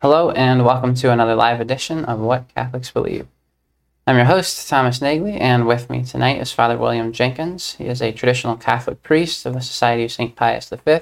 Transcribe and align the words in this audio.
Hello, 0.00 0.30
and 0.30 0.64
welcome 0.64 0.94
to 0.94 1.10
another 1.10 1.34
live 1.34 1.60
edition 1.60 2.04
of 2.04 2.20
What 2.20 2.54
Catholics 2.54 2.88
Believe. 2.88 3.26
I'm 4.06 4.14
your 4.14 4.26
host, 4.26 4.68
Thomas 4.68 5.00
Nagley, 5.00 5.40
and 5.40 5.66
with 5.66 5.90
me 5.90 6.04
tonight 6.04 6.40
is 6.40 6.52
Father 6.52 6.78
William 6.78 7.12
Jenkins. 7.12 7.72
He 7.74 7.86
is 7.86 8.00
a 8.00 8.12
traditional 8.12 8.54
Catholic 8.54 9.02
priest 9.02 9.44
of 9.44 9.54
the 9.54 9.60
Society 9.60 10.04
of 10.04 10.12
St. 10.12 10.36
Pius 10.36 10.68
V. 10.68 11.00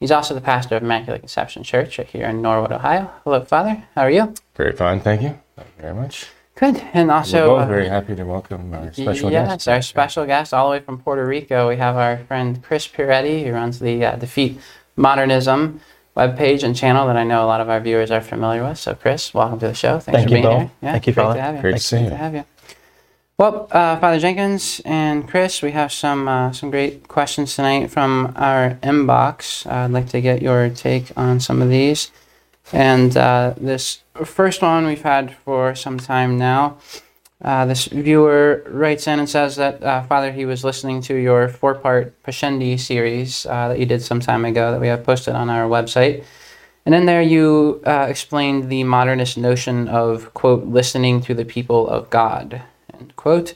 He's 0.00 0.10
also 0.10 0.32
the 0.32 0.40
pastor 0.40 0.76
of 0.76 0.82
Immaculate 0.82 1.20
Conception 1.20 1.62
Church 1.62 2.00
here 2.10 2.24
in 2.24 2.40
Norwood, 2.40 2.72
Ohio. 2.72 3.10
Hello, 3.24 3.44
Father. 3.44 3.84
How 3.94 4.00
are 4.00 4.10
you? 4.10 4.32
Very 4.56 4.72
fine, 4.72 5.00
thank 5.00 5.20
you. 5.20 5.38
Thank 5.54 5.68
you 5.76 5.82
very 5.82 5.94
much. 5.94 6.28
Good. 6.54 6.82
And 6.94 7.10
also, 7.10 7.50
We're 7.50 7.58
both 7.58 7.64
uh, 7.64 7.66
very 7.66 7.88
happy 7.90 8.16
to 8.16 8.24
welcome 8.24 8.72
our 8.72 8.94
special 8.94 9.30
yes, 9.30 9.46
guest. 9.46 9.68
our 9.68 9.82
special 9.82 10.24
guest 10.24 10.54
all 10.54 10.70
the 10.70 10.78
way 10.78 10.80
from 10.80 10.96
Puerto 10.96 11.26
Rico. 11.26 11.68
We 11.68 11.76
have 11.76 11.96
our 11.96 12.16
friend 12.24 12.62
Chris 12.62 12.88
Piretti, 12.88 13.44
who 13.44 13.52
runs 13.52 13.78
the 13.78 14.06
uh, 14.06 14.16
Defeat 14.16 14.58
Modernism 14.96 15.82
webpage 16.16 16.62
and 16.62 16.76
channel 16.76 17.06
that 17.06 17.16
I 17.16 17.24
know 17.24 17.44
a 17.44 17.46
lot 17.46 17.60
of 17.60 17.68
our 17.68 17.80
viewers 17.80 18.10
are 18.10 18.20
familiar 18.20 18.66
with. 18.66 18.78
So, 18.78 18.94
Chris, 18.94 19.32
welcome 19.32 19.58
to 19.60 19.68
the 19.68 19.74
show. 19.74 19.98
Thanks 19.98 20.18
Thank 20.18 20.28
for 20.28 20.36
you, 20.36 20.42
being 20.42 20.58
here. 20.58 20.70
Yeah, 20.82 20.92
Thank 20.92 21.06
you, 21.06 21.12
great 21.12 21.22
Father. 21.24 21.38
to 21.38 21.42
have 21.42 21.54
you. 21.56 21.60
Great 21.60 21.72
to 21.76 21.78
see 21.80 22.02
you. 22.02 22.10
to 22.10 22.16
have 22.16 22.34
you. 22.34 22.44
Well, 23.38 23.66
uh, 23.72 23.98
Father 23.98 24.20
Jenkins 24.20 24.80
and 24.84 25.26
Chris, 25.26 25.62
we 25.62 25.72
have 25.72 25.90
some 25.90 26.28
uh, 26.28 26.52
some 26.52 26.70
great 26.70 27.08
questions 27.08 27.56
tonight 27.56 27.90
from 27.90 28.32
our 28.36 28.78
inbox. 28.82 29.66
Uh, 29.66 29.84
I'd 29.86 29.90
like 29.90 30.08
to 30.10 30.20
get 30.20 30.42
your 30.42 30.68
take 30.68 31.10
on 31.16 31.40
some 31.40 31.62
of 31.62 31.68
these. 31.68 32.10
And 32.72 33.16
uh, 33.16 33.54
this 33.56 34.02
first 34.24 34.62
one 34.62 34.86
we've 34.86 35.02
had 35.02 35.34
for 35.44 35.74
some 35.74 35.98
time 35.98 36.38
now. 36.38 36.76
Uh, 37.42 37.66
this 37.66 37.86
viewer 37.86 38.62
writes 38.68 39.08
in 39.08 39.18
and 39.18 39.28
says 39.28 39.56
that 39.56 39.82
uh, 39.82 40.02
Father, 40.04 40.30
he 40.30 40.44
was 40.44 40.62
listening 40.62 41.02
to 41.02 41.14
your 41.14 41.48
four-part 41.48 42.22
Pascendi 42.22 42.78
series 42.78 43.46
uh, 43.46 43.68
that 43.68 43.80
you 43.80 43.86
did 43.86 44.00
some 44.00 44.20
time 44.20 44.44
ago 44.44 44.70
that 44.70 44.80
we 44.80 44.86
have 44.86 45.02
posted 45.02 45.34
on 45.34 45.50
our 45.50 45.68
website. 45.68 46.24
And 46.86 46.94
in 46.94 47.06
there, 47.06 47.22
you 47.22 47.82
uh, 47.86 48.06
explained 48.08 48.70
the 48.70 48.84
modernist 48.84 49.36
notion 49.36 49.88
of, 49.88 50.32
quote, 50.34 50.66
listening 50.66 51.20
to 51.22 51.34
the 51.34 51.44
people 51.44 51.88
of 51.88 52.10
God, 52.10 52.62
end 52.94 53.14
quote. 53.16 53.54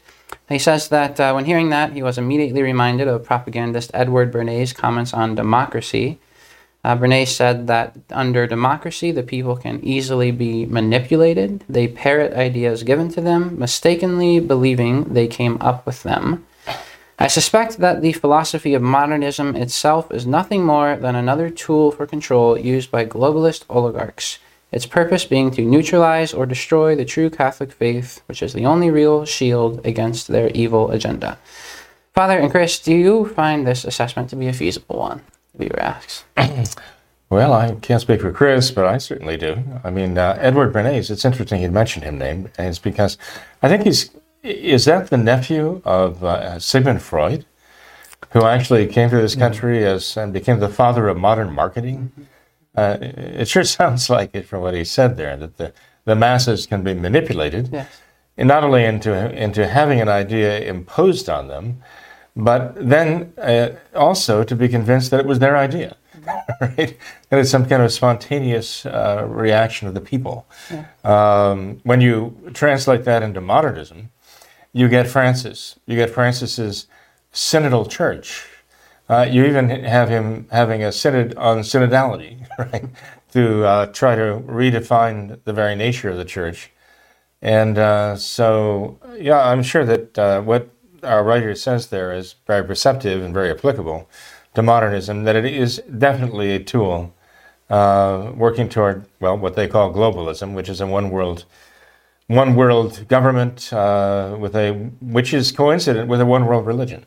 He 0.48 0.58
says 0.58 0.88
that 0.88 1.18
uh, 1.18 1.32
when 1.32 1.44
hearing 1.44 1.70
that, 1.70 1.92
he 1.92 2.02
was 2.02 2.18
immediately 2.18 2.62
reminded 2.62 3.08
of 3.08 3.24
propagandist 3.24 3.90
Edward 3.94 4.32
Bernays' 4.32 4.74
comments 4.74 5.12
on 5.12 5.34
democracy. 5.34 6.18
Uh, 6.86 6.96
Bernays 6.96 7.34
said 7.34 7.66
that 7.66 7.96
under 8.12 8.46
democracy, 8.46 9.10
the 9.10 9.24
people 9.24 9.56
can 9.56 9.84
easily 9.84 10.30
be 10.30 10.64
manipulated. 10.66 11.64
They 11.68 11.88
parrot 11.88 12.32
ideas 12.34 12.84
given 12.84 13.08
to 13.08 13.20
them, 13.20 13.58
mistakenly 13.58 14.38
believing 14.38 15.02
they 15.12 15.26
came 15.26 15.58
up 15.60 15.84
with 15.84 16.04
them. 16.04 16.46
I 17.18 17.26
suspect 17.26 17.78
that 17.78 18.02
the 18.02 18.12
philosophy 18.12 18.72
of 18.74 18.82
modernism 18.82 19.56
itself 19.56 20.12
is 20.12 20.28
nothing 20.28 20.64
more 20.64 20.94
than 20.94 21.16
another 21.16 21.50
tool 21.50 21.90
for 21.90 22.06
control 22.06 22.56
used 22.56 22.92
by 22.92 23.04
globalist 23.04 23.64
oligarchs, 23.68 24.38
its 24.70 24.86
purpose 24.86 25.24
being 25.24 25.50
to 25.50 25.62
neutralize 25.62 26.32
or 26.32 26.46
destroy 26.46 26.94
the 26.94 27.04
true 27.04 27.30
Catholic 27.30 27.72
faith, 27.72 28.20
which 28.26 28.44
is 28.44 28.52
the 28.52 28.64
only 28.64 28.92
real 28.92 29.24
shield 29.24 29.84
against 29.84 30.28
their 30.28 30.50
evil 30.50 30.92
agenda. 30.92 31.36
Father 32.14 32.38
and 32.38 32.48
Chris, 32.52 32.78
do 32.78 32.94
you 32.94 33.26
find 33.26 33.66
this 33.66 33.84
assessment 33.84 34.30
to 34.30 34.36
be 34.36 34.46
a 34.46 34.52
feasible 34.52 34.98
one? 34.98 35.22
Viewer 35.58 35.80
asks. 35.80 36.24
Well, 37.28 37.52
I 37.52 37.74
can't 37.74 38.00
speak 38.00 38.20
for 38.20 38.30
Chris, 38.30 38.70
but 38.70 38.86
I 38.86 38.98
certainly 38.98 39.36
do. 39.36 39.58
I 39.82 39.90
mean, 39.90 40.16
uh, 40.16 40.38
Edward 40.38 40.72
Bernays, 40.72 41.10
it's 41.10 41.24
interesting 41.24 41.60
you'd 41.60 41.72
mentioned 41.72 42.04
him 42.04 42.18
name, 42.18 42.50
and 42.56 42.68
it's 42.68 42.78
because 42.78 43.18
I 43.62 43.68
think 43.68 43.82
he's, 43.82 44.10
is 44.44 44.84
that 44.84 45.10
the 45.10 45.16
nephew 45.16 45.82
of 45.84 46.22
uh, 46.22 46.60
Sigmund 46.60 47.02
Freud, 47.02 47.44
who 48.30 48.44
actually 48.44 48.86
came 48.86 49.10
to 49.10 49.16
this 49.16 49.34
country 49.34 49.84
as 49.84 50.16
and 50.16 50.32
became 50.32 50.60
the 50.60 50.68
father 50.68 51.08
of 51.08 51.16
modern 51.16 51.52
marketing? 51.52 52.12
Uh, 52.76 52.98
it 53.00 53.48
sure 53.48 53.64
sounds 53.80 54.08
like 54.08 54.32
it 54.32 54.46
from 54.46 54.60
what 54.62 54.74
he 54.74 54.84
said 54.84 55.16
there, 55.16 55.36
that 55.36 55.56
the, 55.56 55.72
the 56.04 56.14
masses 56.14 56.64
can 56.64 56.84
be 56.84 56.94
manipulated. 56.94 57.70
Yes. 57.72 57.88
and 58.36 58.46
not 58.46 58.62
only 58.62 58.84
into 58.84 59.12
into 59.32 59.66
having 59.66 60.00
an 60.00 60.08
idea 60.08 60.60
imposed 60.60 61.28
on 61.28 61.48
them, 61.48 61.82
but 62.36 62.74
then 62.76 63.32
uh, 63.38 63.70
also 63.94 64.44
to 64.44 64.54
be 64.54 64.68
convinced 64.68 65.10
that 65.10 65.20
it 65.20 65.26
was 65.26 65.38
their 65.38 65.56
idea, 65.56 65.96
right? 66.60 66.96
That 67.30 67.40
it's 67.40 67.50
some 67.50 67.66
kind 67.66 67.82
of 67.82 67.90
spontaneous 67.90 68.84
uh, 68.84 69.24
reaction 69.26 69.88
of 69.88 69.94
the 69.94 70.02
people. 70.02 70.46
Um, 71.02 71.80
when 71.82 72.02
you 72.02 72.50
translate 72.52 73.04
that 73.04 73.22
into 73.22 73.40
modernism, 73.40 74.10
you 74.72 74.88
get 74.88 75.08
Francis. 75.08 75.78
You 75.86 75.96
get 75.96 76.10
Francis's 76.10 76.86
synodal 77.32 77.88
church. 77.88 78.46
Uh, 79.08 79.26
you 79.28 79.46
even 79.46 79.70
have 79.70 80.10
him 80.10 80.46
having 80.50 80.82
a 80.82 80.92
synod 80.92 81.34
on 81.36 81.60
synodality, 81.60 82.46
right? 82.58 82.84
To 83.32 83.64
uh, 83.64 83.86
try 83.86 84.14
to 84.14 84.42
redefine 84.46 85.38
the 85.44 85.52
very 85.54 85.74
nature 85.74 86.10
of 86.10 86.18
the 86.18 86.24
church. 86.24 86.70
And 87.40 87.78
uh, 87.78 88.16
so, 88.16 88.98
yeah, 89.18 89.38
I'm 89.38 89.62
sure 89.62 89.84
that 89.86 90.18
uh, 90.18 90.40
what 90.42 90.68
our 91.06 91.24
writer 91.24 91.54
says 91.54 91.86
there 91.86 92.12
is 92.12 92.34
very 92.46 92.64
perceptive 92.64 93.22
and 93.22 93.32
very 93.32 93.50
applicable 93.50 94.08
to 94.54 94.62
modernism, 94.62 95.24
that 95.24 95.36
it 95.36 95.44
is 95.44 95.82
definitely 95.98 96.54
a 96.54 96.62
tool 96.62 97.14
uh, 97.70 98.32
working 98.34 98.68
toward, 98.68 99.04
well, 99.20 99.36
what 99.36 99.54
they 99.54 99.68
call 99.68 99.92
globalism, 99.92 100.54
which 100.54 100.68
is 100.68 100.80
a 100.80 100.86
one 100.86 101.10
world, 101.10 101.44
one 102.26 102.54
world 102.54 103.06
government 103.08 103.72
uh, 103.72 104.36
with 104.38 104.54
a, 104.56 104.72
which 105.00 105.32
is 105.34 105.52
coincident 105.52 106.08
with 106.08 106.20
a 106.20 106.26
one 106.26 106.46
world 106.46 106.66
religion. 106.66 107.04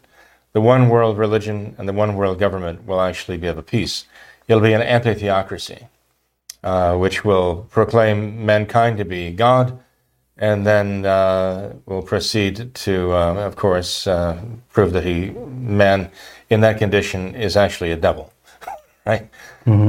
The 0.54 0.62
one 0.62 0.90
world 0.90 1.18
religion 1.18 1.76
and 1.78 1.88
the 1.88 1.94
one 1.94 2.16
world 2.16 2.40
government 2.40 2.86
will 2.86 3.02
actually 3.02 3.38
be 3.38 3.48
of 3.48 3.58
a 3.58 3.64
piece. 3.64 4.06
It'll 4.48 4.62
be 4.62 4.74
an 4.74 4.82
anti-theocracy, 4.82 5.88
uh, 6.64 6.98
which 6.98 7.24
will 7.24 7.68
proclaim 7.70 8.46
mankind 8.46 8.98
to 8.98 9.06
be 9.06 9.32
God, 9.32 9.80
and 10.40 10.66
then 10.66 11.06
uh, 11.06 11.74
will 11.86 12.02
proceed 12.02 12.74
to, 12.74 13.14
uh, 13.14 13.34
of 13.36 13.56
course, 13.58 14.08
uh, 14.08 14.42
prove 14.72 14.94
that 14.94 15.04
he, 15.04 15.32
man, 15.32 16.10
in 16.50 16.62
that 16.62 16.78
condition, 16.78 17.36
is 17.36 17.58
actually 17.58 17.92
a 17.92 17.98
devil, 17.98 18.34
right? 19.06 19.30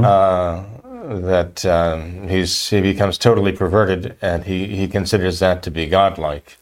Uh, 0.05 0.65
that 1.09 1.65
um, 1.65 2.29
he's 2.29 2.69
he 2.69 2.81
becomes 2.81 3.17
totally 3.17 3.53
perverted, 3.53 4.17
and 4.21 4.45
he 4.45 4.77
he 4.77 4.87
considers 4.87 5.39
that 5.39 5.63
to 5.63 5.71
be 5.71 5.87
godlike. 5.87 6.59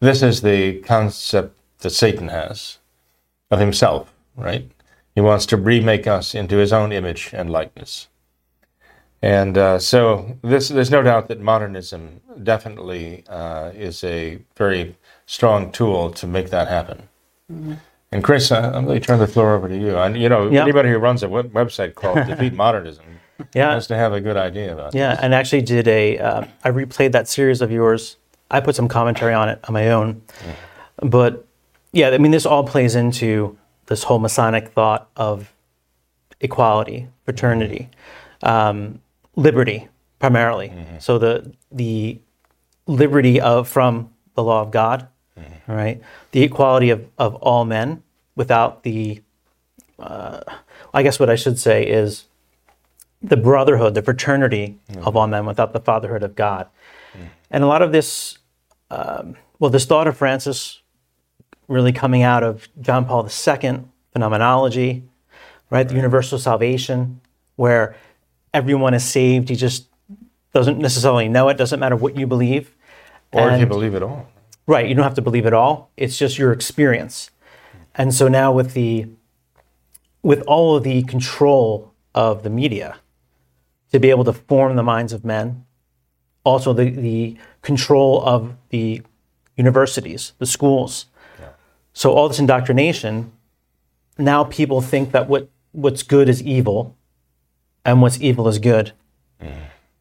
This 0.00 0.22
is 0.22 0.42
the 0.42 0.80
concept 0.80 1.56
that 1.78 1.90
Satan 1.90 2.28
has 2.28 2.78
of 3.50 3.60
himself, 3.60 4.12
right? 4.36 4.68
He 5.14 5.20
wants 5.20 5.46
to 5.46 5.56
remake 5.56 6.06
us 6.06 6.34
into 6.34 6.56
his 6.56 6.72
own 6.72 6.92
image 6.92 7.30
and 7.32 7.50
likeness. 7.50 8.08
And 9.22 9.56
uh, 9.56 9.78
so 9.78 10.36
this, 10.42 10.68
there's 10.68 10.90
no 10.90 11.02
doubt 11.02 11.28
that 11.28 11.40
modernism 11.40 12.20
definitely 12.42 13.24
uh, 13.28 13.70
is 13.74 14.02
a 14.02 14.38
very 14.56 14.96
strong 15.26 15.70
tool 15.70 16.10
to 16.10 16.26
make 16.26 16.50
that 16.50 16.66
happen. 16.68 17.08
And 18.10 18.24
Chris, 18.24 18.50
uh, 18.50 18.72
I'm 18.74 18.84
going 18.86 19.00
to 19.00 19.06
turn 19.06 19.18
the 19.20 19.26
floor 19.28 19.54
over 19.54 19.68
to 19.68 19.76
you. 19.76 19.96
And 19.96 20.16
you 20.20 20.28
know, 20.28 20.50
Yeah. 20.50 20.62
anybody 20.62 20.88
who 20.90 20.98
runs 20.98 21.22
a 21.22 21.28
web- 21.28 21.52
website 21.52 21.94
called 21.94 22.26
Defeat 22.26 22.54
Modernism 22.54 23.04
Yeah, 23.54 23.74
has 23.74 23.86
to 23.88 23.96
have 23.96 24.12
a 24.12 24.20
good 24.20 24.36
idea 24.36 24.72
about 24.72 24.94
it. 24.94 24.98
yeah, 24.98 25.18
and 25.22 25.32
actually 25.34 25.62
did 25.62 25.86
a. 25.88 26.18
Uh, 26.18 26.44
I 26.64 26.70
replayed 26.70 27.12
that 27.12 27.28
series 27.28 27.60
of 27.60 27.70
yours. 27.70 28.16
I 28.50 28.60
put 28.60 28.74
some 28.74 28.88
commentary 28.88 29.34
on 29.34 29.48
it 29.48 29.60
on 29.68 29.72
my 29.72 29.90
own, 29.90 30.22
but 31.00 31.46
yeah, 31.92 32.08
I 32.10 32.18
mean, 32.18 32.32
this 32.32 32.44
all 32.46 32.64
plays 32.64 32.94
into 32.94 33.56
this 33.86 34.02
whole 34.04 34.18
Masonic 34.18 34.68
thought 34.68 35.08
of 35.16 35.52
equality, 36.40 37.08
fraternity, 37.24 37.88
um, 38.42 39.00
liberty, 39.36 39.88
primarily. 40.18 40.72
So 40.98 41.18
the 41.18 41.52
the 41.70 42.20
liberty 42.86 43.40
of 43.40 43.68
from 43.68 44.10
the 44.34 44.42
law 44.42 44.62
of 44.62 44.70
God, 44.70 45.08
all 45.68 45.74
right, 45.74 46.00
the 46.32 46.42
equality 46.42 46.90
of 46.90 47.06
of 47.18 47.34
all 47.36 47.64
men 47.64 48.02
without 48.36 48.82
the. 48.82 49.22
Uh, 49.98 50.40
I 50.94 51.02
guess 51.02 51.20
what 51.20 51.30
I 51.30 51.36
should 51.36 51.58
say 51.58 51.86
is 51.86 52.24
the 53.22 53.36
brotherhood, 53.36 53.94
the 53.94 54.02
fraternity 54.02 54.78
of 55.06 55.16
all 55.16 55.26
men 55.28 55.46
without 55.46 55.72
the 55.72 55.80
fatherhood 55.80 56.22
of 56.22 56.34
God. 56.34 56.66
And 57.50 57.62
a 57.62 57.66
lot 57.66 57.82
of 57.82 57.92
this, 57.92 58.38
um, 58.90 59.36
well, 59.58 59.70
this 59.70 59.84
thought 59.84 60.06
of 60.08 60.16
Francis 60.16 60.80
really 61.68 61.92
coming 61.92 62.22
out 62.22 62.42
of 62.42 62.68
John 62.80 63.04
Paul 63.04 63.24
II, 63.26 63.84
phenomenology, 64.12 65.04
right? 65.70 65.88
The 65.88 65.94
universal 65.94 66.38
salvation, 66.38 67.20
where 67.56 67.94
everyone 68.52 68.94
is 68.94 69.04
saved. 69.04 69.48
He 69.48 69.56
just 69.56 69.86
doesn't 70.52 70.78
necessarily 70.78 71.28
know 71.28 71.48
it. 71.48 71.56
Doesn't 71.56 71.80
matter 71.80 71.96
what 71.96 72.16
you 72.16 72.26
believe. 72.26 72.74
Or 73.32 73.50
if 73.50 73.60
you 73.60 73.66
believe 73.66 73.94
it 73.94 74.02
all. 74.02 74.28
Right. 74.66 74.86
You 74.86 74.94
don't 74.94 75.04
have 75.04 75.14
to 75.14 75.22
believe 75.22 75.46
it 75.46 75.54
all. 75.54 75.90
It's 75.96 76.18
just 76.18 76.38
your 76.38 76.52
experience. 76.52 77.30
And 77.94 78.14
so 78.14 78.28
now 78.28 78.52
with 78.52 78.74
the 78.74 79.08
with 80.22 80.42
all 80.42 80.76
of 80.76 80.84
the 80.84 81.02
control 81.02 81.92
of 82.14 82.42
the 82.42 82.50
media 82.50 82.98
to 83.90 83.98
be 83.98 84.10
able 84.10 84.24
to 84.24 84.32
form 84.32 84.76
the 84.76 84.82
minds 84.82 85.12
of 85.12 85.24
men, 85.24 85.64
also 86.44 86.72
the, 86.72 86.90
the 86.90 87.36
control 87.60 88.22
of 88.24 88.54
the 88.70 89.02
universities, 89.56 90.32
the 90.38 90.46
schools. 90.46 91.06
Yeah. 91.40 91.48
So 91.92 92.12
all 92.12 92.28
this 92.28 92.38
indoctrination, 92.38 93.32
now 94.16 94.44
people 94.44 94.80
think 94.80 95.10
that 95.10 95.28
what, 95.28 95.48
what's 95.72 96.02
good 96.02 96.28
is 96.28 96.42
evil 96.42 96.96
and 97.84 98.02
what's 98.02 98.20
evil 98.20 98.48
is 98.48 98.58
good. 98.58 98.92
Mm. 99.40 99.52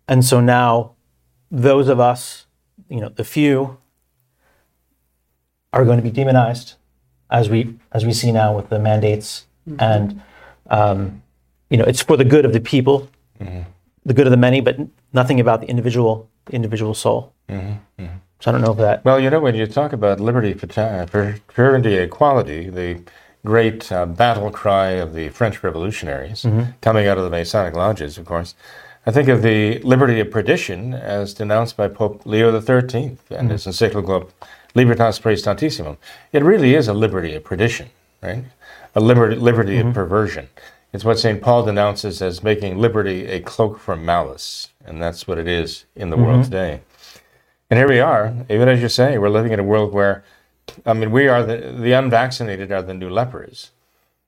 And 0.07 0.25
so 0.25 0.39
now 0.39 0.94
those 1.50 1.88
of 1.88 2.00
us, 2.00 2.45
you 2.89 3.00
know, 3.01 3.10
the 3.10 3.24
few 3.24 3.78
are 5.74 5.86
going 5.86 5.98
to 5.98 6.04
be 6.04 6.12
demonized, 6.12 6.75
as 7.30 7.50
we 7.50 7.75
as 7.92 8.06
we 8.06 8.13
see 8.13 8.31
now 8.31 8.56
with 8.56 8.69
the 8.69 8.80
mandates, 8.80 9.45
mm-hmm. 9.68 9.80
and 9.80 10.22
um, 10.69 11.24
you 11.69 11.78
know 11.78 11.86
it's 11.86 12.01
for 12.01 12.18
the 12.18 12.25
good 12.25 12.45
of 12.45 12.54
the 12.54 12.60
people, 12.60 13.10
mm-hmm. 13.39 13.62
the 14.06 14.13
good 14.13 14.27
of 14.27 14.31
the 14.31 14.38
many, 14.38 14.60
but 14.62 14.77
nothing 15.13 15.39
about 15.39 15.62
the 15.62 15.68
individual 15.68 16.30
individual 16.51 16.94
soul. 16.94 17.34
Mm-hmm. 17.48 18.06
So 18.42 18.50
I 18.50 18.51
don't 18.54 18.62
know 18.62 18.72
if 18.72 18.77
that. 18.80 19.06
Well, 19.06 19.19
you 19.19 19.30
know, 19.30 19.39
when 19.39 19.56
you 19.56 19.68
talk 19.68 19.94
about 19.94 20.19
liberty, 20.19 20.54
uh, 20.54 20.57
fata- 20.57 21.07
fraternity, 21.48 21.95
equality, 21.95 22.69
the 22.69 23.00
great 23.46 23.92
uh, 23.92 24.06
battle 24.06 24.52
cry 24.52 24.92
of 24.92 25.14
the 25.14 25.30
French 25.30 25.64
revolutionaries 25.64 26.44
mm-hmm. 26.44 26.72
coming 26.82 27.08
out 27.08 27.18
of 27.18 27.24
the 27.24 27.30
Masonic 27.30 27.76
lodges, 27.76 28.18
of 28.18 28.26
course, 28.26 28.56
I 29.06 29.12
think 29.12 29.30
of 29.30 29.42
the 29.42 29.80
liberty 29.80 30.20
of 30.20 30.30
perdition 30.30 30.94
as 30.94 31.34
denounced 31.34 31.76
by 31.76 31.88
Pope 31.88 32.22
Leo 32.26 32.52
XIII 32.60 32.78
and 33.04 33.18
mm-hmm. 33.30 33.50
his 33.50 33.66
encyclical 33.66 34.30
Libertas 34.76 35.20
Praestantissimum. 35.20 35.98
It 36.32 36.44
really 36.44 36.76
is 36.76 36.88
a 36.88 36.94
liberty 36.94 37.34
of 37.34 37.44
perdition, 37.44 37.90
right? 38.22 38.46
A 38.94 39.00
liberty, 39.00 39.36
liberty 39.36 39.78
of 39.78 39.86
mm-hmm. 39.86 39.94
perversion. 39.94 40.50
It's 40.94 41.06
what 41.06 41.20
St. 41.20 41.42
Paul 41.42 41.66
denounces 41.66 42.22
as 42.22 42.44
making 42.44 42.78
liberty 42.78 43.26
a 43.26 43.40
cloak 43.40 43.80
for 43.80 43.96
malice, 43.96 44.70
and 44.86 45.02
that's 45.02 45.26
what 45.26 45.38
it 45.38 45.48
is 45.48 45.86
in 45.96 46.10
the 46.10 46.18
world 46.18 46.44
today. 46.44 46.82
And 47.70 47.78
here 47.78 47.88
we 47.88 48.02
are, 48.02 48.34
even 48.50 48.68
as 48.68 48.82
you 48.82 48.90
say, 48.90 49.18
we're 49.18 49.30
living 49.30 49.54
in 49.54 49.60
a 49.60 49.64
world 49.64 49.94
where, 49.94 50.26
I 50.86 50.94
mean, 50.94 51.12
we 51.12 51.28
are 51.28 51.44
the, 51.44 51.58
the 51.80 51.94
unvaccinated 51.94 52.72
are 52.72 52.82
the 52.82 52.94
new 52.94 53.10
lepers. 53.10 53.72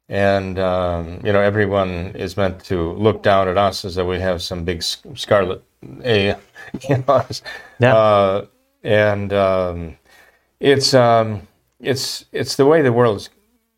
And, 0.09 0.59
um, 0.59 1.21
you 1.23 1.31
know, 1.33 1.39
everyone 1.41 2.15
is 2.15 2.35
meant 2.37 2.63
to 2.65 2.91
look 2.93 3.23
down 3.23 3.47
at 3.47 3.57
us 3.57 3.85
as 3.85 3.95
though 3.95 4.07
we 4.07 4.19
have 4.19 4.41
some 4.41 4.63
big 4.63 4.83
scarlet 4.83 5.63
A. 6.03 6.35
You 6.89 7.03
know, 7.07 7.25
Yeah. 7.79 7.95
uh, 7.95 8.45
and 8.83 9.33
um, 9.33 9.97
it's, 10.59 10.93
um, 10.93 11.47
it's, 11.79 12.25
it's 12.31 12.55
the 12.55 12.65
way 12.65 12.81
the 12.81 12.93
world's 12.93 13.29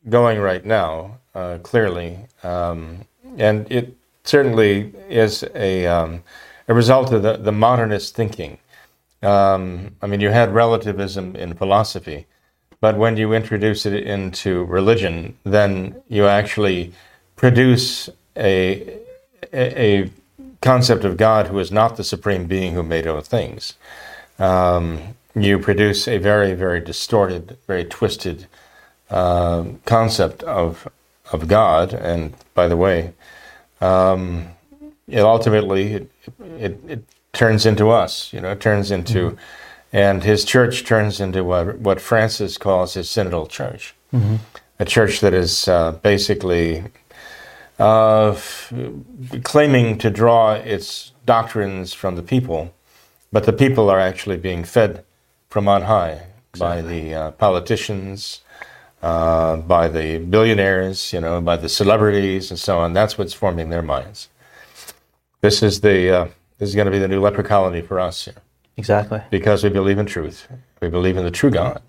going 0.09 0.39
right 0.39 0.63
now, 0.65 1.17
uh, 1.33 1.57
clearly. 1.63 2.19
Um, 2.43 3.05
and 3.37 3.65
it 3.71 3.95
certainly 4.23 4.93
is 5.09 5.43
a, 5.55 5.87
um, 5.87 6.23
a 6.67 6.73
result 6.73 7.11
of 7.11 7.23
the, 7.23 7.37
the 7.37 7.51
modernist 7.51 8.15
thinking. 8.15 8.57
Um, 9.23 9.95
I 10.01 10.07
mean, 10.07 10.21
you 10.21 10.29
had 10.29 10.53
relativism 10.53 11.35
in 11.35 11.53
philosophy, 11.55 12.27
but 12.85 12.97
when 12.97 13.17
you 13.17 13.33
introduce 13.33 13.87
it 13.87 13.95
into 13.95 14.63
religion, 14.65 15.35
then 15.43 16.03
you 16.07 16.27
actually 16.27 16.93
produce 17.35 18.11
a, 18.37 18.99
a, 19.51 20.11
concept 20.61 21.03
of 21.03 21.17
God 21.17 21.47
who 21.47 21.57
is 21.57 21.71
not 21.71 21.97
the 21.97 22.03
supreme 22.03 22.45
being 22.45 22.73
who 22.73 22.83
made 22.83 23.07
all 23.07 23.21
things. 23.21 23.73
Um, 24.37 25.15
you 25.33 25.57
produce 25.57 26.07
a 26.07 26.19
very, 26.19 26.53
very 26.53 26.79
distorted, 26.79 27.57
very 27.65 27.85
twisted 27.85 28.45
um 29.09 29.79
concept 29.85 30.43
of 30.43 30.87
of 31.33 31.47
God. 31.47 31.87
And 31.91 32.33
by 32.53 32.67
the 32.67 32.77
way, 32.77 33.13
um, 33.81 34.47
it 35.07 35.23
ultimately 35.35 35.85
it, 35.93 36.11
it, 36.65 36.73
it 36.87 37.01
turns 37.33 37.65
into 37.65 37.89
us. 37.89 38.31
You 38.33 38.41
know, 38.41 38.51
it 38.51 38.61
turns 38.61 38.91
into, 38.91 39.37
and 39.95 40.25
his 40.25 40.43
church 40.43 40.83
turns 40.83 41.21
into 41.21 41.41
what 41.41 41.79
what 41.79 42.01
Francis 42.01 42.57
calls 42.57 42.95
his 42.95 43.07
synodal 43.07 43.47
church, 43.47 43.95
a 44.77 44.83
church 44.83 45.21
that 45.21 45.33
is 45.33 45.69
uh, 45.69 45.93
basically 46.03 46.83
uh, 47.79 48.31
f- 48.31 48.73
claiming 49.43 49.97
to 49.99 50.09
draw 50.09 50.51
its 50.51 51.13
doctrines 51.25 51.93
from 51.93 52.17
the 52.17 52.21
people, 52.21 52.73
but 53.31 53.45
the 53.45 53.53
people 53.53 53.89
are 53.89 54.01
actually 54.01 54.35
being 54.35 54.65
fed 54.65 55.05
from 55.47 55.69
on 55.69 55.83
high 55.83 56.27
by 56.59 56.81
the 56.81 57.13
uh, 57.13 57.31
politicians, 57.31 58.41
uh, 59.01 59.55
by 59.55 59.87
the 59.87 60.17
billionaires, 60.17 61.13
you 61.13 61.21
know, 61.21 61.39
by 61.39 61.55
the 61.55 61.69
celebrities 61.69 62.51
and 62.51 62.59
so 62.59 62.79
on. 62.79 62.91
That's 62.91 63.17
what's 63.17 63.33
forming 63.33 63.69
their 63.69 63.81
minds. 63.81 64.27
This 65.39 65.63
is 65.63 65.79
the 65.79 65.97
uh, 66.17 66.27
this 66.57 66.67
is 66.67 66.75
going 66.75 66.91
to 66.91 66.91
be 66.91 66.99
the 66.99 67.07
new 67.07 67.21
leper 67.21 67.43
colony 67.43 67.81
for 67.81 67.97
us 67.97 68.25
here 68.25 68.41
Exactly. 68.77 69.21
because 69.29 69.63
we 69.63 69.69
believe 69.69 69.97
in 69.97 70.05
truth. 70.05 70.47
We 70.81 70.89
believe 70.89 71.17
in 71.17 71.23
the 71.23 71.31
true 71.31 71.49
God. 71.51 71.81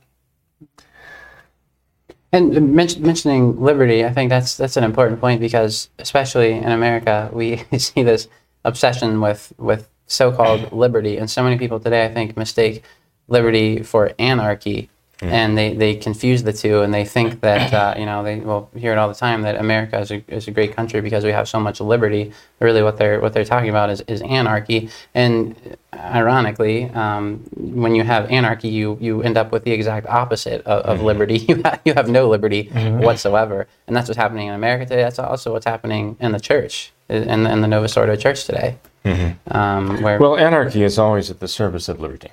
And 2.32 2.74
men- 2.74 3.00
mentioning 3.00 3.60
liberty, 3.60 4.04
I 4.04 4.12
think 4.12 4.30
that's 4.30 4.56
that's 4.56 4.76
an 4.76 4.84
important 4.84 5.20
point 5.20 5.40
because, 5.40 5.88
especially 5.98 6.52
in 6.52 6.70
America, 6.70 7.30
we 7.32 7.56
see 7.78 8.02
this 8.02 8.28
obsession 8.64 9.20
with 9.20 9.52
with 9.58 9.88
so-called 10.06 10.72
liberty, 10.72 11.16
and 11.16 11.28
so 11.30 11.42
many 11.42 11.58
people 11.58 11.80
today, 11.80 12.04
I 12.04 12.12
think, 12.14 12.36
mistake 12.36 12.84
liberty 13.28 13.82
for 13.82 14.12
anarchy, 14.18 14.88
and 15.20 15.56
they, 15.56 15.74
they 15.74 15.94
confuse 15.94 16.42
the 16.42 16.52
two, 16.52 16.82
and 16.82 16.92
they 16.92 17.04
think 17.04 17.40
that 17.40 17.72
uh, 17.72 17.94
you 17.98 18.04
know 18.04 18.22
they 18.22 18.40
will 18.40 18.68
hear 18.76 18.92
it 18.92 18.98
all 18.98 19.08
the 19.08 19.14
time 19.14 19.42
that 19.42 19.56
America 19.56 19.98
is 19.98 20.10
a, 20.10 20.22
is 20.28 20.46
a 20.46 20.50
great 20.50 20.76
country 20.76 21.00
because 21.00 21.24
we 21.24 21.32
have 21.32 21.48
so 21.48 21.58
much 21.58 21.80
liberty. 21.80 22.32
Really, 22.60 22.82
what 22.82 22.96
they're 22.98 23.20
what 23.20 23.32
they're 23.32 23.44
talking 23.44 23.70
about 23.70 23.90
is, 23.90 24.02
is 24.02 24.20
anarchy, 24.22 24.90
and 25.14 25.76
ironically, 25.94 26.90
um, 26.90 27.38
when 27.56 27.94
you 27.94 28.04
have 28.04 28.30
anarchy, 28.30 28.68
you 28.68 28.98
you 29.00 29.22
end 29.22 29.38
up 29.38 29.52
with 29.52 29.64
the 29.64 29.72
exact 29.72 30.06
opposite 30.06 30.60
of, 30.66 30.82
of 30.84 31.02
liberty. 31.02 31.36
You 31.48 31.62
have, 31.62 31.80
you 31.84 31.94
have 31.94 32.08
no 32.08 32.28
liberty 32.28 32.68
whatsoever, 33.00 33.66
and 33.86 33.96
that's 33.96 34.08
what's 34.08 34.18
happening 34.18 34.48
in 34.48 34.54
America 34.54 34.84
today. 34.84 35.02
That's 35.02 35.18
also 35.18 35.52
what's 35.52 35.66
happening 35.66 36.16
in 36.20 36.32
the 36.32 36.40
church, 36.40 36.92
in, 37.08 37.46
in 37.46 37.60
the 37.60 37.68
Novus 37.68 37.96
Ordo 37.96 38.16
Church 38.16 38.44
today. 38.44 38.76
Um, 39.48 40.02
where 40.02 40.18
Well, 40.18 40.36
anarchy 40.36 40.82
is 40.82 40.98
always 40.98 41.30
at 41.30 41.38
the 41.40 41.48
service 41.48 41.88
of 41.88 42.00
liberty. 42.00 42.30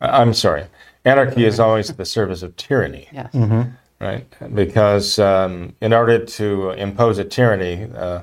I'm 0.00 0.34
sorry. 0.34 0.64
Anarchy 1.04 1.44
is 1.44 1.60
always 1.60 1.90
at 1.90 1.96
the 1.96 2.04
service 2.04 2.42
of 2.42 2.56
tyranny, 2.56 3.08
yes, 3.12 3.34
right? 4.00 4.26
Because 4.54 5.18
um, 5.18 5.74
in 5.80 5.92
order 5.92 6.24
to 6.24 6.70
impose 6.70 7.18
a 7.18 7.24
tyranny, 7.24 7.88
uh, 7.94 8.22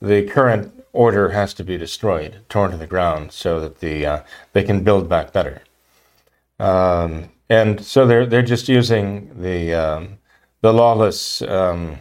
the 0.00 0.22
current 0.26 0.72
order 0.92 1.30
has 1.30 1.54
to 1.54 1.64
be 1.64 1.76
destroyed, 1.76 2.40
torn 2.48 2.70
to 2.70 2.76
the 2.76 2.86
ground, 2.86 3.32
so 3.32 3.60
that 3.60 3.80
the 3.80 4.06
uh, 4.06 4.22
they 4.52 4.62
can 4.62 4.84
build 4.84 5.08
back 5.08 5.32
better. 5.32 5.62
Um, 6.58 7.30
and 7.48 7.84
so 7.84 8.06
they're 8.06 8.26
they're 8.26 8.42
just 8.42 8.68
using 8.68 9.30
the 9.42 9.74
um, 9.74 10.18
the 10.60 10.72
lawless 10.72 11.42
um, 11.42 11.98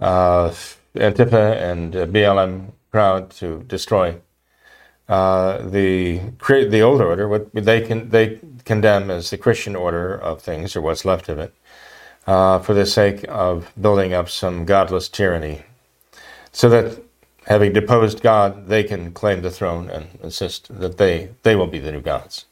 uh, 0.00 0.54
Antifa 0.94 1.56
and 1.60 1.94
uh, 1.94 2.06
BLM 2.06 2.72
crowd 2.90 3.30
to 3.30 3.62
destroy 3.64 4.16
uh, 5.08 5.58
the 5.62 6.20
the 6.48 6.80
old 6.80 7.00
order, 7.00 7.28
what 7.28 7.52
they 7.54 7.80
can 7.80 8.10
they 8.10 8.38
condemn 8.64 9.10
as 9.10 9.30
the 9.30 9.38
Christian 9.38 9.74
order 9.74 10.14
of 10.14 10.42
things, 10.42 10.76
or 10.76 10.82
what's 10.82 11.04
left 11.04 11.28
of 11.28 11.38
it, 11.38 11.54
uh, 12.26 12.58
for 12.58 12.74
the 12.74 12.84
sake 12.84 13.24
of 13.28 13.72
building 13.80 14.12
up 14.12 14.28
some 14.28 14.64
godless 14.64 15.08
tyranny, 15.08 15.62
so 16.52 16.68
that 16.68 17.02
having 17.46 17.72
deposed 17.72 18.20
God, 18.20 18.68
they 18.68 18.84
can 18.84 19.12
claim 19.12 19.40
the 19.40 19.50
throne 19.50 19.88
and 19.88 20.06
insist 20.22 20.68
that 20.78 20.98
they 20.98 21.30
they 21.42 21.56
will 21.56 21.66
be 21.66 21.78
the 21.78 21.92
new 21.92 22.02
gods. 22.02 22.44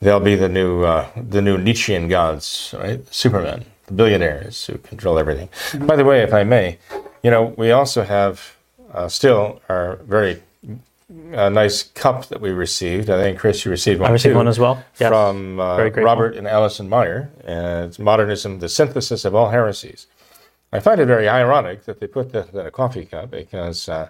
They'll 0.00 0.20
be 0.20 0.34
the 0.34 0.48
new 0.48 0.82
uh, 0.82 1.08
the 1.16 1.40
new 1.40 1.56
Nietzschean 1.56 2.08
gods, 2.08 2.74
right? 2.76 3.00
Supermen, 3.14 3.64
the 3.86 3.94
billionaires 3.94 4.66
who 4.66 4.78
control 4.78 5.18
everything. 5.18 5.48
By 5.86 5.96
the 5.96 6.04
way, 6.04 6.22
if 6.22 6.34
I 6.34 6.42
may, 6.42 6.78
you 7.22 7.30
know, 7.30 7.54
we 7.56 7.70
also 7.70 8.02
have 8.02 8.56
uh, 8.92 9.08
still 9.08 9.60
our 9.68 9.96
very 10.04 10.42
uh, 11.34 11.48
nice 11.48 11.82
cup 11.84 12.26
that 12.26 12.40
we 12.40 12.50
received. 12.50 13.08
I 13.10 13.22
think 13.22 13.38
Chris, 13.38 13.64
you 13.64 13.70
received 13.70 14.00
one 14.00 14.10
I 14.10 14.12
received 14.12 14.32
too, 14.32 14.36
one 14.38 14.48
as 14.48 14.58
well. 14.58 14.82
Yes. 14.98 15.08
from 15.08 15.60
uh. 15.60 15.88
Robert 15.90 16.34
and 16.36 16.46
Alison 16.46 16.88
Meyer. 16.88 17.30
And 17.44 17.86
it's 17.88 17.98
Modernism: 17.98 18.58
The 18.58 18.68
Synthesis 18.68 19.24
of 19.24 19.34
All 19.34 19.50
Heresies. 19.50 20.06
I 20.72 20.80
find 20.80 21.00
it 21.00 21.06
very 21.06 21.28
ironic 21.28 21.84
that 21.84 22.00
they 22.00 22.06
put 22.08 22.32
that 22.32 22.52
in 22.52 22.58
a 22.58 22.70
coffee 22.72 23.06
cup 23.06 23.30
because, 23.30 23.88
uh, 23.88 24.08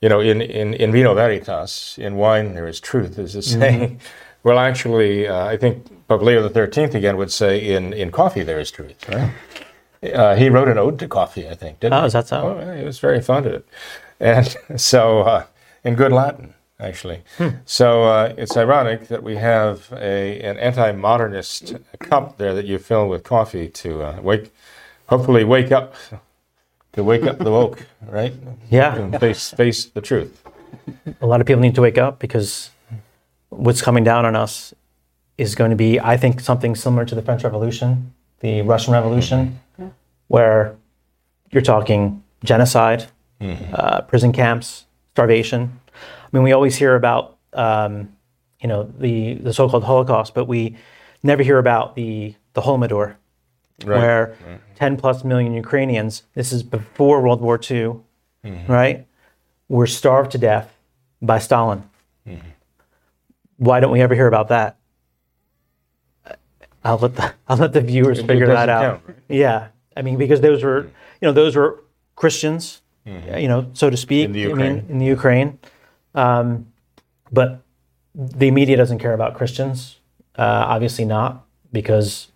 you 0.00 0.08
know, 0.08 0.20
in, 0.20 0.40
in, 0.40 0.72
in 0.74 0.90
vino 0.90 1.14
veritas, 1.14 1.96
in 1.98 2.16
wine 2.16 2.54
there 2.54 2.66
is 2.66 2.80
truth, 2.80 3.18
is 3.18 3.34
the 3.34 3.40
Mm-hmm. 3.40 3.60
saying. 3.60 4.00
Well, 4.42 4.60
actually, 4.60 5.26
uh, 5.26 5.44
I 5.44 5.56
think 5.56 6.06
Pope 6.06 6.22
Leo 6.22 6.48
XIII 6.48 6.84
again 6.96 7.16
would 7.16 7.32
say, 7.32 7.58
in, 7.58 7.92
in 7.92 8.12
coffee 8.12 8.44
there 8.44 8.60
is 8.60 8.70
truth, 8.70 8.94
right? 9.08 9.32
uh, 10.14 10.36
he 10.36 10.48
wrote 10.50 10.68
an 10.68 10.78
ode 10.78 11.00
to 11.00 11.08
coffee, 11.08 11.48
I 11.48 11.56
think, 11.56 11.80
didn't 11.80 11.94
Oh, 11.94 12.02
he? 12.02 12.06
is 12.06 12.12
that 12.12 12.28
so? 12.28 12.42
Oh, 12.42 12.60
yeah, 12.60 12.78
he 12.78 12.84
was 12.84 13.00
very 13.00 13.20
fond 13.20 13.46
of 13.46 13.54
it. 13.54 13.66
And 14.20 14.56
so, 14.80 15.44
in 15.84 15.94
good 15.94 16.12
Latin, 16.12 16.54
actually. 16.78 17.22
Hmm. 17.38 17.48
So 17.64 18.04
uh, 18.04 18.34
it's 18.36 18.56
ironic 18.56 19.08
that 19.08 19.22
we 19.22 19.36
have 19.36 19.92
a, 19.92 20.40
an 20.40 20.58
anti 20.58 20.92
modernist 20.92 21.74
cup 21.98 22.38
there 22.38 22.54
that 22.54 22.66
you 22.66 22.78
fill 22.78 23.08
with 23.08 23.24
coffee 23.24 23.68
to 23.68 24.02
uh, 24.02 24.20
wake, 24.20 24.52
hopefully, 25.08 25.44
wake 25.44 25.72
up, 25.72 25.94
to 26.92 27.04
wake 27.04 27.24
up 27.24 27.38
the 27.38 27.50
woke, 27.50 27.86
right? 28.06 28.34
Yeah. 28.70 28.96
And 28.96 29.18
face, 29.20 29.52
face 29.52 29.84
the 29.86 30.00
truth. 30.00 30.42
a 31.20 31.26
lot 31.26 31.40
of 31.40 31.46
people 31.46 31.60
need 31.60 31.74
to 31.74 31.82
wake 31.82 31.98
up 31.98 32.18
because 32.18 32.70
what's 33.48 33.82
coming 33.82 34.04
down 34.04 34.24
on 34.24 34.36
us 34.36 34.74
is 35.38 35.54
going 35.54 35.70
to 35.70 35.76
be, 35.76 36.00
I 36.00 36.16
think, 36.16 36.40
something 36.40 36.74
similar 36.74 37.04
to 37.04 37.14
the 37.14 37.22
French 37.22 37.44
Revolution, 37.44 38.14
the 38.40 38.62
Russian 38.62 38.92
Revolution, 38.94 39.60
where 40.28 40.76
you're 41.50 41.62
talking 41.62 42.22
genocide, 42.42 43.06
uh, 43.40 44.00
prison 44.02 44.32
camps, 44.32 44.85
starvation. 45.16 45.80
I 45.94 46.28
mean, 46.32 46.42
we 46.42 46.52
always 46.52 46.76
hear 46.76 46.94
about, 46.94 47.38
um, 47.54 48.12
you 48.60 48.68
know, 48.68 48.82
the, 48.98 49.34
the 49.34 49.52
so-called 49.54 49.84
Holocaust, 49.84 50.34
but 50.34 50.44
we 50.44 50.76
never 51.22 51.42
hear 51.42 51.58
about 51.58 51.96
the 51.96 52.34
the 52.52 52.60
Holodomor, 52.60 53.16
Right. 53.84 53.98
where 53.98 54.36
10 54.76 54.96
plus 54.98 55.24
million 55.24 55.52
Ukrainians, 55.54 56.22
this 56.34 56.52
is 56.52 56.62
before 56.62 57.20
World 57.22 57.40
War 57.40 57.56
II, 57.56 57.96
mm-hmm. 58.44 58.72
right, 58.72 59.06
were 59.68 59.86
starved 59.86 60.32
to 60.32 60.38
death 60.38 60.68
by 61.20 61.38
Stalin. 61.38 61.82
Mm-hmm. 62.26 62.48
Why 63.58 63.80
don't 63.80 63.92
we 63.92 64.00
ever 64.02 64.14
hear 64.14 64.26
about 64.26 64.48
that? 64.48 64.76
I'll 66.84 66.98
let 66.98 67.16
the, 67.16 67.34
I'll 67.48 67.56
let 67.56 67.72
the 67.72 67.80
viewers 67.82 68.18
It 68.18 68.26
figure 68.26 68.46
that 68.48 68.68
out. 68.68 68.82
count, 68.82 69.02
right? 69.06 69.16
Yeah, 69.28 69.68
I 69.96 70.02
mean 70.02 70.16
because 70.18 70.40
those 70.42 70.62
were 70.62 70.82
mm-hmm. 70.82 71.18
you 71.20 71.28
know 71.28 71.32
those 71.32 71.56
were 71.56 71.82
Christians, 72.16 72.80
you 73.06 73.48
know 73.48 73.70
so 73.72 73.90
to 73.90 73.96
speak. 73.96 74.26
In 74.26 74.32
the 74.32 74.44
I 74.44 74.48
Ukraine. 74.48 74.74
mean 74.74 74.86
in 74.88 74.98
the 74.98 75.06
Ukraine, 75.06 75.58
um, 76.14 76.66
but 77.32 77.60
the 78.14 78.50
media 78.50 78.76
doesn't 78.76 78.98
care 78.98 79.14
about 79.14 79.34
Christians. 79.34 79.96
Uh, 80.36 80.64
obviously 80.68 81.04
not 81.04 81.46
because 81.72 82.28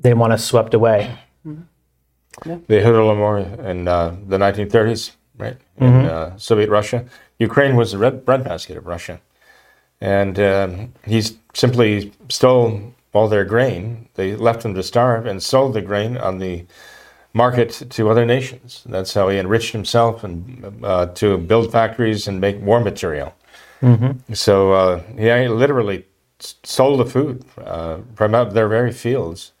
they 0.00 0.14
want 0.14 0.32
us 0.32 0.44
swept 0.44 0.74
away. 0.74 1.18
the 1.44 2.76
Holodomor 2.86 3.58
in 3.64 3.88
uh, 3.88 4.16
the 4.26 4.38
1930s, 4.38 5.12
right? 5.36 5.56
In 5.78 5.92
uh, 6.06 6.36
Soviet 6.36 6.70
Russia. 6.70 7.04
Ukraine 7.38 7.76
was 7.76 7.92
the 7.92 7.98
red 7.98 8.24
breadbasket 8.24 8.76
of 8.76 8.86
Russia. 8.86 9.20
And 10.00 10.38
um, 10.40 10.92
he 11.04 11.22
simply 11.54 12.12
stole 12.28 12.94
all 13.12 13.28
their 13.28 13.44
grain. 13.44 14.08
They 14.14 14.34
left 14.34 14.62
them 14.62 14.74
to 14.74 14.82
starve 14.82 15.26
and 15.26 15.42
sold 15.42 15.74
the 15.74 15.82
grain 15.82 16.16
on 16.16 16.38
the 16.38 16.64
market 17.34 17.82
to 17.90 18.10
other 18.10 18.24
nations. 18.26 18.82
That's 18.86 19.14
how 19.14 19.28
he 19.28 19.38
enriched 19.38 19.72
himself 19.72 20.24
and 20.24 20.76
uh, 20.84 21.06
to 21.06 21.38
build 21.38 21.72
factories 21.72 22.28
and 22.28 22.40
make 22.40 22.60
war 22.60 22.80
material. 22.80 23.34
So 24.32 24.72
uh, 24.72 25.02
he 25.16 25.48
literally 25.48 26.04
sold 26.64 27.00
the 27.00 27.06
food 27.06 27.44
uh, 27.58 27.98
from 28.14 28.34
out 28.34 28.54
their 28.54 28.68
very 28.68 28.92
fields 28.92 29.52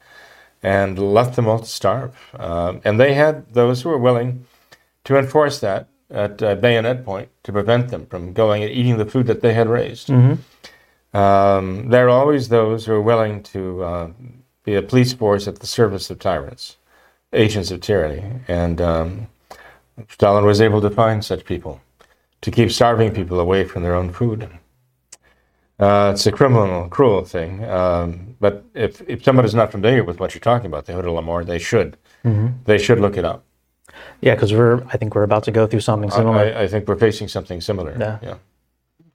and 0.62 0.98
left 0.98 1.34
them 1.36 1.48
all 1.48 1.58
to 1.58 1.66
starve. 1.66 2.14
Um, 2.38 2.80
and 2.84 3.00
they 3.00 3.14
had 3.14 3.52
those 3.52 3.82
who 3.82 3.88
were 3.88 3.98
willing 3.98 4.46
to 5.04 5.16
enforce 5.16 5.58
that 5.60 5.88
at 6.10 6.42
uh, 6.42 6.54
bayonet 6.56 7.04
point 7.04 7.28
to 7.42 7.52
prevent 7.52 7.88
them 7.88 8.06
from 8.06 8.32
going 8.32 8.62
and 8.62 8.70
eating 8.70 8.98
the 8.98 9.06
food 9.06 9.26
that 9.26 9.40
they 9.40 9.54
had 9.54 9.68
raised. 9.68 10.08
Um, 11.14 11.88
there 11.88 12.06
are 12.06 12.10
always 12.10 12.48
those 12.48 12.86
who 12.86 12.92
are 12.94 13.02
willing 13.02 13.42
to 13.44 13.82
uh, 13.82 14.08
be 14.64 14.74
a 14.74 14.82
police 14.82 15.12
force 15.12 15.48
at 15.48 15.58
the 15.58 15.66
service 15.66 16.10
of 16.10 16.18
tyrants, 16.18 16.76
agents 17.32 17.70
of 17.70 17.80
tyranny. 17.80 18.40
And 18.48 18.80
um, 18.80 19.28
Stalin 20.08 20.44
was 20.44 20.60
able 20.60 20.80
to 20.80 20.90
find 20.90 21.24
such 21.24 21.44
people 21.44 21.80
to 22.40 22.50
keep 22.50 22.70
starving 22.70 23.12
people 23.12 23.40
away 23.40 23.64
from 23.64 23.82
their 23.82 23.94
own 23.94 24.12
food. 24.12 24.48
Uh, 25.78 26.10
it's 26.14 26.26
a 26.26 26.32
criminal, 26.32 26.88
cruel 26.88 27.24
thing. 27.24 27.64
Um, 27.64 28.36
but 28.40 28.64
if, 28.74 29.00
if 29.08 29.24
somebody's 29.24 29.54
not 29.54 29.72
familiar 29.72 30.04
with 30.04 30.20
what 30.20 30.34
you're 30.34 30.40
talking 30.40 30.66
about, 30.66 30.86
the 30.86 30.92
Holodomor, 30.92 31.44
they 31.46 31.58
should. 31.58 31.96
They 32.64 32.78
should 32.78 33.00
look 33.00 33.16
it 33.16 33.24
up. 33.24 33.44
Yeah, 34.20 34.34
because 34.34 34.52
we're 34.52 34.84
I 34.86 34.96
think 34.96 35.14
we're 35.14 35.24
about 35.24 35.44
to 35.44 35.50
go 35.50 35.66
through 35.66 35.80
something 35.80 36.10
similar. 36.10 36.38
I, 36.38 36.62
I 36.62 36.68
think 36.68 36.88
we're 36.88 36.96
facing 36.96 37.28
something 37.28 37.60
similar. 37.60 37.96
Yeah. 37.98 38.36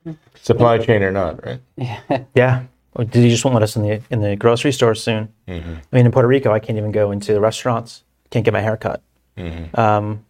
yeah. 0.06 0.14
Supply 0.36 0.78
chain 0.78 1.04
or 1.04 1.12
not, 1.12 1.46
right? 1.46 1.62
Yeah. 2.36 2.64
Or 2.94 3.06
did 3.06 3.24
you 3.24 3.30
just 3.30 3.46
won't 3.46 3.54
let 3.54 3.64
us 3.64 3.76
in 3.76 3.84
the 3.84 4.02
in 4.10 4.22
the 4.22 4.36
grocery 4.36 4.72
store 4.72 4.96
soon? 4.96 5.32
Mm-hmm. 5.48 5.74
I 5.74 5.96
mean, 5.96 6.06
in 6.06 6.12
Puerto 6.12 6.28
Rico, 6.28 6.52
I 6.52 6.60
can't 6.60 6.78
even 6.78 6.92
go 6.92 7.12
into 7.12 7.34
the 7.34 7.40
restaurants. 7.40 8.04
Can't 8.30 8.44
get 8.46 8.54
my 8.54 8.62
hair 8.62 8.78
cut. 8.78 9.02
Mm-hmm. 9.38 9.80
Um, 9.80 10.26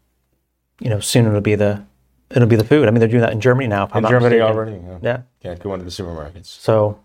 you 0.79 0.89
know, 0.89 0.99
soon 0.99 1.25
it'll 1.25 1.41
be 1.41 1.55
the 1.55 1.83
it'll 2.29 2.47
be 2.47 2.55
the 2.55 2.63
food. 2.63 2.87
I 2.87 2.91
mean, 2.91 2.99
they're 2.99 3.07
doing 3.09 3.21
that 3.21 3.31
in 3.31 3.41
Germany 3.41 3.67
now. 3.67 3.85
If 3.85 3.95
I'm 3.95 4.05
In 4.05 4.09
Germany 4.11 4.37
mistaken. 4.37 4.57
already. 4.57 4.77
Yeah. 4.85 4.99
Yeah. 5.01 5.21
Can't 5.41 5.59
go 5.59 5.73
into 5.73 5.85
the 5.85 5.91
supermarkets. 5.91 6.45
So 6.45 6.99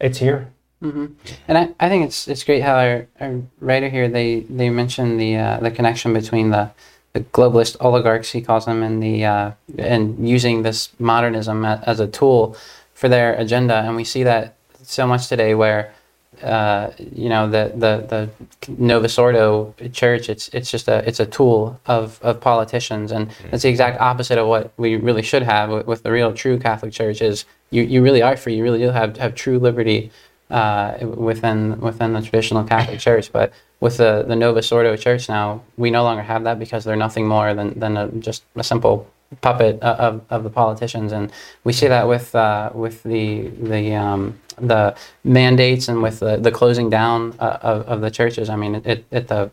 it's 0.00 0.18
here. 0.18 0.52
And 0.80 1.58
I, 1.58 1.70
I 1.80 1.88
think 1.88 2.06
it's 2.06 2.28
it's 2.28 2.44
great 2.44 2.62
how 2.62 2.76
our, 2.76 3.08
our 3.20 3.42
writer 3.60 3.88
here 3.88 4.08
they 4.08 4.40
they 4.40 4.70
mention 4.70 5.16
the 5.16 5.36
uh, 5.36 5.58
the 5.60 5.72
connection 5.72 6.12
between 6.12 6.50
the 6.50 6.70
the 7.14 7.20
globalist 7.20 7.76
oligarchs 7.80 8.30
he 8.30 8.40
calls 8.40 8.66
them 8.66 8.82
and 8.84 9.02
the 9.02 9.24
uh, 9.24 9.50
and 9.76 10.28
using 10.28 10.62
this 10.62 10.90
modernism 11.00 11.64
as 11.64 11.98
a 11.98 12.06
tool 12.06 12.56
for 12.94 13.08
their 13.08 13.34
agenda 13.34 13.74
and 13.74 13.96
we 13.96 14.04
see 14.04 14.22
that 14.22 14.54
so 14.82 15.04
much 15.04 15.26
today 15.26 15.52
where 15.54 15.92
uh, 16.42 16.92
you 16.98 17.28
know 17.28 17.48
the 17.48 17.72
the 17.74 18.28
the 18.66 18.72
Novus 18.72 19.18
Ordo 19.18 19.74
Church 19.92 20.28
it's 20.28 20.48
it's 20.48 20.70
just 20.70 20.88
a 20.88 21.06
it's 21.08 21.20
a 21.20 21.26
tool 21.26 21.80
of 21.86 22.18
of 22.22 22.40
politicians. 22.40 23.12
And 23.12 23.30
it's 23.52 23.62
the 23.62 23.68
exact 23.68 24.00
opposite 24.00 24.38
of 24.38 24.46
what 24.46 24.72
we 24.76 24.96
really 24.96 25.22
should 25.22 25.42
have 25.42 25.70
with, 25.70 25.86
with 25.86 26.02
the 26.02 26.12
real 26.12 26.32
true 26.32 26.58
Catholic 26.58 26.92
Church 26.92 27.20
is 27.20 27.44
you, 27.70 27.82
you 27.82 28.02
really 28.02 28.22
are 28.22 28.36
free. 28.36 28.56
You 28.56 28.62
really 28.62 28.78
do 28.78 28.90
have 28.90 29.16
have 29.16 29.34
true 29.34 29.58
liberty 29.58 30.10
uh, 30.50 30.98
within 31.02 31.80
within 31.80 32.12
the 32.12 32.22
traditional 32.22 32.64
Catholic 32.64 32.98
Church. 33.00 33.32
But 33.32 33.52
with 33.80 33.96
the 33.96 34.24
the 34.26 34.36
Novus 34.36 34.72
Ordo 34.72 34.96
Church 34.96 35.28
now, 35.28 35.62
we 35.76 35.90
no 35.90 36.02
longer 36.02 36.22
have 36.22 36.44
that 36.44 36.58
because 36.58 36.84
they're 36.84 36.96
nothing 36.96 37.26
more 37.26 37.54
than 37.54 37.78
than 37.78 37.96
a, 37.96 38.08
just 38.08 38.44
a 38.56 38.64
simple 38.64 39.06
puppet 39.40 39.80
of, 39.80 40.22
of 40.30 40.42
the 40.42 40.50
politicians, 40.50 41.12
and 41.12 41.32
we 41.64 41.72
see 41.72 41.88
that 41.88 42.08
with 42.08 42.34
uh, 42.34 42.70
with 42.74 43.02
the 43.02 43.48
the 43.48 43.94
um, 43.94 44.38
the 44.56 44.96
mandates 45.24 45.88
and 45.88 46.02
with 46.02 46.20
the, 46.20 46.36
the 46.36 46.50
closing 46.50 46.90
down 46.90 47.34
uh, 47.38 47.58
of, 47.62 47.86
of 47.88 48.00
the 48.00 48.10
churches. 48.10 48.48
I 48.48 48.56
mean, 48.56 48.74
it, 48.76 48.86
it, 48.86 49.04
it 49.10 49.28
the 49.28 49.50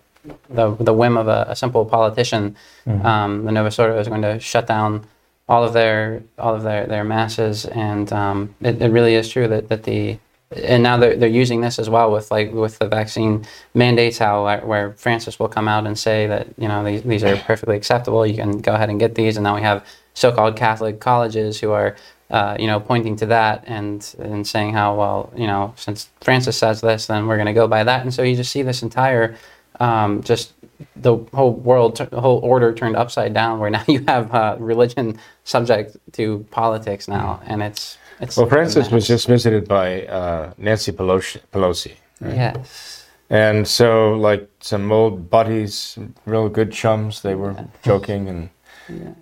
the 0.49 0.75
the 0.75 0.93
whim 0.93 1.17
of 1.17 1.27
a, 1.27 1.45
a 1.49 1.55
simple 1.55 1.85
politician, 1.85 2.55
um, 3.03 3.45
the 3.45 3.51
Novus 3.51 3.77
Ordo 3.77 3.99
is 3.99 4.07
going 4.07 4.23
to 4.23 4.39
shut 4.39 4.65
down 4.67 5.05
all 5.47 5.63
of 5.63 5.73
their 5.73 6.23
all 6.39 6.55
of 6.55 6.63
their, 6.63 6.87
their 6.87 7.03
masses, 7.03 7.65
and 7.65 8.11
um, 8.11 8.55
it, 8.61 8.81
it 8.81 8.89
really 8.89 9.15
is 9.15 9.29
true 9.29 9.47
that, 9.47 9.69
that 9.69 9.83
the 9.83 10.17
and 10.55 10.83
now 10.83 10.97
they're, 10.97 11.15
they're 11.15 11.29
using 11.29 11.61
this 11.61 11.79
as 11.79 11.89
well 11.89 12.11
with 12.11 12.31
like 12.31 12.51
with 12.51 12.79
the 12.79 12.87
vaccine 12.87 13.45
mandates 13.73 14.17
how 14.17 14.43
where 14.65 14.93
Francis 14.93 15.39
will 15.39 15.47
come 15.49 15.67
out 15.67 15.85
and 15.85 15.97
say 15.97 16.27
that 16.27 16.47
you 16.57 16.67
know 16.67 16.83
these, 16.83 17.03
these 17.03 17.23
are 17.23 17.35
perfectly 17.37 17.75
acceptable. 17.75 18.25
You 18.25 18.35
can 18.35 18.59
go 18.59 18.73
ahead 18.73 18.89
and 18.89 18.99
get 18.99 19.15
these. 19.15 19.37
And 19.37 19.43
now 19.43 19.55
we 19.55 19.61
have 19.61 19.85
so-called 20.13 20.55
Catholic 20.55 20.99
colleges 20.99 21.59
who 21.59 21.71
are 21.71 21.95
uh, 22.29 22.57
you 22.59 22.67
know 22.67 22.79
pointing 22.79 23.15
to 23.17 23.25
that 23.27 23.63
and 23.67 24.15
and 24.19 24.47
saying 24.47 24.73
how 24.73 24.95
well 24.95 25.31
you 25.35 25.47
know 25.47 25.73
since 25.77 26.09
Francis 26.21 26.57
says 26.57 26.81
this 26.81 27.07
then 27.07 27.27
we're 27.27 27.37
going 27.37 27.47
to 27.47 27.53
go 27.53 27.67
by 27.67 27.83
that. 27.83 28.01
And 28.01 28.13
so 28.13 28.23
you 28.23 28.35
just 28.35 28.51
see 28.51 28.61
this 28.61 28.81
entire 28.81 29.35
um, 29.79 30.23
just 30.23 30.53
the 30.95 31.17
whole 31.33 31.53
world, 31.53 31.97
the 31.97 32.21
whole 32.21 32.39
order 32.39 32.73
turned 32.73 32.95
upside 32.95 33.33
down. 33.33 33.59
Where 33.59 33.69
now 33.77 33.83
you 33.87 34.03
have 34.07 34.33
uh, 34.33 34.55
religion 34.59 35.19
subject 35.43 35.97
to 36.13 36.45
politics 36.51 37.07
now, 37.07 37.41
and 37.45 37.61
it's 37.61 37.97
it's. 38.19 38.37
Well, 38.37 38.47
Francis 38.47 38.89
was 38.89 39.07
just 39.07 39.27
visited 39.27 39.67
by 39.67 40.05
uh, 40.07 40.53
Nancy 40.57 40.91
Pelosi. 40.91 41.41
Pelosi. 41.51 41.93
yes, 42.21 43.05
And 43.29 43.67
so, 43.67 44.13
like 44.13 44.49
some 44.61 44.91
old 44.91 45.29
buddies, 45.29 45.97
real 46.25 46.49
good 46.49 46.71
chums, 46.71 47.21
they 47.21 47.35
were 47.35 47.55
joking, 47.83 48.29
and 48.29 48.49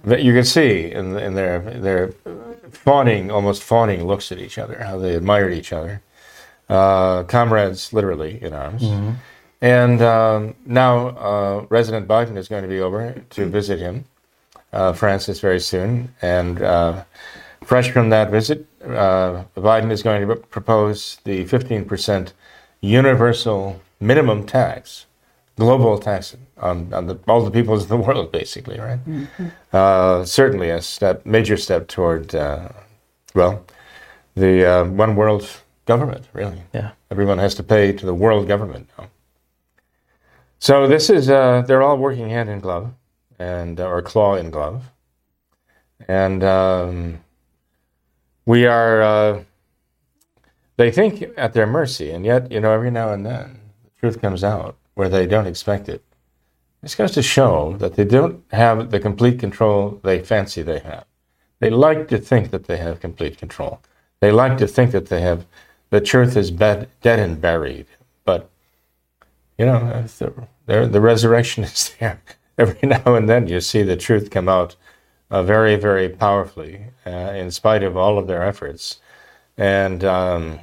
but 0.04 0.24
you 0.24 0.34
can 0.34 0.44
see 0.44 0.92
in, 0.92 1.18
in 1.18 1.34
their 1.34 1.60
their 1.60 2.14
fawning, 2.72 3.32
almost 3.32 3.64
fawning 3.64 4.06
looks 4.06 4.32
at 4.32 4.40
each 4.40 4.58
other, 4.58 4.84
how 4.84 4.98
they 4.98 5.16
admired 5.16 5.54
each 5.54 5.74
other, 5.74 6.02
uh, 6.70 7.24
comrades, 7.24 7.94
literally 7.94 8.42
in 8.42 8.54
arms. 8.54 8.84
And 9.62 10.02
um, 10.02 10.56
now 10.66 11.08
uh, 11.08 11.62
President 11.62 12.08
Biden 12.08 12.36
is 12.38 12.50
going 12.50 12.64
to 12.64 12.70
be 12.70 12.82
over 12.82 13.16
to 13.30 13.46
visit 13.46 13.80
him, 13.80 14.06
uh, 14.72 14.94
Francis, 14.94 15.40
very 15.40 15.60
soon, 15.60 16.14
and. 16.22 16.62
Uh, 16.62 17.04
Fresh 17.66 17.92
from 17.92 18.10
that 18.10 18.30
visit, 18.30 18.68
uh, 18.84 19.44
Biden 19.56 19.92
is 19.92 20.04
going 20.04 20.28
to 20.28 20.36
propose 20.36 21.20
the 21.24 21.46
15% 21.46 22.34
universal 22.82 23.82
minimum 24.00 24.46
tax, 24.46 25.06
global 25.58 25.98
tax 25.98 26.36
on, 26.58 26.94
on 26.94 27.08
the, 27.08 27.20
all 27.28 27.44
the 27.44 27.52
peoples 27.52 27.84
of 27.84 27.90
the 27.90 27.98
world, 27.98 28.32
basically, 28.32 28.80
right? 28.80 29.00
Uh, 29.72 30.26
certainly 30.26 30.70
a 30.70 30.82
step, 30.82 31.26
major 31.26 31.58
step 31.58 31.88
toward, 31.88 32.36
uh, 32.36 32.70
well, 33.34 33.66
the 34.36 34.66
uh, 34.66 34.84
one 34.86 35.16
world 35.16 35.50
government, 35.86 36.28
really. 36.34 36.62
Yeah. 36.74 36.92
Everyone 37.12 37.38
has 37.38 37.56
to 37.56 37.64
pay 37.64 37.92
to 37.94 38.06
the 38.06 38.14
world 38.14 38.48
government 38.48 38.90
now. 38.98 39.08
So 40.60 40.88
this 40.88 41.10
is 41.10 41.30
uh, 41.30 41.64
they're 41.68 41.82
all 41.82 41.98
working 41.98 42.30
hand 42.30 42.50
in 42.50 42.62
glove, 42.62 42.94
and 43.38 43.80
or 43.80 44.02
claw 44.02 44.36
in 44.36 44.50
glove, 44.50 44.92
and 46.08 46.42
um, 46.42 47.23
we 48.46 48.66
are. 48.66 49.02
Uh, 49.02 49.44
they 50.76 50.92
think 50.92 51.24
at 51.38 51.54
their 51.54 51.68
mercy, 51.68 52.12
and 52.12 52.26
yet 52.26 52.52
you 52.52 52.60
know 52.60 52.72
every 52.72 52.92
now 52.92 53.14
and 53.14 53.26
then 53.26 53.60
the 53.84 53.92
truth 54.00 54.22
comes 54.22 54.44
out 54.44 54.76
where 54.96 55.10
they 55.10 55.26
don't 55.26 55.48
expect 55.48 55.90
it. 55.90 56.04
This 56.82 56.96
goes 56.96 57.12
to 57.12 57.22
show 57.22 57.78
that 57.78 57.96
they 57.96 58.04
don't 58.04 58.44
have 58.52 58.92
the 58.92 59.00
complete 59.00 59.40
control 59.40 60.02
they 60.04 60.20
fancy 60.20 60.62
they 60.62 60.80
have. 60.80 61.06
They 61.60 61.70
like 61.70 62.10
to 62.10 62.18
think 62.18 62.52
that 62.52 62.66
they 62.66 62.78
have 62.78 63.00
complete 63.00 63.38
control. 63.38 63.80
They 64.20 64.32
like 64.32 64.58
to 64.58 64.68
think 64.68 64.92
that 64.92 65.08
they 65.08 65.22
have 65.22 65.46
the 65.92 66.02
truth 66.02 66.36
is 66.36 66.52
bed, 66.52 66.90
dead 67.02 67.20
and 67.20 67.40
buried. 67.40 67.86
But 68.26 68.50
you 69.58 69.66
know, 69.66 70.04
the, 70.18 70.48
the, 70.66 70.88
the 70.88 71.02
resurrection 71.02 71.64
is 71.64 71.96
there. 72.00 72.22
Every 72.58 72.88
now 72.88 73.16
and 73.16 73.30
then 73.30 73.48
you 73.48 73.62
see 73.62 73.82
the 73.82 73.96
truth 73.96 74.30
come 74.30 74.50
out 74.50 74.76
uh, 75.30 75.44
very, 75.44 75.76
very 75.76 76.10
powerfully, 76.10 76.86
uh, 77.06 77.10
in 77.10 77.52
spite 77.52 77.84
of 77.84 77.98
all 77.98 78.18
of 78.18 78.28
their 78.28 78.44
efforts. 78.44 79.00
And 79.58 80.04
um, 80.04 80.60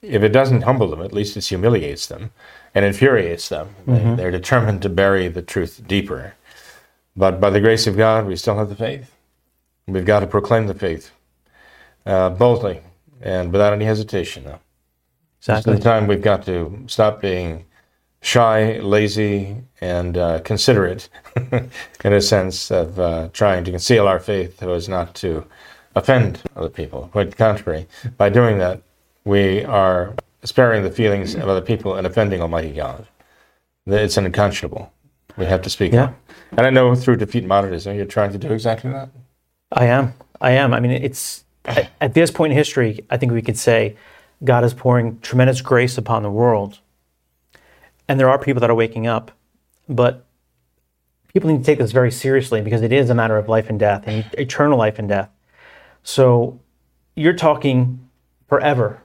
if 0.00 0.22
it 0.22 0.30
doesn't 0.30 0.62
humble 0.62 0.88
them, 0.88 1.02
at 1.02 1.12
least 1.12 1.36
it 1.36 1.46
humiliates 1.46 2.06
them 2.06 2.32
and 2.74 2.84
infuriates 2.84 3.48
them. 3.48 3.74
Mm-hmm. 3.86 4.16
They, 4.16 4.24
are 4.24 4.30
determined 4.30 4.82
to 4.82 4.88
bury 4.88 5.28
the 5.28 5.42
truth 5.42 5.82
deeper. 5.86 6.34
But 7.16 7.40
by 7.40 7.50
the 7.50 7.60
grace 7.60 7.86
of 7.86 7.96
God, 7.96 8.26
we 8.26 8.36
still 8.36 8.56
have 8.56 8.68
the 8.68 8.76
faith. 8.76 9.14
We've 9.86 10.04
got 10.04 10.20
to 10.20 10.26
proclaim 10.26 10.66
the 10.66 10.74
faith 10.74 11.10
uh, 12.06 12.30
boldly 12.30 12.80
and 13.20 13.52
without 13.52 13.72
any 13.72 13.84
hesitation. 13.84 14.44
Though. 14.44 14.60
Exactly. 15.40 15.78
Time 15.78 16.06
we've 16.06 16.22
got 16.22 16.44
to 16.46 16.84
stop 16.86 17.20
being 17.20 17.64
shy, 18.22 18.78
lazy, 18.78 19.56
and 19.80 20.16
uh, 20.16 20.38
considerate 20.40 21.08
in 22.04 22.12
a 22.12 22.20
sense 22.20 22.70
of 22.70 22.98
uh, 22.98 23.28
trying 23.32 23.64
to 23.64 23.70
conceal 23.70 24.08
our 24.08 24.20
faith 24.20 24.60
so 24.60 24.72
as 24.72 24.88
not 24.88 25.14
to 25.16 25.44
offend 25.94 26.40
other 26.56 26.68
people. 26.70 27.08
Quite 27.12 27.30
the 27.30 27.36
contrary, 27.36 27.86
by 28.16 28.30
doing 28.30 28.58
that, 28.58 28.80
we 29.24 29.64
are 29.64 30.14
sparing 30.44 30.82
the 30.82 30.90
feelings 30.90 31.34
of 31.34 31.48
other 31.48 31.60
people 31.60 31.94
and 31.96 32.06
offending 32.06 32.40
Almighty 32.40 32.72
God. 32.72 33.06
It's 33.86 34.16
unconscionable. 34.16 34.90
We 35.36 35.44
have 35.46 35.62
to 35.62 35.70
speak 35.70 35.92
Yeah. 35.92 36.04
up. 36.04 36.14
And 36.56 36.66
I 36.66 36.70
know 36.70 36.94
through 36.94 37.16
Defeat 37.16 37.44
Modernism, 37.44 37.96
you're 37.96 38.04
trying 38.06 38.32
to 38.32 38.38
do 38.38 38.52
exactly 38.52 38.90
that. 38.92 39.08
I 39.72 39.86
am. 39.86 40.14
I 40.40 40.52
am. 40.52 40.72
I 40.74 40.80
mean, 40.80 40.92
it's 40.92 41.44
at 41.64 42.14
this 42.14 42.30
point 42.30 42.52
in 42.52 42.56
history, 42.56 43.04
I 43.10 43.16
think 43.16 43.32
we 43.32 43.42
could 43.42 43.58
say 43.58 43.96
God 44.44 44.64
is 44.64 44.74
pouring 44.74 45.18
tremendous 45.20 45.60
grace 45.60 45.98
upon 45.98 46.22
the 46.22 46.30
world. 46.30 46.78
And 48.12 48.20
there 48.20 48.28
are 48.28 48.38
people 48.38 48.60
that 48.60 48.68
are 48.68 48.74
waking 48.74 49.06
up, 49.06 49.32
but 49.88 50.26
people 51.32 51.48
need 51.48 51.60
to 51.60 51.64
take 51.64 51.78
this 51.78 51.92
very 51.92 52.10
seriously 52.10 52.60
because 52.60 52.82
it 52.82 52.92
is 52.92 53.08
a 53.08 53.14
matter 53.14 53.38
of 53.38 53.48
life 53.48 53.70
and 53.70 53.80
death 53.80 54.02
and 54.06 54.26
eternal 54.36 54.76
life 54.76 54.98
and 54.98 55.08
death. 55.08 55.30
So 56.02 56.60
you're 57.16 57.32
talking 57.32 58.06
forever. 58.50 59.00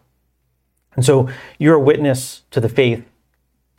And 0.94 1.06
so 1.06 1.30
you're 1.58 1.80
witness 1.80 2.42
to 2.52 2.60
the 2.60 2.68
faith, 2.68 3.06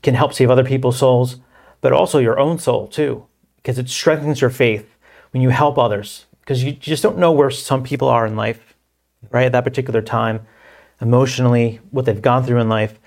can 0.00 0.14
help 0.14 0.32
save 0.32 0.48
other 0.48 0.64
people's 0.64 0.96
souls, 0.96 1.36
but 1.82 1.92
also 1.92 2.18
your 2.18 2.38
own 2.38 2.58
soul 2.58 2.88
too, 2.88 3.26
because 3.56 3.78
it 3.78 3.90
strengthens 3.90 4.40
your 4.40 4.48
faith 4.48 4.96
when 5.32 5.42
you 5.42 5.50
help 5.50 5.76
others, 5.76 6.24
because 6.40 6.64
you 6.64 6.72
just 6.72 7.02
don't 7.02 7.18
know 7.18 7.32
where 7.32 7.50
some 7.50 7.82
people 7.82 8.08
are 8.08 8.26
in 8.26 8.34
life, 8.34 8.74
right? 9.30 9.44
At 9.44 9.52
that 9.52 9.64
particular 9.64 10.00
time, 10.00 10.46
emotionally, 11.02 11.80
what 11.90 12.06
they've 12.06 12.22
gone 12.22 12.44
through 12.44 12.62
in 12.62 12.70
life. 12.70 12.98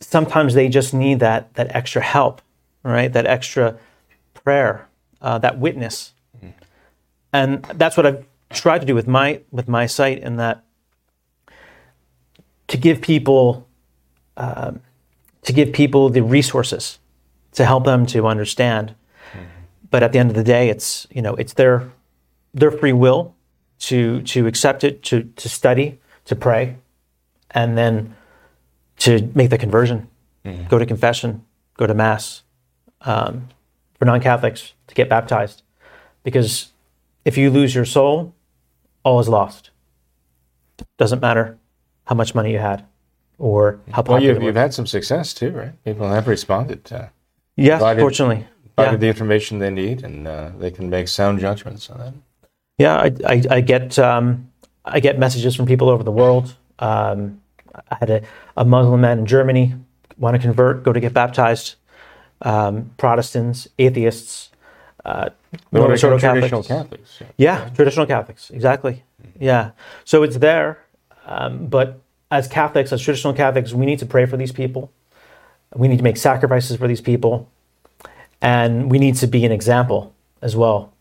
Sometimes 0.00 0.54
they 0.54 0.68
just 0.68 0.92
need 0.94 1.20
that 1.20 1.54
that 1.54 1.74
extra 1.74 2.02
help, 2.02 2.42
right? 2.82 3.12
That 3.12 3.26
extra 3.26 3.78
prayer, 4.34 4.88
uh, 5.20 5.38
that 5.38 5.58
witness, 5.58 6.12
and 7.32 7.62
that's 7.64 7.96
what 7.96 8.06
I've 8.06 8.26
tried 8.50 8.80
to 8.80 8.86
do 8.86 8.94
with 8.94 9.06
my 9.06 9.40
with 9.50 9.68
my 9.68 9.86
site, 9.86 10.18
in 10.18 10.36
that 10.36 10.64
to 12.68 12.76
give 12.76 13.00
people 13.00 13.66
um, 14.36 14.80
to 15.42 15.52
give 15.52 15.72
people 15.72 16.08
the 16.08 16.22
resources 16.22 16.98
to 17.52 17.64
help 17.64 17.84
them 17.84 18.04
to 18.06 18.26
understand. 18.26 18.94
But 19.90 20.02
at 20.02 20.12
the 20.12 20.18
end 20.18 20.30
of 20.30 20.36
the 20.36 20.44
day, 20.44 20.68
it's 20.68 21.06
you 21.10 21.22
know 21.22 21.34
it's 21.36 21.54
their 21.54 21.90
their 22.52 22.70
free 22.70 22.92
will 22.92 23.34
to 23.78 24.22
to 24.22 24.46
accept 24.46 24.84
it, 24.84 25.02
to 25.04 25.22
to 25.22 25.48
study, 25.48 25.98
to 26.24 26.36
pray, 26.36 26.76
and 27.52 27.78
then 27.78 28.14
to 28.98 29.30
make 29.34 29.50
the 29.50 29.58
conversion, 29.58 30.08
go 30.68 30.78
to 30.78 30.86
confession, 30.86 31.44
go 31.76 31.86
to 31.86 31.94
mass. 31.94 32.42
Um, 33.02 33.48
for 33.98 34.04
non-Catholics 34.04 34.72
to 34.88 34.94
get 34.94 35.08
baptized, 35.08 35.62
because 36.22 36.72
if 37.24 37.38
you 37.38 37.50
lose 37.50 37.74
your 37.74 37.84
soul, 37.86 38.34
all 39.04 39.20
is 39.20 39.28
lost. 39.28 39.70
Doesn't 40.98 41.20
matter 41.20 41.56
how 42.04 42.14
much 42.14 42.34
money 42.34 42.52
you 42.52 42.58
had 42.58 42.84
or 43.38 43.80
how 43.92 44.02
Well, 44.02 44.22
you've, 44.22 44.42
you've 44.42 44.54
had 44.56 44.74
some 44.74 44.86
success 44.86 45.32
too, 45.32 45.50
right? 45.50 45.84
People 45.84 46.08
have 46.08 46.26
responded, 46.28 46.92
uh, 46.92 47.06
Yes, 47.56 47.78
provided- 47.78 48.00
fortunately. 48.02 48.46
provided 48.76 48.96
Yeah, 48.96 49.00
the 49.00 49.08
information 49.08 49.58
they 49.60 49.70
need, 49.70 50.02
and 50.04 50.26
uh, 50.28 50.50
they 50.58 50.70
can 50.70 50.90
make 50.90 51.08
sound 51.08 51.40
judgments 51.40 51.88
on 51.88 51.98
that. 51.98 52.14
yeah 52.78 52.96
I, 52.96 53.12
I, 53.26 53.42
I 53.50 53.60
get 53.62 53.98
um, 53.98 54.50
I 54.84 55.00
get 55.00 55.18
messages 55.18 55.56
from 55.56 55.64
people 55.66 55.88
over 55.88 56.02
the 56.02 56.12
world. 56.12 56.54
Um, 56.80 57.40
I 57.90 57.96
had 58.00 58.10
a, 58.10 58.22
a 58.56 58.64
Muslim 58.64 59.00
man 59.00 59.18
in 59.18 59.26
Germany 59.26 59.74
want 60.18 60.34
to 60.34 60.40
convert, 60.40 60.82
go 60.82 60.92
to 60.92 61.00
get 61.00 61.12
baptized. 61.12 61.74
Um, 62.42 62.90
Protestants, 62.98 63.68
atheists, 63.78 64.50
uh, 65.04 65.30
They 65.70 65.80
want 65.80 65.98
to 65.98 66.06
Roman 66.06 66.18
become 66.18 66.34
traditional 66.34 66.62
Catholics. 66.62 67.18
Catholics. 67.18 67.32
Yeah, 67.36 67.70
traditional 67.70 68.06
Catholics, 68.06 68.50
exactly. 68.50 69.04
Yeah. 69.38 69.70
So 70.04 70.22
it's 70.22 70.38
there. 70.38 70.84
Um, 71.26 71.66
but 71.66 72.00
as 72.30 72.48
Catholics, 72.48 72.92
as 72.92 73.00
traditional 73.00 73.32
Catholics, 73.32 73.72
we 73.72 73.86
need 73.86 73.98
to 74.00 74.06
pray 74.06 74.26
for 74.26 74.36
these 74.36 74.52
people. 74.52 74.92
We 75.74 75.88
need 75.88 75.98
to 75.98 76.02
make 76.04 76.16
sacrifices 76.16 76.76
for 76.76 76.88
these 76.88 77.00
people. 77.00 77.48
And 78.42 78.90
we 78.90 78.98
need 78.98 79.16
to 79.16 79.26
be 79.26 79.44
an 79.44 79.52
example 79.52 80.14
as 80.42 80.56
well. 80.56 80.92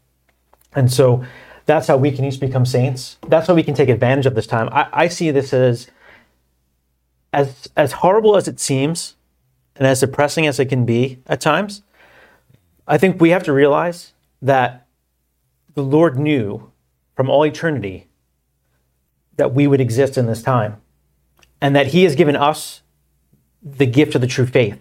And 0.74 0.92
so 0.92 1.26
that's 1.66 1.88
how 1.88 1.98
we 1.98 2.12
can 2.12 2.26
each 2.26 2.40
become 2.40 2.66
saints. 2.66 3.18
That's 3.28 3.48
how 3.48 3.56
we 3.56 3.64
can 3.64 3.74
take 3.74 3.90
advantage 3.90 4.26
of 4.26 4.36
this 4.36 4.48
time. 4.48 4.70
I, 4.72 4.88
I 4.94 5.08
see 5.08 5.32
this 5.32 5.54
as, 5.54 5.90
as 7.36 7.68
as 7.76 7.92
horrible 7.92 8.38
as 8.38 8.48
it 8.48 8.60
seems 8.60 9.16
and 9.76 9.86
as 9.86 10.00
depressing 10.00 10.48
as 10.48 10.60
it 10.60 10.66
can 10.66 10.86
be 10.86 11.20
at 11.28 11.42
times. 11.42 11.84
I 12.88 12.98
think 12.98 13.20
we 13.20 13.32
have 13.32 13.44
to 13.44 13.54
realize 13.54 14.14
that 14.42 14.88
the 15.74 15.84
Lord 15.84 16.18
knew 16.18 16.72
from 17.16 17.30
all 17.30 17.46
eternity 17.46 18.08
that 19.36 19.54
we 19.54 19.68
would 19.68 19.82
exist 19.82 20.18
in 20.18 20.28
this 20.28 20.42
time 20.42 20.82
and 21.60 21.76
that 21.76 21.88
He 21.88 22.04
has 22.04 22.16
given 22.16 22.36
us 22.38 22.82
the 23.62 23.86
gift 23.86 24.16
of 24.16 24.22
the 24.22 24.28
true 24.28 24.46
faith. 24.46 24.80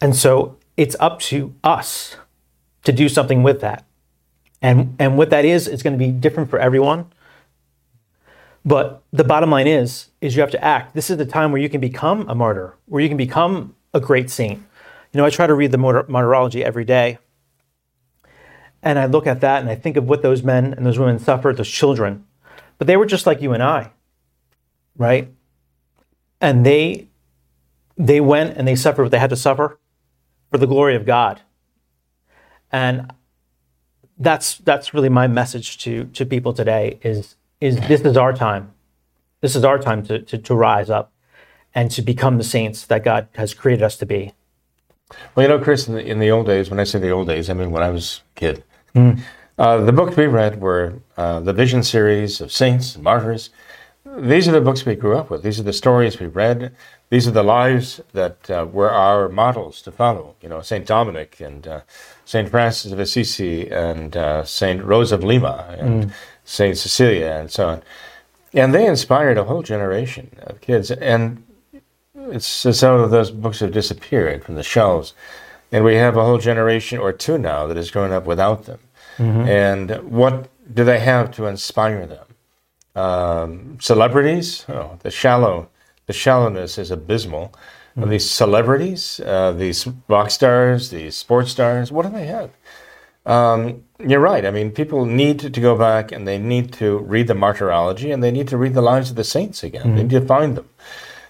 And 0.00 0.14
so 0.14 0.56
it's 0.76 0.94
up 1.00 1.18
to 1.20 1.54
us 1.64 2.16
to 2.84 2.92
do 2.92 3.08
something 3.08 3.42
with 3.42 3.60
that. 3.60 3.84
And, 4.62 4.94
and 4.98 5.18
what 5.18 5.30
that 5.30 5.44
is, 5.44 5.66
it's 5.66 5.82
going 5.82 5.98
to 5.98 5.98
be 5.98 6.10
different 6.12 6.48
for 6.50 6.58
everyone. 6.58 7.12
But 8.64 9.02
the 9.12 9.24
bottom 9.24 9.50
line 9.50 9.66
is, 9.66 10.08
is 10.20 10.34
you 10.34 10.40
have 10.40 10.50
to 10.52 10.64
act. 10.64 10.94
This 10.94 11.10
is 11.10 11.18
the 11.18 11.26
time 11.26 11.52
where 11.52 11.60
you 11.60 11.68
can 11.68 11.80
become 11.80 12.28
a 12.28 12.34
martyr, 12.34 12.76
where 12.86 13.02
you 13.02 13.08
can 13.08 13.18
become 13.18 13.74
a 13.92 14.00
great 14.00 14.30
saint. 14.30 14.58
You 15.12 15.18
know, 15.18 15.24
I 15.24 15.30
try 15.30 15.46
to 15.46 15.54
read 15.54 15.70
the 15.70 15.78
martyrology 15.78 16.64
every 16.64 16.84
day. 16.84 17.18
And 18.82 18.98
I 18.98 19.06
look 19.06 19.26
at 19.26 19.40
that 19.40 19.60
and 19.60 19.70
I 19.70 19.74
think 19.74 19.96
of 19.96 20.08
what 20.08 20.22
those 20.22 20.42
men 20.42 20.74
and 20.74 20.84
those 20.84 20.98
women 20.98 21.18
suffered, 21.18 21.56
those 21.56 21.70
children. 21.70 22.26
But 22.78 22.86
they 22.86 22.96
were 22.96 23.06
just 23.06 23.26
like 23.26 23.40
you 23.40 23.52
and 23.52 23.62
I, 23.62 23.92
right? 24.96 25.32
And 26.40 26.66
they 26.66 27.08
they 27.96 28.20
went 28.20 28.56
and 28.56 28.66
they 28.66 28.74
suffered 28.74 29.04
what 29.04 29.12
they 29.12 29.18
had 29.18 29.30
to 29.30 29.36
suffer 29.36 29.78
for 30.50 30.58
the 30.58 30.66
glory 30.66 30.96
of 30.96 31.06
God. 31.06 31.40
And 32.72 33.12
that's 34.18 34.58
that's 34.58 34.92
really 34.92 35.08
my 35.08 35.28
message 35.28 35.78
to 35.78 36.06
to 36.06 36.26
people 36.26 36.52
today 36.52 36.98
is 37.02 37.36
is 37.60 37.80
this 37.88 38.02
is 38.02 38.16
our 38.16 38.32
time. 38.32 38.72
This 39.40 39.56
is 39.56 39.64
our 39.64 39.78
time 39.78 40.04
to, 40.06 40.20
to, 40.20 40.38
to 40.38 40.54
rise 40.54 40.90
up 40.90 41.12
and 41.74 41.90
to 41.90 42.02
become 42.02 42.38
the 42.38 42.44
saints 42.44 42.86
that 42.86 43.04
God 43.04 43.28
has 43.34 43.52
created 43.52 43.82
us 43.82 43.96
to 43.98 44.06
be. 44.06 44.32
Well, 45.34 45.44
you 45.44 45.48
know, 45.48 45.62
Chris, 45.62 45.86
in 45.86 45.94
the, 45.94 46.04
in 46.04 46.18
the 46.18 46.30
old 46.30 46.46
days, 46.46 46.70
when 46.70 46.80
I 46.80 46.84
say 46.84 46.98
the 46.98 47.10
old 47.10 47.28
days, 47.28 47.50
I 47.50 47.54
mean 47.54 47.70
when 47.70 47.82
I 47.82 47.90
was 47.90 48.22
a 48.36 48.40
kid, 48.40 48.64
uh, 49.58 49.80
the 49.84 49.92
books 49.92 50.16
we 50.16 50.26
read 50.26 50.60
were 50.60 50.94
uh, 51.16 51.40
the 51.40 51.52
Vision 51.52 51.82
series 51.82 52.40
of 52.40 52.50
saints 52.52 52.94
and 52.94 53.04
martyrs. 53.04 53.50
These 54.16 54.48
are 54.48 54.52
the 54.52 54.60
books 54.60 54.84
we 54.84 54.94
grew 54.94 55.16
up 55.16 55.30
with. 55.30 55.42
These 55.42 55.58
are 55.58 55.64
the 55.64 55.72
stories 55.72 56.20
we 56.20 56.26
read. 56.26 56.74
These 57.10 57.26
are 57.26 57.32
the 57.32 57.42
lives 57.42 58.00
that 58.12 58.50
uh, 58.50 58.66
were 58.70 58.90
our 58.90 59.28
models 59.28 59.82
to 59.82 59.92
follow. 59.92 60.36
You 60.40 60.48
know, 60.48 60.60
Saint 60.62 60.86
Dominic 60.86 61.40
and 61.40 61.66
uh, 61.66 61.80
Saint 62.24 62.48
Francis 62.48 62.92
of 62.92 62.98
Assisi 62.98 63.70
and 63.70 64.16
uh, 64.16 64.44
Saint 64.44 64.82
Rose 64.84 65.12
of 65.12 65.24
Lima 65.24 65.76
and 65.78 66.12
Saint 66.44 66.76
Cecilia 66.76 67.30
and 67.40 67.50
so 67.50 67.68
on. 67.68 67.82
And 68.52 68.72
they 68.74 68.86
inspired 68.86 69.38
a 69.38 69.44
whole 69.44 69.62
generation 69.62 70.30
of 70.42 70.60
kids. 70.60 70.90
And 70.90 71.42
it's 72.14 72.64
as 72.66 72.80
though 72.80 73.08
those 73.08 73.30
books 73.30 73.60
have 73.60 73.72
disappeared 73.72 74.44
from 74.44 74.54
the 74.54 74.62
shelves. 74.62 75.14
and 75.72 75.84
we 75.84 75.96
have 75.96 76.16
a 76.16 76.24
whole 76.24 76.38
generation 76.38 76.98
or 76.98 77.12
two 77.12 77.36
now 77.38 77.66
that 77.66 77.76
has 77.76 77.90
grown 77.90 78.12
up 78.12 78.26
without 78.26 78.64
them. 78.66 78.78
And 79.18 79.90
what 80.10 80.48
do 80.72 80.84
they 80.84 81.00
have 81.00 81.30
to 81.36 81.46
inspire 81.46 82.06
them? 82.06 82.26
Um, 82.94 83.78
celebrities? 83.80 84.64
Oh, 84.68 84.98
the 85.02 85.10
shallow, 85.10 85.68
the 86.06 86.12
shallowness 86.12 86.78
is 86.78 86.90
abysmal. 86.90 87.52
These 87.96 88.28
celebrities, 88.30 89.20
uh, 89.20 89.52
these 89.52 89.86
rock 90.08 90.30
stars, 90.30 90.90
these 90.90 91.14
sports 91.16 91.50
stars, 91.52 91.92
what 91.92 92.02
do 92.06 92.10
they 92.12 92.26
have? 92.26 92.50
Um, 93.26 93.84
you're 93.98 94.20
right. 94.20 94.44
I 94.44 94.50
mean, 94.50 94.70
people 94.70 95.06
need 95.06 95.38
to, 95.40 95.48
go 95.48 95.76
back 95.78 96.12
and 96.12 96.28
they 96.28 96.38
need 96.38 96.72
to 96.74 96.98
read 96.98 97.26
the 97.26 97.34
martyrology 97.34 98.10
and 98.10 98.22
they 98.22 98.30
need 98.30 98.48
to 98.48 98.56
read 98.56 98.74
the 98.74 98.82
lives 98.82 99.10
of 99.10 99.16
the 99.16 99.24
saints 99.24 99.62
again. 99.62 99.94
They 99.94 100.02
need 100.02 100.10
to 100.10 100.20
find 100.20 100.56
them. 100.56 100.68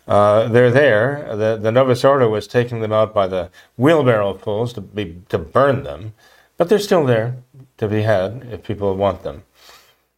Uh, 0.08 0.48
they're 0.48 0.70
there. 0.70 1.36
The, 1.36 1.56
the 1.56 1.72
Novus 1.72 2.04
Ordo 2.04 2.28
was 2.28 2.46
taking 2.46 2.80
them 2.80 2.92
out 2.92 3.14
by 3.14 3.26
the 3.26 3.50
wheelbarrow 3.76 4.34
fulls 4.34 4.72
to 4.74 4.80
be 4.80 5.22
to 5.28 5.38
burn 5.38 5.84
them, 5.84 6.14
but 6.56 6.68
they're 6.68 6.78
still 6.78 7.04
there 7.04 7.36
to 7.78 7.88
be 7.88 8.02
had 8.02 8.46
if 8.50 8.64
people 8.64 8.96
want 8.96 9.22
them. 9.22 9.44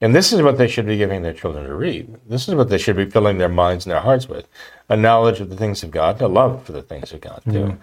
And 0.01 0.15
this 0.15 0.33
is 0.33 0.43
what 0.43 0.59
they 0.59 0.69
should 0.69 0.87
be 0.87 0.99
giving 0.99 1.23
their 1.23 1.33
children 1.33 1.65
to 1.67 1.75
read. 1.75 2.19
This 2.29 2.49
is 2.49 2.55
what 2.55 2.69
they 2.69 2.79
should 2.79 2.97
be 2.97 3.09
filling 3.09 3.39
their 3.39 3.49
minds 3.49 3.87
and 3.87 3.93
their 3.93 4.01
hearts 4.01 4.29
with 4.29 4.47
a 4.89 4.97
knowledge 4.97 5.41
of 5.41 5.51
the 5.51 5.57
things 5.57 5.83
of 5.83 5.91
God, 5.91 6.21
a 6.21 6.29
love 6.29 6.65
for 6.65 6.73
the 6.73 6.83
things 6.83 7.13
of 7.13 7.21
God, 7.21 7.43
too. 7.45 7.79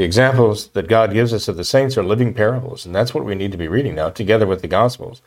The 0.00 0.06
examples 0.06 0.68
that 0.68 0.88
God 0.88 1.12
gives 1.12 1.34
us 1.34 1.46
of 1.46 1.58
the 1.58 1.62
saints 1.62 1.98
are 1.98 2.02
living 2.02 2.32
parables, 2.32 2.86
and 2.86 2.94
that's 2.94 3.12
what 3.12 3.22
we 3.22 3.34
need 3.34 3.52
to 3.52 3.58
be 3.58 3.68
reading 3.68 3.94
now, 3.94 4.08
together 4.08 4.46
with 4.46 4.62
the 4.62 4.66
Gospels. 4.66 5.20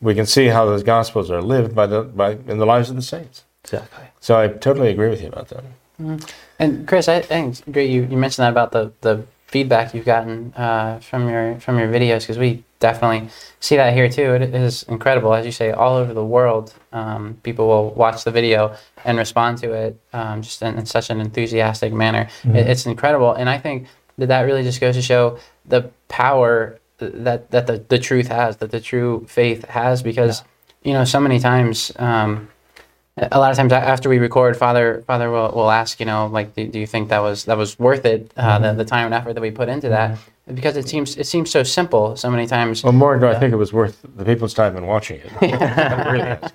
We 0.00 0.14
can 0.14 0.24
see 0.24 0.46
how 0.46 0.64
those 0.64 0.82
Gospels 0.82 1.30
are 1.30 1.42
lived 1.42 1.74
by 1.74 1.86
the, 1.86 2.00
by, 2.00 2.38
in 2.48 2.56
the 2.56 2.64
lives 2.64 2.88
of 2.88 2.96
the 2.96 3.02
saints. 3.02 3.44
Exactly. 3.64 4.04
So 4.20 4.40
I 4.40 4.48
totally 4.48 4.88
agree 4.88 5.10
with 5.10 5.20
you 5.20 5.28
about 5.28 5.50
that. 5.50 6.32
And 6.58 6.88
Chris, 6.88 7.08
I 7.08 7.20
think 7.20 7.50
it's 7.50 7.62
great 7.70 7.90
you, 7.90 8.08
you 8.10 8.16
mentioned 8.16 8.44
that 8.44 8.52
about 8.52 8.72
the, 8.72 8.90
the 9.02 9.22
feedback 9.48 9.92
you've 9.92 10.06
gotten 10.06 10.54
uh, 10.56 10.98
from 11.00 11.28
your 11.28 11.60
from 11.60 11.78
your 11.78 11.88
videos 11.88 12.20
because 12.20 12.38
we 12.38 12.64
definitely 12.80 13.28
see 13.60 13.76
that 13.76 13.92
here 13.92 14.08
too. 14.08 14.32
It 14.32 14.54
is 14.54 14.84
incredible, 14.84 15.34
as 15.34 15.44
you 15.44 15.52
say, 15.52 15.72
all 15.72 15.94
over 15.94 16.14
the 16.14 16.24
world. 16.24 16.72
Um, 16.90 17.36
people 17.42 17.68
will 17.68 17.90
watch 17.90 18.24
the 18.24 18.30
video 18.30 18.76
and 19.04 19.18
respond 19.18 19.58
to 19.58 19.74
it 19.74 20.00
um, 20.14 20.40
just 20.40 20.62
in, 20.62 20.78
in 20.78 20.86
such 20.86 21.10
an 21.10 21.20
enthusiastic 21.20 21.92
manner. 21.92 22.30
It, 22.44 22.66
it's 22.66 22.86
incredible, 22.86 23.34
and 23.34 23.50
I 23.50 23.58
think 23.58 23.88
that 24.18 24.26
that 24.26 24.42
really 24.42 24.62
just 24.62 24.80
goes 24.80 24.94
to 24.94 25.02
show 25.02 25.38
the 25.64 25.90
power 26.08 26.78
that 26.98 27.50
that 27.50 27.66
the, 27.66 27.84
the 27.88 27.98
truth 27.98 28.28
has, 28.28 28.56
that 28.58 28.70
the 28.70 28.80
true 28.80 29.24
faith 29.28 29.64
has, 29.66 30.02
because 30.02 30.42
you 30.82 30.92
know 30.92 31.04
so 31.04 31.20
many 31.20 31.38
times. 31.38 31.92
Um, 31.96 32.48
a 33.18 33.38
lot 33.38 33.50
of 33.50 33.56
times 33.56 33.72
after 33.72 34.10
we 34.10 34.18
record, 34.18 34.58
Father 34.58 35.02
Father 35.06 35.30
will, 35.30 35.50
will 35.52 35.70
ask, 35.70 36.00
you 36.00 36.04
know, 36.06 36.26
like, 36.26 36.54
do, 36.54 36.68
do 36.68 36.78
you 36.78 36.86
think 36.86 37.08
that 37.08 37.20
was 37.20 37.44
that 37.44 37.56
was 37.56 37.78
worth 37.78 38.04
it, 38.04 38.30
uh, 38.36 38.58
the, 38.58 38.74
the 38.74 38.84
time 38.84 39.06
and 39.06 39.14
effort 39.14 39.32
that 39.32 39.40
we 39.40 39.50
put 39.50 39.70
into 39.70 39.88
that? 39.88 40.18
Because 40.52 40.76
it 40.76 40.86
seems 40.86 41.16
it 41.16 41.26
seems 41.26 41.50
so 41.50 41.62
simple. 41.62 42.14
So 42.16 42.30
many 42.30 42.46
times, 42.46 42.84
Well, 42.84 42.92
more 42.92 43.18
do 43.18 43.26
I 43.26 43.38
think 43.38 43.54
it 43.54 43.56
was 43.56 43.72
worth 43.72 44.04
the 44.16 44.24
people's 44.24 44.52
time 44.52 44.76
in 44.76 44.86
watching 44.86 45.20
it. 45.20 45.32
I'm 45.40 46.12
really 46.12 46.26
asking. 46.26 46.50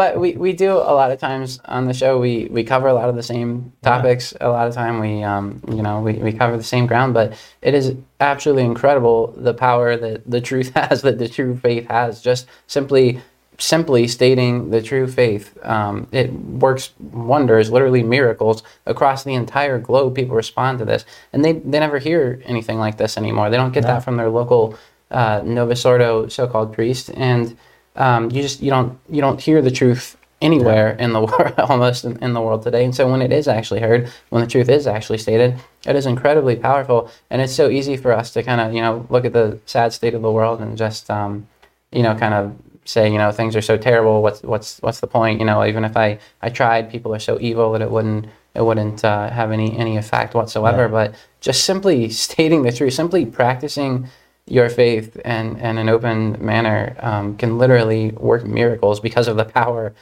But 0.00 0.18
we, 0.18 0.32
we 0.32 0.54
do 0.54 0.72
a 0.72 0.94
lot 0.96 1.10
of 1.10 1.20
times 1.20 1.60
on 1.66 1.84
the 1.84 1.92
show. 1.92 2.18
We, 2.18 2.46
we 2.46 2.64
cover 2.64 2.88
a 2.88 2.94
lot 2.94 3.10
of 3.10 3.16
the 3.16 3.22
same 3.22 3.70
topics. 3.82 4.32
A 4.40 4.48
lot 4.48 4.66
of 4.66 4.72
time 4.72 4.98
we 4.98 5.22
um, 5.22 5.62
you 5.68 5.82
know 5.82 6.00
we, 6.00 6.14
we 6.14 6.32
cover 6.32 6.56
the 6.56 6.62
same 6.62 6.86
ground. 6.86 7.12
But 7.12 7.34
it 7.60 7.74
is 7.74 7.94
absolutely 8.18 8.64
incredible 8.64 9.34
the 9.36 9.52
power 9.52 9.98
that 9.98 10.22
the 10.24 10.40
truth 10.40 10.72
has, 10.74 11.02
that 11.02 11.18
the 11.18 11.28
true 11.28 11.54
faith 11.54 11.86
has. 11.88 12.22
Just 12.22 12.46
simply 12.66 13.20
simply 13.58 14.08
stating 14.08 14.70
the 14.70 14.80
true 14.80 15.06
faith. 15.06 15.54
Um, 15.66 16.06
it 16.12 16.32
works 16.32 16.94
wonders, 16.98 17.70
literally 17.70 18.02
miracles 18.02 18.62
across 18.86 19.24
the 19.24 19.34
entire 19.34 19.78
globe. 19.78 20.14
People 20.14 20.34
respond 20.34 20.78
to 20.78 20.86
this, 20.86 21.04
and 21.34 21.44
they, 21.44 21.52
they 21.52 21.78
never 21.78 21.98
hear 21.98 22.40
anything 22.46 22.78
like 22.78 22.96
this 22.96 23.18
anymore. 23.18 23.50
They 23.50 23.58
don't 23.58 23.74
get 23.74 23.82
that 23.82 24.02
from 24.02 24.16
their 24.16 24.30
local 24.30 24.78
uh, 25.10 25.42
Novus 25.44 25.84
Ordo 25.84 26.28
so-called 26.28 26.72
priest, 26.72 27.10
and 27.12 27.54
um, 27.96 28.30
you 28.30 28.42
just 28.42 28.60
you 28.60 28.70
don't 28.70 28.98
you 29.08 29.20
don't 29.20 29.40
hear 29.40 29.62
the 29.62 29.70
truth 29.70 30.16
anywhere 30.40 30.92
in 30.92 31.12
the 31.12 31.20
world, 31.24 31.54
almost 31.58 32.04
in, 32.04 32.16
in 32.22 32.32
the 32.32 32.40
world 32.40 32.62
today. 32.62 32.84
And 32.84 32.94
so 32.94 33.10
when 33.10 33.22
it 33.22 33.32
is 33.32 33.48
actually 33.48 33.80
heard, 33.80 34.10
when 34.30 34.42
the 34.42 34.48
truth 34.48 34.68
is 34.68 34.86
actually 34.86 35.18
stated, 35.18 35.56
it 35.86 35.96
is 35.96 36.06
incredibly 36.06 36.56
powerful, 36.56 37.10
and 37.30 37.42
it's 37.42 37.54
so 37.54 37.68
easy 37.68 37.96
for 37.96 38.12
us 38.12 38.32
to 38.32 38.42
kind 38.42 38.60
of 38.60 38.72
you 38.74 38.80
know 38.80 39.06
look 39.10 39.24
at 39.24 39.32
the 39.32 39.58
sad 39.66 39.92
state 39.92 40.14
of 40.14 40.22
the 40.22 40.30
world 40.30 40.60
and 40.60 40.76
just 40.76 41.10
um, 41.10 41.46
you 41.92 42.02
know 42.02 42.14
kind 42.14 42.34
of 42.34 42.56
say 42.84 43.10
you 43.10 43.18
know 43.18 43.32
things 43.32 43.56
are 43.56 43.62
so 43.62 43.76
terrible. 43.76 44.22
What's 44.22 44.42
what's 44.42 44.78
what's 44.80 45.00
the 45.00 45.06
point? 45.06 45.40
You 45.40 45.46
know 45.46 45.64
even 45.64 45.84
if 45.84 45.96
i 45.96 46.18
i 46.42 46.48
tried 46.48 46.90
people 46.90 47.14
are 47.14 47.18
so 47.18 47.38
evil 47.40 47.72
that 47.72 47.82
it 47.82 47.90
wouldn't 47.90 48.26
it 48.54 48.62
wouldn't 48.62 49.04
uh, 49.04 49.30
have 49.30 49.52
any 49.52 49.76
any 49.78 49.96
effect 49.96 50.34
whatsoever. 50.34 50.88
But 50.88 51.14
just 51.40 51.64
simply 51.64 52.08
stating 52.26 52.62
the 52.62 52.72
truth 52.72 52.94
simply 52.94 53.26
practicing 53.26 54.08
your 54.50 54.68
faith 54.68 55.20
and 55.24 55.58
in 55.58 55.78
an 55.78 55.88
open 55.88 56.44
manner 56.44 56.96
um, 57.00 57.36
can 57.36 57.58
literally 57.58 58.10
work 58.12 58.44
miracles 58.44 59.00
because 59.00 59.28
of 59.28 59.36
the 59.36 59.44
power 59.44 59.94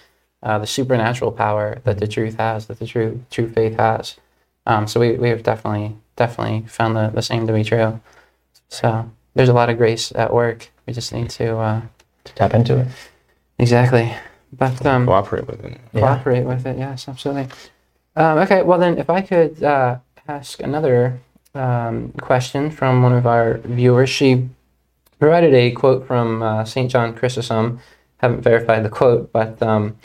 uh, 0.43 0.59
the 0.59 0.67
supernatural 0.67 1.33
power 1.33 1.81
that 1.85 1.99
the 1.99 2.07
truth 2.07 2.37
has 2.39 2.67
that 2.67 2.79
the 2.79 2.87
true 2.87 3.23
true 3.31 3.49
faith 3.49 3.77
has 3.77 4.17
um, 4.67 4.87
so 4.87 5.01
we, 5.01 5.13
we 5.13 5.29
have 5.29 5.43
definitely 5.43 5.97
definitely 6.17 6.65
found 6.69 6.97
the, 6.97 7.09
the 7.11 7.23
same 7.23 7.47
to 7.47 7.53
be 7.53 7.65
true 7.65 8.01
so 8.69 9.11
there's 9.35 9.49
a 9.49 9.53
lot 9.55 9.69
of 9.71 9.77
grace 9.77 10.13
at 10.15 10.33
work 10.33 10.71
we 10.87 10.93
just 10.93 11.13
need 11.13 11.29
to 11.31 11.57
uh, 11.59 11.83
To 12.25 12.33
tap 12.35 12.55
into 12.55 12.79
it. 12.79 12.89
Exactly. 13.59 14.15
But 14.53 14.85
um, 14.87 15.05
Cooperate 15.05 15.47
with 15.47 15.63
it. 15.65 15.79
Yeah. 15.93 16.01
cooperate 16.01 16.45
with 16.45 16.65
it. 16.67 16.79
Yes, 16.79 17.07
absolutely. 17.09 17.49
Um, 18.17 18.39
okay, 18.39 18.63
well 18.63 18.79
then, 18.79 18.97
if 18.99 19.11
I 19.11 19.21
could 19.21 19.63
uh, 19.63 19.99
ask 20.27 20.61
another 20.61 21.21
um, 21.55 22.13
question 22.21 22.71
from 22.71 23.03
one 23.03 23.13
of 23.13 23.27
our 23.27 23.59
viewers, 23.59 24.11
she 24.11 24.49
provided 25.19 25.55
a 25.55 25.73
quote 25.73 26.07
from 26.07 26.43
uh, 26.43 26.65
Saint 26.65 26.91
John 26.91 27.15
Chrysostom. 27.15 27.81
Haven't 28.19 28.43
verified 28.43 28.85
the 28.85 28.89
quote, 28.89 29.33
but 29.33 29.63
um, 29.63 29.97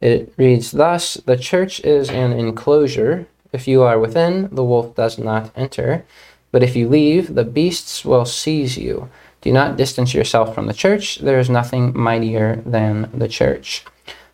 it 0.00 0.32
reads 0.36 0.70
thus: 0.70 1.14
"The 1.14 1.36
church 1.36 1.80
is 1.80 2.08
an 2.08 2.32
enclosure. 2.32 3.26
If 3.52 3.66
you 3.66 3.82
are 3.82 3.98
within, 3.98 4.48
the 4.52 4.64
wolf 4.64 4.94
does 4.94 5.18
not 5.18 5.50
enter. 5.56 6.04
But 6.52 6.62
if 6.62 6.76
you 6.76 6.88
leave, 6.88 7.34
the 7.34 7.44
beasts 7.44 8.04
will 8.04 8.24
seize 8.24 8.78
you." 8.78 9.10
Do 9.40 9.52
not 9.52 9.76
distance 9.76 10.14
yourself 10.14 10.54
from 10.54 10.66
the 10.66 10.74
church. 10.74 11.18
There 11.18 11.38
is 11.38 11.48
nothing 11.48 11.96
mightier 11.96 12.60
than 12.66 13.08
the 13.14 13.28
church. 13.28 13.84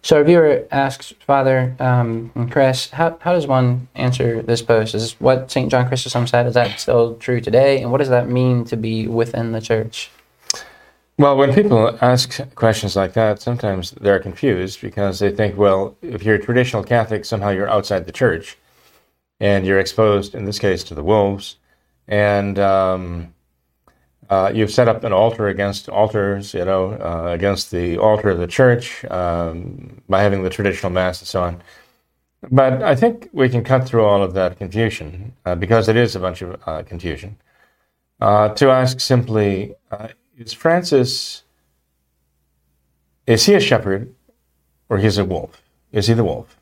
So 0.05 0.19
our 0.19 0.25
viewer 0.25 0.69
asks, 0.71 1.15
Father 1.21 1.75
um, 1.81 2.31
Chris, 2.51 2.91
how, 2.91 3.17
how 3.23 3.33
does 3.33 3.47
one 3.47 3.89
answer 3.95 4.43
this 4.43 4.61
post? 4.61 4.95
Is 4.95 5.19
what 5.19 5.51
St. 5.51 5.71
John 5.71 5.89
Chrysostom 5.89 6.27
said? 6.27 6.47
Is 6.47 6.53
that 6.53 6.79
still 6.79 7.15
true 7.15 7.41
today? 7.41 7.81
And 7.81 7.91
what 7.91 7.99
does 7.99 8.11
that 8.11 8.29
mean 8.29 8.67
to 8.67 8.77
be 8.77 9.09
within 9.09 9.53
the 9.53 9.63
church? 9.63 10.11
Well, 11.17 11.39
when 11.39 11.55
people 11.55 11.97
ask 12.03 12.39
questions 12.55 12.97
like 12.97 13.15
that, 13.15 13.41
sometimes 13.41 13.93
they're 13.93 14.21
confused 14.21 14.83
because 14.83 15.21
they 15.21 15.31
think, 15.31 15.57
well, 15.57 15.97
if 16.03 16.23
you're 16.23 16.35
a 16.35 16.43
traditional 16.43 16.85
Catholic, 16.85 17.25
somehow 17.25 17.49
you're 17.49 17.71
outside 17.71 18.05
the 18.05 18.13
church 18.13 18.59
and 19.41 19.65
you're 19.65 19.81
exposed, 19.81 20.35
in 20.35 20.45
this 20.45 20.59
case, 20.59 20.85
to 20.85 20.95
the 20.95 21.03
wolves. 21.03 21.57
And 22.07 22.59
um, 22.59 23.33
uh, 24.31 24.51
you've 24.55 24.71
set 24.71 24.89
up 24.89 25.05
an 25.05 25.13
altar 25.13 25.49
against 25.49 25.89
altars, 25.89 26.55
you 26.55 26.65
know, 26.65 26.93
uh, 26.93 27.31
against 27.33 27.71
the 27.71 27.99
altar 27.99 28.31
of 28.31 28.39
the 28.39 28.47
church 28.47 29.05
um, 29.07 30.01
by 30.09 30.23
having 30.23 30.43
the 30.43 30.51
traditional 30.51 30.91
mass 30.91 31.21
and 31.21 31.29
so 31.29 31.43
on. 31.43 31.63
But 32.51 32.83
I 32.83 32.95
think 32.95 33.29
we 33.33 33.49
can 33.49 33.65
cut 33.65 33.87
through 33.87 34.05
all 34.05 34.23
of 34.23 34.35
that 34.35 34.59
confusion 34.59 35.35
uh, 35.45 35.55
because 35.55 35.89
it 35.89 35.97
is 35.97 36.15
a 36.15 36.21
bunch 36.21 36.43
of 36.43 36.61
uh, 36.67 36.83
confusion. 36.83 37.37
Uh, 38.21 38.49
to 38.51 38.71
ask 38.71 39.01
simply, 39.01 39.75
uh, 39.91 40.09
is 40.37 40.53
Francis, 40.53 41.43
is 43.27 43.47
he 43.47 43.55
a 43.55 43.61
shepherd 43.61 44.15
or 44.89 44.99
he's 44.99 45.19
a 45.19 45.25
wolf? 45.25 45.63
Is 45.93 46.07
he 46.07 46.15
the 46.15 46.25
wolf? 46.25 46.59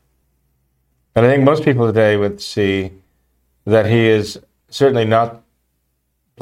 And 1.14 1.26
I 1.26 1.28
think 1.30 1.44
most 1.44 1.64
people 1.64 1.86
today 1.86 2.16
would 2.16 2.40
see 2.40 2.92
that 3.64 3.86
he 3.86 4.06
is 4.08 4.40
certainly 4.68 5.04
not 5.04 5.42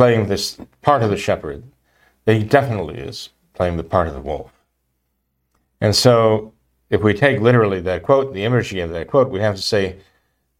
playing 0.00 0.28
this 0.28 0.56
part 0.80 1.02
of 1.02 1.10
the 1.10 1.16
shepherd, 1.18 1.62
he 2.24 2.42
definitely 2.42 2.96
is 2.96 3.28
playing 3.52 3.76
the 3.76 3.84
part 3.84 4.08
of 4.08 4.14
the 4.14 4.20
wolf. 4.20 4.50
And 5.82 5.94
so, 5.94 6.54
if 6.88 7.02
we 7.02 7.12
take 7.12 7.38
literally 7.42 7.82
that 7.82 8.02
quote, 8.02 8.32
the 8.32 8.44
imagery 8.44 8.80
of 8.80 8.88
that 8.92 9.08
quote, 9.08 9.28
we 9.28 9.40
have 9.40 9.56
to 9.56 9.60
say, 9.60 9.96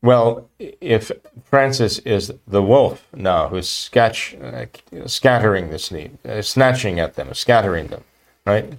well, 0.03 0.47
if 0.59 1.11
Francis 1.43 2.01
is 2.01 2.35
the 2.47 2.63
wolf 2.63 3.07
now 3.15 3.49
who's 3.49 3.67
scatch, 3.67 4.37
uh, 4.43 4.67
scattering 5.09 5.71
the 5.71 5.79
sheep, 5.79 6.19
uh, 6.27 6.43
snatching 6.43 7.01
at 7.01 7.15
them, 7.15 7.33
scattering 7.33 7.87
them, 7.87 8.05
right, 8.45 8.71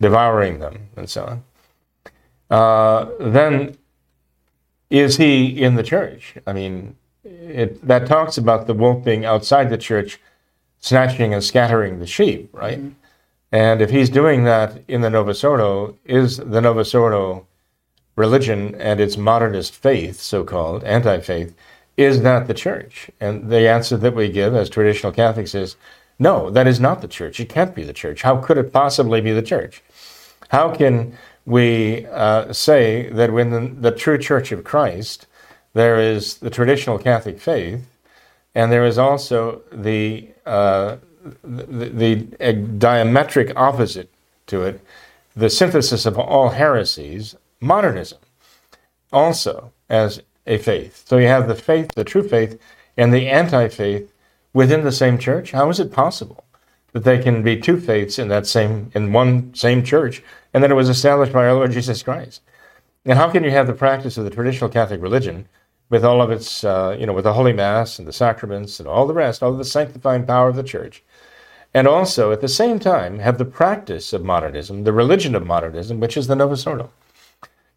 devouring 0.00 0.60
them, 0.60 0.90
and 0.96 1.10
so 1.10 1.24
on, 1.24 2.56
uh, 2.56 3.10
then 3.18 3.76
is 4.90 5.16
he 5.16 5.60
in 5.60 5.74
the 5.74 5.82
church? 5.82 6.36
I 6.46 6.52
mean, 6.52 6.94
it, 7.24 7.86
that 7.86 8.06
talks 8.06 8.38
about 8.38 8.66
the 8.66 8.74
wolf 8.74 9.04
being 9.04 9.24
outside 9.24 9.70
the 9.70 9.78
church, 9.78 10.20
snatching 10.80 11.32
and 11.32 11.42
scattering 11.42 11.98
the 11.98 12.06
sheep, 12.06 12.50
right? 12.52 12.80
And 13.52 13.80
if 13.80 13.90
he's 13.90 14.10
doing 14.10 14.44
that 14.44 14.82
in 14.88 15.00
the 15.00 15.10
Novus 15.10 15.44
Ordo, 15.44 15.96
is 16.04 16.38
the 16.38 16.60
Novus 16.60 16.94
Ordo 16.94 17.46
religion 18.16 18.74
and 18.76 19.00
its 19.00 19.16
modernist 19.16 19.74
faith, 19.74 20.20
so 20.20 20.44
called 20.44 20.84
anti 20.84 21.20
faith, 21.20 21.54
is 21.96 22.22
that 22.22 22.46
the 22.46 22.54
church? 22.54 23.10
And 23.20 23.50
the 23.50 23.68
answer 23.68 23.96
that 23.96 24.14
we 24.14 24.28
give 24.28 24.54
as 24.54 24.68
traditional 24.68 25.12
Catholics 25.12 25.54
is 25.54 25.76
no, 26.18 26.50
that 26.50 26.66
is 26.66 26.80
not 26.80 27.00
the 27.00 27.08
church. 27.08 27.40
It 27.40 27.48
can't 27.48 27.74
be 27.74 27.84
the 27.84 27.92
church. 27.92 28.22
How 28.22 28.36
could 28.36 28.58
it 28.58 28.72
possibly 28.72 29.20
be 29.20 29.32
the 29.32 29.42
church? 29.42 29.82
How 30.48 30.74
can 30.74 31.16
we 31.46 32.06
uh, 32.06 32.52
say 32.52 33.08
that 33.10 33.32
when 33.32 33.50
the, 33.50 33.90
the 33.90 33.96
true 33.96 34.18
church 34.18 34.52
of 34.52 34.64
Christ, 34.64 35.26
there 35.74 35.98
is 35.98 36.38
the 36.38 36.50
traditional 36.50 36.98
Catholic 36.98 37.38
faith, 37.38 37.84
and 38.54 38.72
there 38.72 38.86
is 38.86 38.96
also 38.96 39.62
the, 39.72 40.28
uh, 40.46 40.96
the, 41.42 41.90
the, 41.90 42.16
diametric 42.78 43.52
opposite 43.56 44.08
to 44.46 44.62
it, 44.62 44.80
the 45.36 45.50
synthesis 45.50 46.06
of 46.06 46.16
all 46.18 46.50
heresies, 46.50 47.34
modernism, 47.60 48.18
also 49.12 49.72
as 49.90 50.22
a 50.46 50.58
faith. 50.58 51.04
So 51.08 51.18
you 51.18 51.26
have 51.26 51.48
the 51.48 51.54
faith, 51.54 51.90
the 51.94 52.04
true 52.04 52.26
faith, 52.26 52.60
and 52.96 53.12
the 53.12 53.28
anti 53.28 53.68
faith 53.68 54.12
within 54.52 54.84
the 54.84 54.92
same 54.92 55.18
church. 55.18 55.50
How 55.50 55.68
is 55.70 55.80
it 55.80 55.92
possible 55.92 56.44
that 56.92 57.02
they 57.02 57.18
can 57.18 57.42
be 57.42 57.56
two 57.56 57.80
faiths 57.80 58.20
in 58.20 58.28
that 58.28 58.46
same, 58.46 58.92
in 58.94 59.12
one 59.12 59.52
same 59.54 59.82
church, 59.82 60.22
and 60.52 60.62
that 60.62 60.70
it 60.70 60.74
was 60.74 60.88
established 60.88 61.32
by 61.32 61.46
our 61.46 61.54
Lord 61.54 61.72
Jesus 61.72 62.04
Christ? 62.04 62.42
And 63.04 63.18
how 63.18 63.28
can 63.30 63.42
you 63.42 63.50
have 63.50 63.66
the 63.66 63.72
practice 63.72 64.16
of 64.16 64.24
the 64.24 64.30
traditional 64.30 64.70
Catholic 64.70 65.02
religion 65.02 65.48
with 65.90 66.04
all 66.04 66.22
of 66.22 66.30
its, 66.30 66.64
uh, 66.64 66.96
you 66.98 67.06
know, 67.06 67.12
with 67.12 67.24
the 67.24 67.32
Holy 67.32 67.52
Mass 67.52 67.98
and 67.98 68.08
the 68.08 68.12
sacraments 68.12 68.80
and 68.80 68.88
all 68.88 69.06
the 69.06 69.14
rest, 69.14 69.42
all 69.42 69.52
the 69.52 69.64
sanctifying 69.64 70.26
power 70.26 70.48
of 70.48 70.56
the 70.56 70.62
church, 70.62 71.02
and 71.72 71.86
also 71.86 72.32
at 72.32 72.40
the 72.40 72.48
same 72.48 72.78
time 72.78 73.18
have 73.18 73.38
the 73.38 73.44
practice 73.44 74.12
of 74.12 74.24
modernism, 74.24 74.84
the 74.84 74.92
religion 74.92 75.34
of 75.34 75.46
modernism, 75.46 76.00
which 76.00 76.16
is 76.16 76.26
the 76.26 76.36
Novus 76.36 76.66
Ordo? 76.66 76.90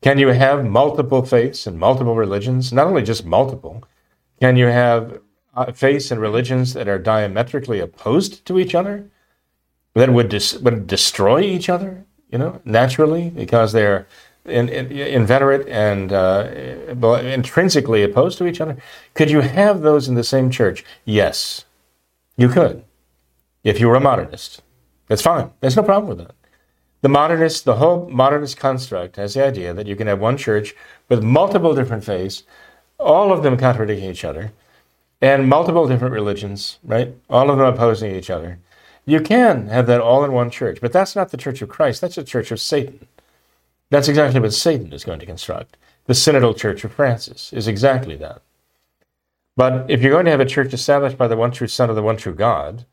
Can 0.02 0.20
you 0.20 0.28
have 0.28 0.64
multiple 0.66 1.26
faiths 1.26 1.66
and 1.66 1.80
multiple 1.80 2.16
religions? 2.16 2.72
Not 2.72 2.88
only 2.88 3.02
just 3.02 3.26
multiple, 3.26 3.84
can 4.40 4.56
you 4.56 4.68
have 4.68 5.20
uh, 5.56 5.72
faiths 5.72 6.12
and 6.12 6.22
religions 6.22 6.74
that 6.74 6.88
are 6.88 7.00
diametrically 7.00 7.80
opposed 7.80 8.46
to 8.46 8.60
each 8.60 8.76
other, 8.76 9.10
that 9.96 10.14
would, 10.14 10.30
dis- 10.30 10.58
would 10.60 10.86
destroy 10.86 11.42
each 11.42 11.68
other, 11.68 12.06
you 12.30 12.38
know, 12.38 12.62
naturally, 12.64 13.32
because 13.32 13.72
they're 13.72 14.06
in, 14.48 14.70
in, 14.70 14.92
inveterate 14.92 15.68
and 15.68 16.12
uh, 16.12 16.48
intrinsically 17.22 18.04
opposed 18.04 18.38
to 18.38 18.48
each 18.48 18.62
other? 18.62 18.78
Could 19.14 19.30
you 19.30 19.42
have 19.42 19.82
those 19.82 20.08
in 20.08 20.16
the 20.16 20.24
same 20.24 20.50
church? 20.50 20.84
Yes, 21.06 21.66
you 22.36 22.50
could, 22.50 22.84
if 23.64 23.80
you 23.80 23.88
were 23.88 23.96
a 23.96 24.02
modernist. 24.02 24.62
That's 25.08 25.22
fine. 25.22 25.52
There's 25.62 25.78
no 25.78 25.84
problem 25.84 26.10
with 26.10 26.26
that. 26.26 26.36
The 27.02 27.10
modernist, 27.10 27.66
the 27.66 27.76
whole 27.76 28.10
modernist 28.10 28.58
construct 28.58 29.18
has 29.18 29.36
the 29.36 29.46
idea 29.46 29.74
that 29.74 29.88
you 29.88 29.96
can 29.96 30.08
have 30.08 30.20
one 30.20 30.36
church 30.36 30.76
with 31.10 31.24
multiple 31.24 31.76
different 31.76 32.04
faiths, 32.04 32.44
all 33.00 33.32
of 33.32 33.44
them 33.44 33.56
contradicting 33.58 34.10
each 34.10 34.26
other, 34.26 34.52
and 35.22 35.48
multiple 35.48 35.88
different 35.88 36.14
religions, 36.14 36.80
right? 36.84 37.16
All 37.30 37.50
of 37.50 37.58
them 37.58 37.68
opposing 37.68 38.16
each 38.16 38.30
other. 38.30 38.60
You 39.06 39.22
can 39.22 39.68
have 39.68 39.88
that 39.88 40.02
all 40.02 40.26
in 40.26 40.32
one 40.32 40.50
church, 40.50 40.80
but 40.82 40.92
that's 40.92 41.16
not 41.16 41.30
the 41.30 41.38
church 41.38 41.62
of 41.62 41.70
Christ. 41.70 42.02
That's 42.02 42.16
the 42.16 42.24
church 42.24 42.52
of 42.52 42.60
Satan. 42.60 43.08
That's 43.90 44.08
exactly 44.08 44.40
what 44.40 44.54
Satan 44.54 44.92
is 44.92 45.06
going 45.06 45.20
to 45.20 45.26
construct. 45.26 45.78
The 46.06 46.14
Synodal 46.14 46.58
Church 46.58 46.84
of 46.84 46.94
Francis 46.94 47.52
is 47.54 47.68
exactly 47.68 48.16
that. 48.18 48.42
But 49.56 49.90
if 49.90 50.02
you're 50.02 50.12
going 50.12 50.26
to 50.26 50.32
have 50.32 50.40
a 50.40 50.46
church 50.46 50.74
established 50.74 51.18
by 51.18 51.28
the 51.28 51.38
one 51.38 51.52
true 51.52 51.68
Son 51.68 51.90
of 51.90 51.96
the 51.96 52.04
one 52.04 52.18
true 52.18 52.36
God 52.36 52.86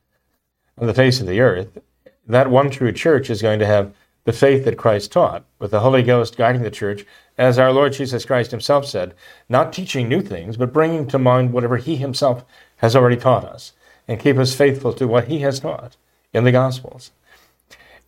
on 0.79 0.87
the 0.87 0.95
face 0.95 1.21
of 1.21 1.27
the 1.27 1.41
earth, 1.41 1.79
that 2.27 2.51
one 2.51 2.71
true 2.71 2.93
church 2.93 3.29
is 3.29 3.43
going 3.43 3.59
to 3.59 3.67
have 3.67 3.95
the 4.25 4.33
faith 4.33 4.65
that 4.65 4.79
Christ 4.79 5.13
taught, 5.13 5.45
with 5.59 5.71
the 5.71 5.81
Holy 5.81 6.03
Ghost 6.03 6.37
guiding 6.37 6.63
the 6.63 6.71
church, 6.71 7.05
as 7.37 7.59
our 7.59 7.73
Lord 7.73 7.93
Jesus 7.93 8.25
Christ 8.25 8.51
himself 8.53 8.87
said, 8.87 9.15
not 9.49 9.73
teaching 9.73 10.09
new 10.09 10.23
things, 10.23 10.57
but 10.57 10.73
bringing 10.73 11.07
to 11.09 11.19
mind 11.19 11.53
whatever 11.53 11.77
he 11.77 11.97
himself 11.97 12.45
has 12.77 12.97
already 12.97 13.17
taught 13.17 13.45
us, 13.45 13.73
and 14.09 14.19
keep 14.19 14.39
us 14.39 14.55
faithful 14.55 14.95
to 14.95 15.07
what 15.07 15.29
he 15.29 15.41
has 15.41 15.61
taught 15.61 15.97
in 16.33 16.45
the 16.45 16.53
Gospels. 16.53 17.11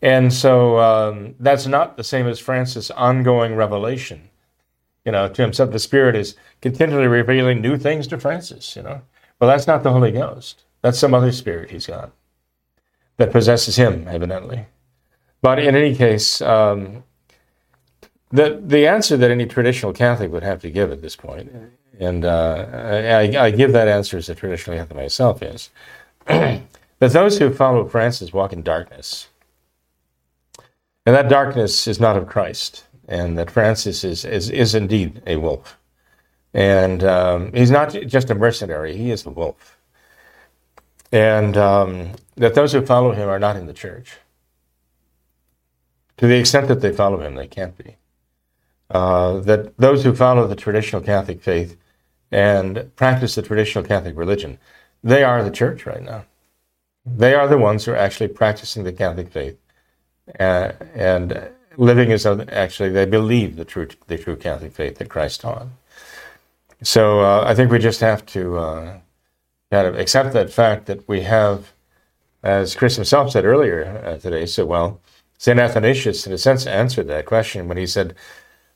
And 0.03 0.33
so 0.33 0.79
um, 0.79 1.35
that's 1.41 1.67
not 1.67 1.97
the 1.97 2.05
same 2.05 2.27
as 2.27 2.39
Francis' 2.39 2.91
ongoing 2.91 3.55
revelation. 3.55 4.29
You 5.05 5.13
know, 5.13 5.29
to 5.29 5.43
himself, 5.43 5.71
the 5.71 5.79
Spirit 5.79 6.17
is 6.17 6.35
continually 6.61 7.07
revealing 7.07 7.61
new 7.61 7.79
things 7.79 8.07
to 8.09 8.19
Francis, 8.19 8.77
you 8.77 8.83
know. 8.83 9.03
Well, 9.39 9.49
that's 9.49 9.67
not 9.67 9.83
the 9.83 9.93
Holy 9.93 10.11
Ghost. 10.11 10.65
That's 10.83 10.99
some 10.99 11.15
other 11.15 11.33
spirit 11.33 11.71
he's 11.71 11.87
got 11.87 12.13
that 13.17 13.33
possesses 13.33 13.77
him, 13.77 14.07
evidently. 14.09 14.67
But 15.43 15.59
in 15.59 15.75
any 15.75 15.95
case, 15.95 16.41
um, 16.41 17.05
the 18.31 18.61
the 18.65 18.87
answer 18.87 19.17
that 19.17 19.31
any 19.31 19.47
traditional 19.47 19.93
Catholic 19.93 20.33
would 20.33 20.43
have 20.43 20.61
to 20.63 20.71
give 20.71 20.93
at 20.93 21.03
this 21.03 21.17
point, 21.17 21.51
and 21.99 22.25
uh, 22.25 22.67
I, 22.73 23.47
I, 23.47 23.51
give 23.51 23.73
that 23.73 23.89
answer 23.89 24.17
as 24.19 24.29
a 24.29 24.35
traditional 24.35 24.77
Catholic 24.77 24.97
myself, 24.97 25.43
is 25.43 25.71
that 26.27 26.63
those 27.01 27.39
who 27.39 27.53
follow 27.53 27.87
Francis 27.89 28.33
walk 28.33 28.53
in 28.53 28.63
darkness, 28.63 29.29
and 31.07 31.15
that 31.15 31.29
darkness 31.29 31.87
is 31.87 32.01
not 32.01 32.17
of 32.17 32.27
Christ, 32.27 32.85
and 33.09 33.39
that 33.39 33.51
Francis 33.51 34.05
is 34.05 34.25
is, 34.25 34.51
is 34.51 34.75
indeed 34.75 35.23
a 35.27 35.37
wolf, 35.37 35.79
and 36.53 37.03
um, 37.05 37.53
he's 37.55 37.71
not 37.71 37.93
just 38.07 38.31
a 38.31 38.35
mercenary; 38.35 38.97
he 38.97 39.11
is 39.11 39.25
a 39.25 39.31
wolf, 39.31 39.79
and 41.13 41.57
um, 41.57 42.13
that 42.35 42.55
those 42.55 42.73
who 42.73 42.85
follow 42.85 43.13
him 43.13 43.29
are 43.29 43.39
not 43.39 43.57
in 43.57 43.67
the 43.67 43.73
church 43.73 44.19
to 46.17 46.27
the 46.27 46.39
extent 46.39 46.69
that 46.69 46.81
they 46.81 46.93
follow 46.93 47.21
him, 47.21 47.35
they 47.35 47.47
can't 47.47 47.77
be. 47.77 47.97
Uh, 48.91 49.41
that 49.41 49.77
those 49.77 50.05
who 50.05 50.15
follow 50.15 50.47
the 50.47 50.57
traditional 50.57 51.03
Catholic 51.03 51.43
faith 51.43 51.77
and 52.31 52.91
practice 52.97 53.35
the 53.35 53.43
traditional 53.43 53.85
Catholic 53.85 54.17
religion, 54.17 54.59
they 55.03 55.23
are 55.23 55.43
the 55.43 55.51
church 55.51 55.87
right 55.87 56.03
now. 56.03 56.25
They 57.05 57.35
are 57.35 57.49
the 57.49 57.59
ones 57.59 57.85
who 57.85 57.93
are 57.93 57.97
actually 57.97 58.29
practicing 58.29 58.85
the 58.85 58.93
Catholic 58.93 59.31
faith 59.31 59.59
uh, 60.39 60.73
and 60.95 61.51
living 61.77 62.13
as 62.13 62.23
though 62.23 62.41
actually 62.51 62.89
they 62.91 63.07
believe 63.07 63.57
the 63.57 63.65
true 63.65 63.89
the 64.07 64.19
true 64.19 64.37
Catholic 64.37 64.73
faith 64.73 64.99
that 64.99 65.09
Christ 65.09 65.41
taught. 65.43 65.69
So 66.83 67.21
uh, 67.21 67.45
I 67.47 67.55
think 67.55 67.71
we 67.71 67.79
just 67.79 68.01
have 68.01 68.25
to 68.27 68.59
uh, 68.59 68.99
kind 69.71 69.87
of 69.87 69.99
accept 69.99 70.33
that 70.35 70.53
fact 70.53 70.87
that 70.87 71.09
we 71.09 71.23
have, 71.23 71.73
as 72.43 72.75
Chris 72.75 72.97
himself 72.97 73.31
said 73.31 73.45
earlier 73.45 74.03
uh, 74.05 74.19
today 74.19 74.47
so 74.47 74.67
well, 74.67 75.01
St. 75.39 75.59
Athanasius, 75.59 76.27
in 76.27 76.33
a 76.33 76.39
sense, 76.39 76.67
answered 76.67 77.09
that 77.09 77.27
question 77.27 77.69
when 77.69 77.77
he 77.77 77.87
said, 77.87 78.15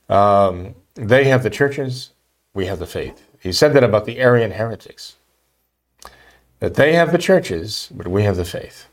um, 0.09 0.75
They 0.95 1.25
have 1.25 1.43
the 1.43 1.49
churches, 1.49 2.11
we 2.53 2.65
have 2.67 2.79
the 2.79 2.87
faith. 2.87 3.27
He 3.39 3.51
said 3.51 3.73
that 3.73 3.83
about 3.83 4.05
the 4.05 4.19
Arian 4.19 4.51
heretics, 4.51 5.15
that 6.59 6.75
they 6.75 6.93
have 6.93 7.11
the 7.11 7.17
churches, 7.17 7.89
but 7.91 8.07
we 8.07 8.23
have 8.23 8.35
the 8.35 8.45
faith. 8.45 8.87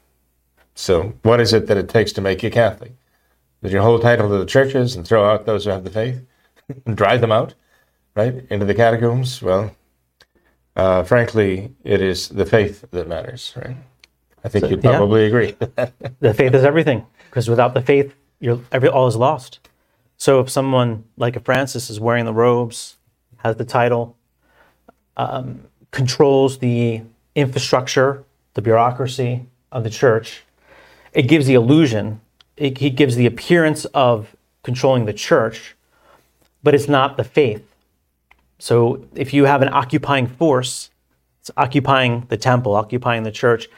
So, 0.79 1.14
what 1.23 1.41
is 1.41 1.53
it 1.53 1.67
that 1.67 1.77
it 1.77 1.88
takes 1.88 2.12
to 2.12 2.21
make 2.21 2.41
you 2.45 2.53
Catholic? 2.53 2.93
Did 3.64 3.73
you 3.73 3.81
hold 3.81 4.01
title 4.01 4.29
to 4.29 4.38
the 4.38 4.47
churches 4.47 4.95
and 4.95 5.05
throw 5.05 5.29
out 5.29 5.45
those 5.45 5.64
who 5.64 5.71
have 5.71 5.83
the 5.83 5.91
faith 5.91 6.25
and 6.87 6.97
drive 6.97 7.21
them 7.21 7.33
out, 7.33 7.55
right, 8.14 8.47
into 8.49 8.64
the 8.64 8.77
catacombs? 8.77 9.43
Well, 9.43 9.75
uh, 10.77 11.03
frankly, 11.03 11.75
it 11.83 12.01
is 12.01 12.29
the 12.29 12.47
faith 12.47 12.85
that 12.93 13.09
matters, 13.09 13.53
right? 13.57 13.77
I 14.45 14.49
think 14.49 14.67
so, 14.67 14.71
you'd 14.71 14.81
probably 14.81 15.23
yeah. 15.23 15.27
agree. 15.27 15.57
the 16.21 16.33
faith 16.33 16.55
is 16.55 16.62
everything 16.62 17.05
because 17.29 17.51
without 17.51 17.75
the 17.75 17.83
faith, 17.83 18.14
you're, 18.38 18.61
every, 18.71 18.88
all 18.88 19.09
is 19.09 19.17
lost. 19.17 19.59
So 20.17 20.38
if 20.38 20.49
someone 20.49 21.03
like 21.17 21.35
a 21.35 21.41
Francis 21.41 21.91
is 21.91 21.99
wearing 21.99 22.25
the 22.25 22.33
robes, 22.33 22.99
has 23.38 23.57
the 23.57 23.64
title, 23.64 24.17
um, 25.17 25.64
controls 25.91 26.59
the 26.59 27.03
infrastructure, 27.35 28.23
the 28.55 28.62
bureaucracy 28.62 29.45
of 29.73 29.83
the 29.83 29.91
church, 29.91 30.45
it 31.12 31.23
gives 31.23 31.47
the 31.47 31.55
illusion, 31.55 32.21
it, 32.57 32.79
he 32.79 32.90
gives 32.90 33.16
the 33.16 33.27
appearance 33.27 33.85
of 33.87 34.35
controlling 34.62 35.07
the 35.07 35.12
church, 35.12 35.75
but 36.62 36.75
it's 36.75 36.88
not 36.88 37.16
the 37.16 37.25
faith. 37.25 37.64
So 38.59 39.07
if 39.14 39.33
you 39.33 39.44
have 39.44 39.62
an 39.62 39.68
occupying 39.68 40.27
force, 40.27 40.90
it's 41.40 41.51
occupying 41.57 42.27
the 42.29 42.37
temple, 42.37 42.75
occupying 42.75 43.23
the 43.23 43.31
church, 43.31 43.68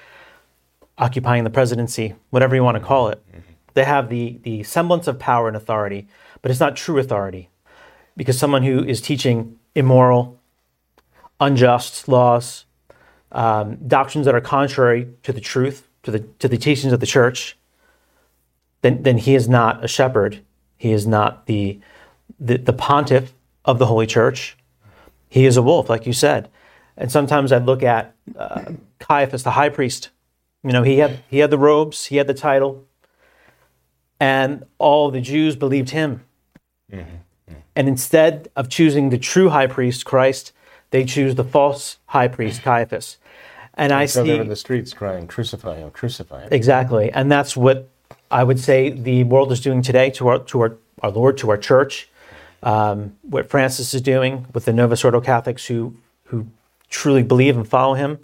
occupying 0.99 1.45
the 1.45 1.51
presidency, 1.51 2.15
whatever 2.31 2.55
you 2.55 2.65
want 2.65 2.77
to 2.77 2.83
call 2.83 3.09
it. 3.09 3.23
Mm-hmm. 3.29 3.41
They 3.75 3.85
have 3.85 4.09
the, 4.09 4.39
the 4.43 4.63
semblance 4.63 5.07
of 5.07 5.19
power 5.19 5.49
and 5.49 5.57
authority, 5.57 6.09
but 6.43 6.51
it's 6.51 6.61
not 6.61 6.77
true 6.77 6.99
authority. 6.99 7.49
Because 8.17 8.39
someone 8.39 8.63
who 8.63 8.83
is 8.85 9.01
teaching 9.01 9.59
immoral, 9.75 10.41
unjust 11.39 12.09
laws, 12.09 12.65
um, 13.33 13.77
doctrines 13.87 14.27
that 14.27 14.35
are 14.35 14.41
contrary 14.41 15.09
to 15.23 15.33
the 15.33 15.41
truth, 15.41 15.87
to 16.03 16.11
the, 16.11 16.21
to 16.39 16.49
the 16.49 16.59
teachings 16.59 16.93
of 16.93 17.01
the 17.01 17.07
church, 17.07 17.57
then, 18.83 19.03
then 19.03 19.19
he 19.19 19.35
is 19.35 19.49
not 19.49 19.85
a 19.85 19.89
shepherd. 19.89 20.41
He 20.77 20.93
is 20.93 21.07
not 21.07 21.47
the, 21.47 21.79
the, 22.39 22.57
the 22.57 22.73
pontiff 22.73 23.33
of 23.65 23.79
the 23.79 23.87
Holy 23.87 24.07
Church. 24.07 24.57
He 25.29 25.45
is 25.47 25.57
a 25.57 25.63
wolf, 25.63 25.91
like 25.91 26.07
you 26.07 26.13
said. 26.13 26.49
And 26.97 27.11
sometimes 27.13 27.53
I 27.53 27.59
look 27.59 27.83
at 27.83 28.15
uh, 28.37 28.73
Caiaphas, 28.99 29.43
the 29.43 29.53
high 29.53 29.69
priest, 29.69 30.11
you 30.63 30.73
know, 30.73 30.83
he 30.83 30.99
had 30.99 31.21
he 31.31 31.39
had 31.39 31.51
the 31.51 31.57
robes, 31.57 32.07
he 32.07 32.17
had 32.17 32.27
the 32.27 32.35
title, 32.35 32.85
and 34.19 34.65
all 34.77 35.11
the 35.11 35.23
Jews 35.23 35.57
believed 35.57 35.91
him. 35.91 36.23
Mm-hmm. 36.93 37.55
And 37.75 37.89
instead 37.89 38.51
of 38.57 38.69
choosing 38.69 39.09
the 39.09 39.17
true 39.17 39.49
high 39.49 39.69
priest, 39.69 40.05
Christ, 40.05 40.53
They 40.91 41.05
choose 41.05 41.37
the 41.37 41.45
false 41.45 41.99
high 42.07 42.29
priest 42.29 42.63
Caiaphas, 42.63 43.19
and 43.81 43.93
I 43.93 44.07
see 44.07 44.23
they're 44.23 44.43
in 44.43 44.49
the 44.49 44.57
streets 44.57 44.93
crying, 44.93 45.27
"Crucify 45.27 45.77
him! 45.77 45.91
Crucify 45.91 46.43
him!" 46.43 46.49
Exactly, 46.53 47.11
and 47.11 47.33
that's 47.33 47.57
what 47.57 47.89
I 48.31 48.45
would 48.45 48.61
say 48.61 48.91
the 48.91 49.25
world 49.25 49.51
is 49.53 49.61
doing 49.61 49.81
today 49.83 50.11
to 50.11 50.29
our 50.29 50.39
to 50.39 50.61
our, 50.61 50.77
our 51.03 51.11
Lord, 51.11 51.39
to 51.39 51.51
our 51.51 51.57
church. 51.57 52.09
Um, 52.63 53.17
what 53.23 53.49
Francis 53.49 53.95
is 53.95 54.03
doing 54.03 54.47
with 54.53 54.67
the 54.67 54.73
Novus 54.73 55.03
Ordo 55.03 55.21
Catholics 55.21 55.67
who 55.67 55.97
who 56.25 56.47
truly 56.91 57.23
believe 57.23 57.57
and 57.57 57.67
follow 57.67 57.95
him, 57.95 58.19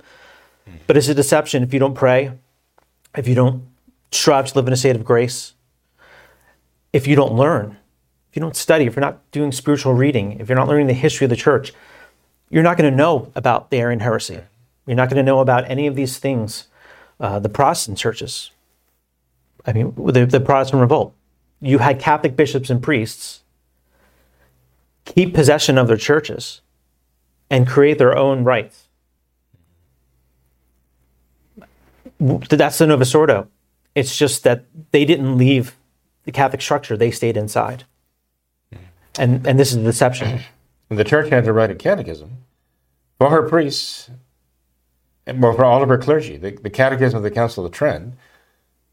but 0.86 0.96
it's 0.96 1.08
a 1.08 1.14
deception 1.14 1.62
if 1.62 1.72
you 1.72 1.80
don't 1.80 1.94
pray, 1.94 2.32
if 3.16 3.26
you 3.26 3.34
don't 3.34 3.64
strive 4.12 4.46
to 4.48 4.54
live 4.56 4.66
in 4.66 4.74
a 4.74 4.76
state 4.76 4.94
of 4.94 5.04
grace, 5.04 5.54
if 6.92 7.06
you 7.06 7.16
don't 7.16 7.34
learn, 7.34 7.78
if 8.30 8.36
you 8.36 8.40
don't 8.40 8.56
study, 8.56 8.84
if 8.84 8.94
you're 8.94 9.00
not 9.00 9.28
doing 9.30 9.52
spiritual 9.52 9.94
reading, 9.94 10.38
if 10.38 10.48
you're 10.48 10.58
not 10.58 10.68
learning 10.68 10.86
the 10.86 10.92
history 10.92 11.24
of 11.24 11.30
the 11.30 11.36
church, 11.36 11.72
you're 12.50 12.62
not 12.62 12.76
going 12.76 12.90
to 12.90 12.96
know 12.96 13.32
about 13.34 13.70
the 13.70 13.78
Arian 13.78 14.00
heresy. 14.00 14.40
You're 14.86 14.96
not 14.96 15.10
going 15.10 15.16
to 15.16 15.22
know 15.22 15.40
about 15.40 15.68
any 15.68 15.86
of 15.86 15.96
these 15.96 16.18
things. 16.18 16.68
Uh, 17.18 17.38
the 17.38 17.48
Protestant 17.48 17.98
churches, 17.98 18.50
I 19.66 19.72
mean, 19.72 19.94
the, 19.96 20.26
the 20.26 20.40
Protestant 20.40 20.80
revolt. 20.80 21.14
You 21.60 21.78
had 21.78 21.98
Catholic 21.98 22.36
bishops 22.36 22.70
and 22.70 22.82
priests 22.82 23.40
keep 25.06 25.32
possession 25.32 25.78
of 25.78 25.88
their 25.88 25.96
churches 25.96 26.60
and 27.48 27.66
create 27.66 27.98
their 27.98 28.16
own 28.16 28.44
rites. 28.44 28.88
That's 32.18 32.78
the 32.78 32.86
Novus 32.86 33.14
Ordo. 33.14 33.48
It's 33.94 34.16
just 34.16 34.44
that 34.44 34.64
they 34.90 35.04
didn't 35.04 35.38
leave 35.38 35.76
the 36.24 36.32
Catholic 36.32 36.60
structure; 36.60 36.96
they 36.96 37.10
stayed 37.10 37.36
inside. 37.36 37.84
And 39.18 39.46
and 39.46 39.58
this 39.58 39.72
is 39.72 39.82
deception. 39.82 40.40
The 40.88 41.02
church 41.02 41.30
had 41.30 41.42
to 41.46 41.52
write 41.52 41.72
a 41.72 41.74
catechism 41.74 42.44
for 43.18 43.28
her 43.30 43.48
priests 43.48 44.08
well, 45.26 45.54
for 45.54 45.64
all 45.64 45.82
of 45.82 45.88
her 45.88 45.98
clergy. 45.98 46.36
The, 46.36 46.52
the 46.52 46.70
Catechism 46.70 47.16
of 47.16 47.22
the 47.22 47.30
Council 47.30 47.64
of 47.66 47.72
Trent 47.72 48.14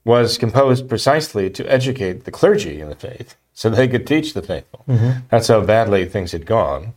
was 0.06 0.38
composed 0.38 0.90
precisely 0.90 1.50
to 1.50 1.72
educate 1.72 2.26
the 2.26 2.32
clergy 2.32 2.82
in 2.82 2.90
the 2.90 2.96
faith 2.96 3.36
so 3.54 3.70
they 3.70 3.88
could 3.88 4.06
teach 4.06 4.34
the 4.34 4.42
faithful. 4.42 4.84
That's 5.30 5.48
how 5.48 5.62
badly 5.62 6.06
things 6.06 6.32
had 6.32 6.46
gone 6.46 6.94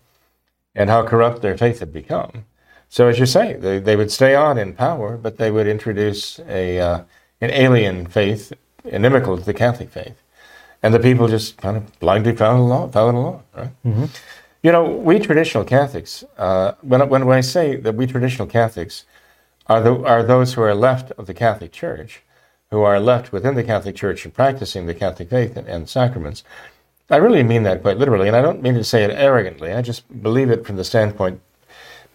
and 0.74 0.90
how 0.90 1.06
corrupt 1.06 1.42
their 1.42 1.56
faith 1.56 1.80
had 1.80 1.92
become. 1.92 2.44
So, 2.88 3.08
as 3.08 3.18
you 3.18 3.26
say, 3.26 3.54
they, 3.54 3.78
they 3.78 3.96
would 3.96 4.10
stay 4.10 4.34
on 4.34 4.58
in 4.58 4.72
power, 4.72 5.16
but 5.16 5.38
they 5.38 5.50
would 5.50 5.66
introduce 5.66 6.38
a, 6.48 6.78
uh, 6.80 7.00
an 7.40 7.50
alien 7.50 8.06
faith 8.06 8.52
inimical 8.84 9.36
to 9.36 9.44
the 9.44 9.54
Catholic 9.54 9.90
faith. 9.90 10.22
And 10.82 10.94
the 10.94 11.00
people 11.00 11.26
just 11.26 11.56
kind 11.56 11.76
of 11.76 11.98
blindly 11.98 12.34
followed 12.34 12.62
along, 12.62 12.92
followed 12.92 13.14
along 13.16 13.42
right? 13.56 13.70
You 14.62 14.72
know, 14.72 14.84
we 14.84 15.18
traditional 15.18 15.64
Catholics, 15.64 16.24
uh, 16.38 16.72
when, 16.80 17.08
when, 17.08 17.26
when 17.26 17.38
I 17.38 17.40
say 17.40 17.76
that 17.76 17.94
we 17.94 18.06
traditional 18.06 18.48
Catholics 18.48 19.04
are, 19.68 19.80
the, 19.80 19.94
are 20.04 20.22
those 20.22 20.54
who 20.54 20.62
are 20.62 20.74
left 20.74 21.10
of 21.12 21.26
the 21.26 21.34
Catholic 21.34 21.72
Church, 21.72 22.22
who 22.70 22.82
are 22.82 23.00
left 23.00 23.32
within 23.32 23.54
the 23.54 23.64
Catholic 23.64 23.96
Church 23.96 24.24
and 24.24 24.34
practicing 24.34 24.86
the 24.86 24.94
Catholic 24.94 25.30
faith 25.30 25.56
and, 25.56 25.68
and 25.68 25.88
sacraments, 25.88 26.42
I 27.08 27.16
really 27.16 27.42
mean 27.42 27.62
that 27.62 27.82
quite 27.82 27.98
literally. 27.98 28.26
And 28.26 28.36
I 28.36 28.42
don't 28.42 28.62
mean 28.62 28.74
to 28.74 28.84
say 28.84 29.04
it 29.04 29.10
arrogantly. 29.10 29.72
I 29.72 29.82
just 29.82 30.22
believe 30.22 30.50
it 30.50 30.66
from 30.66 30.76
the 30.76 30.84
standpoint 30.84 31.40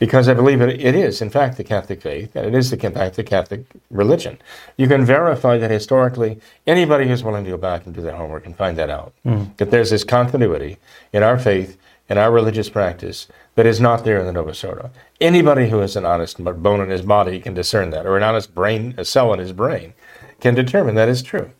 because 0.02 0.28
I 0.28 0.34
believe 0.34 0.62
it, 0.62 0.82
it 0.82 0.96
is, 0.96 1.22
in 1.22 1.30
fact, 1.30 1.58
the 1.58 1.64
Catholic 1.64 2.02
faith, 2.02 2.36
and 2.36 2.48
it 2.48 2.56
is, 2.56 2.72
the, 2.72 2.86
in 2.86 2.92
fact, 2.92 3.18
the 3.18 3.24
Catholic 3.24 3.66
religion. 3.92 4.40
You 4.76 4.88
can 4.88 5.06
verify 5.06 5.60
that 5.60 5.70
historically. 5.70 6.40
Anybody 6.66 7.08
who's 7.08 7.24
willing 7.24 7.44
to 7.44 7.52
go 7.52 7.58
back 7.58 7.86
and 7.86 7.94
do 7.94 8.02
their 8.02 8.16
homework 8.16 8.46
can 8.46 8.56
find 8.56 8.80
that 8.80 8.90
out. 8.90 9.14
Hmm. 9.22 9.44
That 9.58 9.70
there's 9.70 9.92
this 9.92 10.04
continuity 10.04 10.80
in 11.14 11.22
our 11.22 11.38
faith, 11.38 11.78
in 12.10 12.18
our 12.18 12.32
religious 12.32 12.70
practice, 12.70 13.28
that 13.56 13.66
is 13.66 13.80
not 13.80 14.04
there 14.04 14.20
in 14.20 14.26
the 14.26 14.34
Novus 14.34 14.64
Ordo. 14.64 14.92
Anybody 15.20 15.70
who 15.70 15.80
has 15.80 15.96
an 15.96 16.06
honest 16.06 16.44
bone 16.44 16.82
in 16.82 16.90
his 16.90 17.02
body 17.02 17.40
can 17.40 17.54
discern 17.54 17.90
that, 17.92 18.06
or 18.06 18.18
an 18.18 18.24
honest 18.24 18.54
brain, 18.54 18.94
a 18.98 19.06
cell 19.06 19.34
in 19.34 19.40
his 19.40 19.54
brain, 19.54 19.94
can 20.40 20.56
determine 20.56 20.96
that 20.96 21.10
is 21.10 21.22
true. 21.22 21.52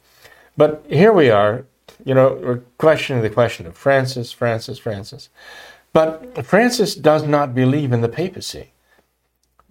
But 0.58 0.84
here 0.90 1.14
we 1.14 1.30
are, 1.30 1.66
you 2.04 2.14
know, 2.14 2.40
we're 2.42 2.62
questioning 2.78 3.22
the 3.24 3.30
question 3.30 3.66
of 3.66 3.78
Francis, 3.78 4.32
Francis, 4.32 4.78
Francis. 4.78 5.30
But 5.94 6.46
Francis 6.46 6.96
does 6.96 7.24
not 7.24 7.54
believe 7.54 7.92
in 7.92 8.02
the 8.02 8.10
papacy. 8.10 8.72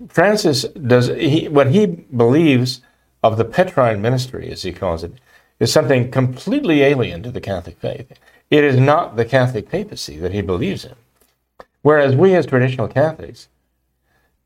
Francis 0.08 0.62
does 0.62 1.08
he, 1.08 1.48
what 1.48 1.70
he 1.70 1.86
believes 1.86 2.80
of 3.22 3.36
the 3.36 3.44
Petrine 3.44 4.00
ministry, 4.00 4.50
as 4.50 4.62
he 4.62 4.72
calls 4.72 5.04
it, 5.04 5.12
is 5.60 5.72
something 5.72 6.10
completely 6.10 6.82
alien 6.82 7.22
to 7.22 7.30
the 7.30 7.40
Catholic 7.40 7.78
faith. 7.78 8.18
It 8.50 8.64
is 8.64 8.80
not 8.80 9.16
the 9.16 9.24
Catholic 9.24 9.68
papacy 9.68 10.18
that 10.18 10.32
he 10.32 10.40
believes 10.40 10.84
in. 10.84 10.94
Whereas 11.82 12.16
we, 12.16 12.34
as 12.34 12.46
traditional 12.46 12.88
Catholics, 12.88 13.48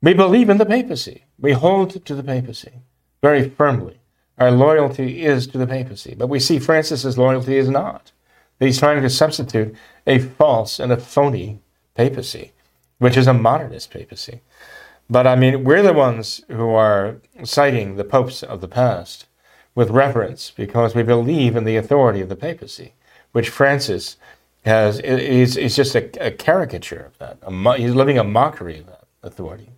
we 0.02 0.12
believe 0.12 0.50
in 0.50 0.58
the 0.58 0.66
papacy. 0.66 1.24
We 1.38 1.52
hold 1.52 2.04
to 2.04 2.14
the 2.14 2.22
papacy 2.22 2.72
very 3.22 3.48
firmly. 3.48 4.00
Our 4.36 4.50
loyalty 4.50 5.24
is 5.24 5.46
to 5.46 5.58
the 5.58 5.66
papacy. 5.66 6.14
But 6.14 6.26
we 6.26 6.40
see 6.40 6.58
Francis's 6.58 7.16
loyalty 7.16 7.56
is 7.56 7.70
not. 7.70 8.12
He's 8.58 8.78
trying 8.78 9.02
to 9.02 9.10
substitute 9.10 9.74
a 10.06 10.18
false 10.18 10.78
and 10.78 10.92
a 10.92 10.96
phony 10.96 11.60
papacy, 11.94 12.52
which 12.98 13.16
is 13.16 13.26
a 13.26 13.34
modernist 13.34 13.90
papacy. 13.90 14.40
But 15.08 15.26
I 15.26 15.36
mean, 15.36 15.64
we're 15.64 15.82
the 15.82 15.92
ones 15.92 16.42
who 16.48 16.70
are 16.70 17.16
citing 17.44 17.96
the 17.96 18.04
popes 18.04 18.42
of 18.42 18.60
the 18.60 18.68
past 18.68 19.26
with 19.74 19.90
reverence 19.90 20.52
because 20.54 20.94
we 20.94 21.02
believe 21.02 21.56
in 21.56 21.64
the 21.64 21.76
authority 21.76 22.20
of 22.20 22.28
the 22.28 22.36
papacy, 22.36 22.94
which 23.32 23.50
Francis 23.50 24.16
has 24.64 24.98
is, 25.00 25.56
is 25.56 25.76
just 25.76 25.94
a, 25.94 26.26
a 26.26 26.30
caricature 26.30 27.04
of 27.04 27.18
that. 27.18 27.38
A 27.42 27.76
he's 27.76 27.94
living 27.94 28.18
a 28.18 28.24
mockery 28.24 28.78
of 28.78 28.86
that 28.86 29.04
authority. 29.22 29.70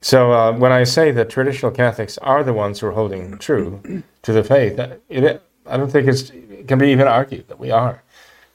So 0.00 0.32
uh, 0.32 0.52
when 0.52 0.70
I 0.72 0.84
say 0.84 1.10
that 1.10 1.28
traditional 1.28 1.72
Catholics 1.72 2.18
are 2.18 2.44
the 2.44 2.52
ones 2.52 2.80
who 2.80 2.86
are 2.86 2.92
holding 2.92 3.36
true 3.38 4.02
to 4.22 4.32
the 4.32 4.44
faith, 4.44 4.78
it, 5.08 5.42
I 5.66 5.76
don't 5.76 5.90
think 5.90 6.06
it 6.06 6.68
can 6.68 6.78
be 6.78 6.90
even 6.90 7.08
argued 7.08 7.48
that 7.48 7.58
we 7.58 7.70
are. 7.70 8.02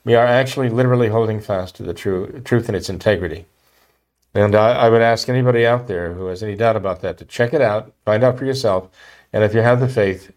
We 0.05 0.15
are 0.15 0.25
actually 0.25 0.69
literally 0.69 1.09
holding 1.09 1.39
fast 1.39 1.75
to 1.75 1.83
the 1.83 1.93
true, 1.93 2.41
truth 2.45 2.67
and 2.67 2.75
its 2.75 2.89
integrity. 2.89 3.45
And 4.33 4.55
I, 4.55 4.71
I 4.71 4.89
would 4.89 5.01
ask 5.01 5.29
anybody 5.29 5.65
out 5.65 5.87
there 5.87 6.13
who 6.13 6.25
has 6.27 6.41
any 6.41 6.55
doubt 6.55 6.75
about 6.75 7.01
that 7.01 7.17
to 7.19 7.25
check 7.25 7.53
it 7.53 7.61
out, 7.61 7.93
find 8.03 8.23
out 8.23 8.37
for 8.37 8.45
yourself, 8.45 8.89
and 9.33 9.43
if 9.43 9.53
you 9.53 9.61
have 9.61 9.79
the 9.79 9.89
faith, 9.89 10.31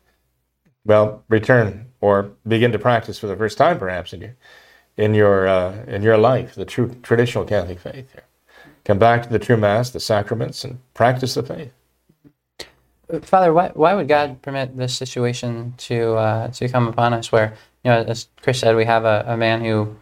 well, 0.84 1.22
return 1.28 1.92
or 2.00 2.30
begin 2.46 2.72
to 2.72 2.78
practice 2.78 3.18
for 3.18 3.26
the 3.26 3.36
first 3.36 3.58
time, 3.58 3.78
perhaps 3.78 4.12
in 4.12 4.20
your 4.20 4.36
in 4.96 5.14
your 5.14 5.46
uh, 5.46 5.84
in 5.86 6.02
your 6.02 6.18
life 6.18 6.54
the 6.54 6.64
true 6.64 6.96
traditional 7.02 7.44
Catholic 7.44 7.78
faith. 7.78 8.10
Here, 8.12 8.24
come 8.84 8.98
back 8.98 9.22
to 9.22 9.28
the 9.28 9.38
true 9.38 9.56
Mass, 9.56 9.90
the 9.90 10.00
sacraments, 10.00 10.64
and 10.64 10.78
practice 10.94 11.34
the 11.34 11.42
faith. 11.42 11.72
Father, 13.22 13.52
why, 13.52 13.70
why 13.74 13.94
would 13.94 14.08
God 14.08 14.42
permit 14.42 14.76
this 14.76 14.96
situation 14.96 15.74
to 15.78 16.14
uh, 16.14 16.48
to 16.48 16.68
come 16.68 16.88
upon 16.88 17.12
us? 17.12 17.30
Where 17.30 17.54
you 17.84 17.92
know, 17.92 18.02
as 18.02 18.26
Chris 18.42 18.58
said, 18.58 18.74
we 18.74 18.84
have 18.84 19.04
a, 19.04 19.24
a 19.28 19.36
man 19.36 19.62
who 19.62 19.94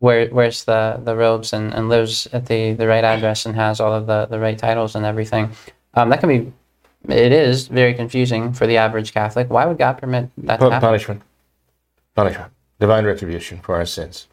wear, 0.00 0.28
wears 0.32 0.64
the, 0.64 1.00
the 1.04 1.14
robes 1.14 1.52
and, 1.52 1.74
and 1.74 1.88
lives 1.88 2.26
at 2.32 2.46
the, 2.46 2.72
the 2.72 2.86
right 2.86 3.04
address 3.04 3.46
and 3.46 3.54
has 3.54 3.80
all 3.80 3.92
of 3.92 4.06
the, 4.06 4.26
the 4.26 4.38
right 4.38 4.58
titles 4.58 4.94
and 4.94 5.04
everything. 5.04 5.50
Um, 5.94 6.08
that 6.10 6.20
can 6.20 6.28
be, 6.28 6.52
it 7.08 7.32
is 7.32 7.68
very 7.68 7.94
confusing 7.94 8.52
for 8.52 8.66
the 8.66 8.76
average 8.76 9.12
Catholic. 9.12 9.50
Why 9.50 9.66
would 9.66 9.78
God 9.78 9.94
permit 9.94 10.30
that 10.38 10.60
to 10.60 10.70
happen? 10.70 10.80
punishment, 10.80 11.22
punishment, 12.14 12.52
divine 12.80 13.04
retribution 13.04 13.60
for 13.60 13.74
our 13.74 13.86
sins. 13.86 14.26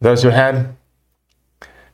Those 0.00 0.22
who 0.22 0.30
had 0.30 0.74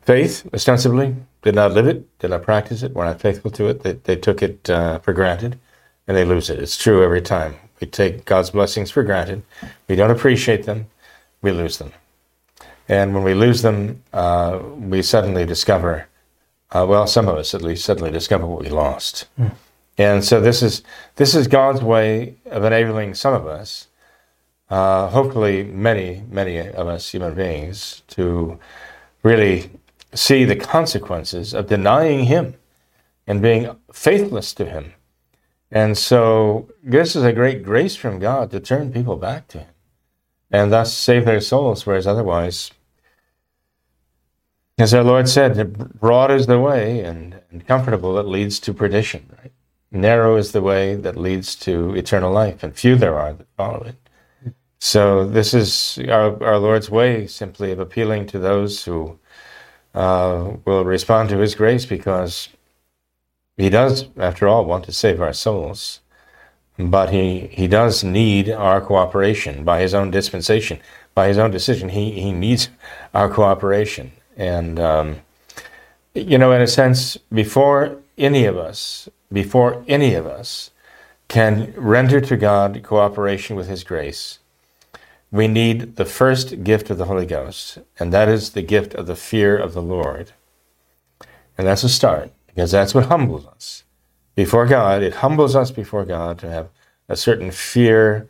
faith, 0.02 0.48
ostensibly, 0.54 1.14
did 1.42 1.54
not 1.54 1.72
live 1.72 1.86
it, 1.86 2.18
did 2.18 2.30
not 2.30 2.42
practice 2.42 2.82
it, 2.82 2.94
were 2.94 3.04
not 3.04 3.20
faithful 3.20 3.50
to 3.52 3.66
it, 3.66 3.82
they, 3.82 3.92
they 3.92 4.16
took 4.16 4.42
it 4.42 4.68
uh, 4.70 4.98
for 5.00 5.12
granted, 5.12 5.58
and 6.06 6.16
they 6.16 6.24
lose 6.24 6.48
it. 6.50 6.58
It's 6.58 6.76
true 6.76 7.04
every 7.04 7.20
time. 7.20 7.56
We 7.80 7.86
take 7.86 8.24
God's 8.24 8.50
blessings 8.50 8.90
for 8.90 9.02
granted. 9.02 9.42
We 9.88 9.96
don't 9.96 10.10
appreciate 10.10 10.64
them. 10.64 10.86
We 11.42 11.52
lose 11.52 11.78
them. 11.78 11.92
And 12.88 13.14
when 13.14 13.22
we 13.22 13.34
lose 13.34 13.62
them, 13.62 14.02
uh, 14.12 14.58
we 14.76 15.02
suddenly 15.02 15.44
discover, 15.44 16.08
uh, 16.72 16.86
well, 16.88 17.06
some 17.06 17.28
of 17.28 17.36
us 17.36 17.54
at 17.54 17.62
least 17.62 17.84
suddenly 17.84 18.10
discover 18.10 18.46
what 18.46 18.62
we 18.62 18.70
lost. 18.70 19.26
And 19.98 20.24
so 20.24 20.40
this 20.40 20.62
is 20.62 20.82
this 21.16 21.34
is 21.34 21.48
God's 21.48 21.82
way 21.82 22.36
of 22.46 22.64
enabling 22.64 23.14
some 23.14 23.34
of 23.34 23.48
us, 23.48 23.88
uh, 24.70 25.08
hopefully 25.08 25.64
many, 25.64 26.22
many 26.30 26.58
of 26.58 26.86
us 26.86 27.10
human 27.10 27.34
beings, 27.34 28.02
to 28.08 28.60
really 29.24 29.70
see 30.14 30.44
the 30.44 30.56
consequences 30.56 31.52
of 31.52 31.66
denying 31.66 32.26
Him 32.26 32.54
and 33.26 33.42
being 33.42 33.76
faithless 33.92 34.54
to 34.54 34.64
Him. 34.64 34.94
And 35.70 35.98
so 35.98 36.70
this 36.82 37.16
is 37.16 37.24
a 37.24 37.32
great 37.32 37.64
grace 37.64 37.96
from 37.96 38.20
God 38.20 38.52
to 38.52 38.60
turn 38.60 38.92
people 38.92 39.16
back 39.16 39.48
to 39.48 39.58
Him 39.58 39.74
and 40.50 40.72
thus 40.72 40.94
save 40.94 41.24
their 41.24 41.40
souls, 41.40 41.84
whereas 41.84 42.06
otherwise, 42.06 42.70
as 44.78 44.94
our 44.94 45.02
Lord 45.02 45.28
said, 45.28 46.00
broad 46.00 46.30
is 46.30 46.46
the 46.46 46.60
way 46.60 47.00
and, 47.00 47.40
and 47.50 47.66
comfortable 47.66 48.14
that 48.14 48.28
leads 48.28 48.60
to 48.60 48.72
perdition, 48.72 49.28
right? 49.42 49.52
Narrow 49.90 50.36
is 50.36 50.52
the 50.52 50.60
way 50.60 50.96
that 50.96 51.16
leads 51.16 51.56
to 51.56 51.94
eternal 51.94 52.30
life, 52.30 52.62
and 52.62 52.74
few 52.74 52.94
there 52.94 53.18
are 53.18 53.32
that 53.32 53.46
follow 53.56 53.84
it. 53.84 53.96
So 54.78 55.26
this 55.26 55.54
is 55.54 55.98
our, 56.08 56.42
our 56.44 56.58
Lord's 56.58 56.90
way 56.90 57.26
simply 57.26 57.72
of 57.72 57.78
appealing 57.78 58.26
to 58.26 58.38
those 58.38 58.84
who 58.84 59.18
uh, 59.94 60.52
will 60.64 60.84
respond 60.84 61.30
to 61.30 61.38
His 61.38 61.54
grace 61.54 61.86
because 61.86 62.48
He 63.56 63.70
does, 63.70 64.06
after 64.18 64.46
all, 64.46 64.64
want 64.64 64.84
to 64.84 64.92
save 64.92 65.22
our 65.22 65.32
souls. 65.32 66.00
But 66.78 67.10
He, 67.10 67.48
he 67.48 67.66
does 67.66 68.04
need 68.04 68.50
our 68.50 68.80
cooperation 68.80 69.64
by 69.64 69.80
His 69.80 69.94
own 69.94 70.10
dispensation, 70.10 70.80
by 71.14 71.28
His 71.28 71.38
own 71.38 71.50
decision. 71.50 71.88
He, 71.88 72.12
he 72.20 72.30
needs 72.30 72.68
our 73.14 73.28
cooperation. 73.28 74.12
And, 74.36 74.78
um, 74.78 75.16
you 76.14 76.38
know, 76.38 76.52
in 76.52 76.60
a 76.60 76.68
sense, 76.68 77.16
before 77.32 77.96
any 78.16 78.44
of 78.44 78.56
us, 78.56 79.08
before 79.32 79.84
any 79.86 80.14
of 80.14 80.26
us 80.26 80.70
can 81.28 81.74
render 81.76 82.20
to 82.20 82.36
God 82.36 82.82
cooperation 82.82 83.56
with 83.56 83.68
His 83.68 83.84
grace, 83.84 84.38
we 85.30 85.46
need 85.46 85.96
the 85.96 86.06
first 86.06 86.64
gift 86.64 86.88
of 86.88 86.96
the 86.96 87.04
Holy 87.04 87.26
Ghost, 87.26 87.78
and 87.98 88.12
that 88.12 88.28
is 88.28 88.50
the 88.50 88.62
gift 88.62 88.94
of 88.94 89.06
the 89.06 89.16
fear 89.16 89.56
of 89.56 89.74
the 89.74 89.82
Lord. 89.82 90.32
And 91.58 91.66
that's 91.66 91.84
a 91.84 91.88
start, 91.88 92.32
because 92.46 92.70
that's 92.70 92.94
what 92.94 93.06
humbles 93.06 93.46
us. 93.46 93.84
Before 94.34 94.66
God, 94.66 95.02
it 95.02 95.16
humbles 95.16 95.54
us 95.54 95.70
before 95.70 96.04
God 96.04 96.38
to 96.38 96.48
have 96.48 96.68
a 97.08 97.16
certain 97.16 97.50
fear, 97.50 98.28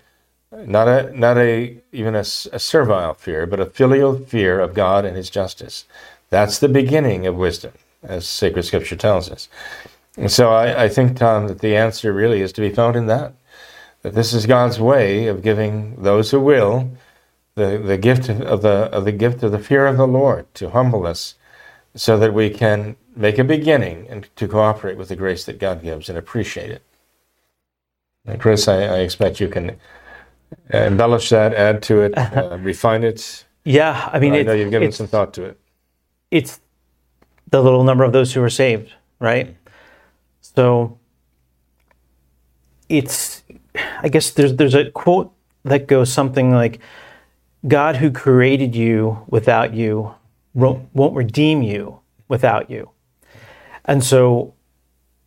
not 0.51 0.88
a 0.88 1.16
not 1.16 1.36
a 1.36 1.80
even 1.92 2.14
a, 2.14 2.20
a 2.20 2.59
servile 2.59 3.14
fear, 3.14 3.46
but 3.46 3.61
a 3.61 3.66
filial 3.66 4.18
fear 4.18 4.59
of 4.59 4.74
God 4.74 5.05
and 5.05 5.16
His 5.16 5.30
justice. 5.30 5.84
That's 6.30 6.59
the 6.59 6.68
beginning 6.68 7.26
of 7.26 7.36
wisdom, 7.36 7.72
as 8.03 8.26
sacred 8.26 8.64
scripture 8.64 8.96
tells 8.96 9.30
us. 9.30 9.49
And 10.18 10.30
so 10.30 10.50
I, 10.50 10.84
I 10.84 10.88
think, 10.88 11.16
Tom, 11.16 11.46
that 11.48 11.60
the 11.60 11.76
answer 11.76 12.12
really 12.12 12.40
is 12.42 12.52
to 12.54 12.60
be 12.60 12.70
found 12.70 12.96
in 12.96 13.06
that. 13.06 13.34
That 14.02 14.14
this 14.14 14.32
is 14.32 14.46
God's 14.46 14.80
way 14.80 15.28
of 15.28 15.42
giving 15.42 16.02
those 16.02 16.30
who 16.30 16.40
will 16.40 16.90
the, 17.54 17.78
the 17.78 17.98
gift 17.98 18.28
of 18.28 18.62
the 18.62 18.88
of 18.92 19.04
the 19.04 19.12
gift 19.12 19.42
of 19.42 19.52
the 19.52 19.58
fear 19.58 19.86
of 19.86 19.96
the 19.96 20.06
Lord 20.06 20.52
to 20.54 20.70
humble 20.70 21.06
us 21.06 21.34
so 21.94 22.18
that 22.18 22.32
we 22.34 22.50
can 22.50 22.96
make 23.16 23.38
a 23.38 23.44
beginning 23.44 24.06
and 24.08 24.28
to 24.36 24.46
cooperate 24.46 24.96
with 24.96 25.08
the 25.08 25.16
grace 25.16 25.44
that 25.44 25.58
God 25.58 25.82
gives 25.82 26.08
and 26.08 26.16
appreciate 26.16 26.70
it. 26.70 26.82
And 28.26 28.40
Chris, 28.40 28.68
I, 28.68 28.82
I 28.82 28.98
expect 29.00 29.40
you 29.40 29.48
can 29.48 29.76
embellish 30.72 31.30
that, 31.30 31.54
add 31.54 31.82
to 31.84 32.02
it, 32.02 32.16
uh, 32.18 32.58
refine 32.60 33.04
it. 33.04 33.44
Yeah, 33.64 34.08
I 34.12 34.20
mean, 34.20 34.34
I 34.34 34.42
know 34.42 34.54
you've 34.54 34.70
given 34.70 34.92
some 34.92 35.08
thought 35.08 35.34
to 35.34 35.44
it. 35.44 35.60
it's 36.30 36.60
the 37.50 37.62
little 37.62 37.84
number 37.84 38.04
of 38.04 38.12
those 38.12 38.32
who 38.34 38.42
are 38.42 38.50
saved, 38.50 38.92
right? 39.20 39.56
So 40.59 40.98
it's 42.88 43.44
I 44.02 44.09
guess 44.09 44.32
there's 44.32 44.56
there's 44.56 44.74
a 44.74 44.90
quote 44.90 45.32
that 45.62 45.86
goes 45.86 46.12
something 46.12 46.50
like 46.50 46.80
God 47.68 47.94
who 47.94 48.11
created 48.11 48.74
you 48.74 49.24
without 49.28 49.72
you 49.72 50.16
won't 50.54 51.14
redeem 51.14 51.62
you 51.62 52.00
without 52.26 52.68
you. 52.72 52.90
And 53.84 54.02
so 54.02 54.54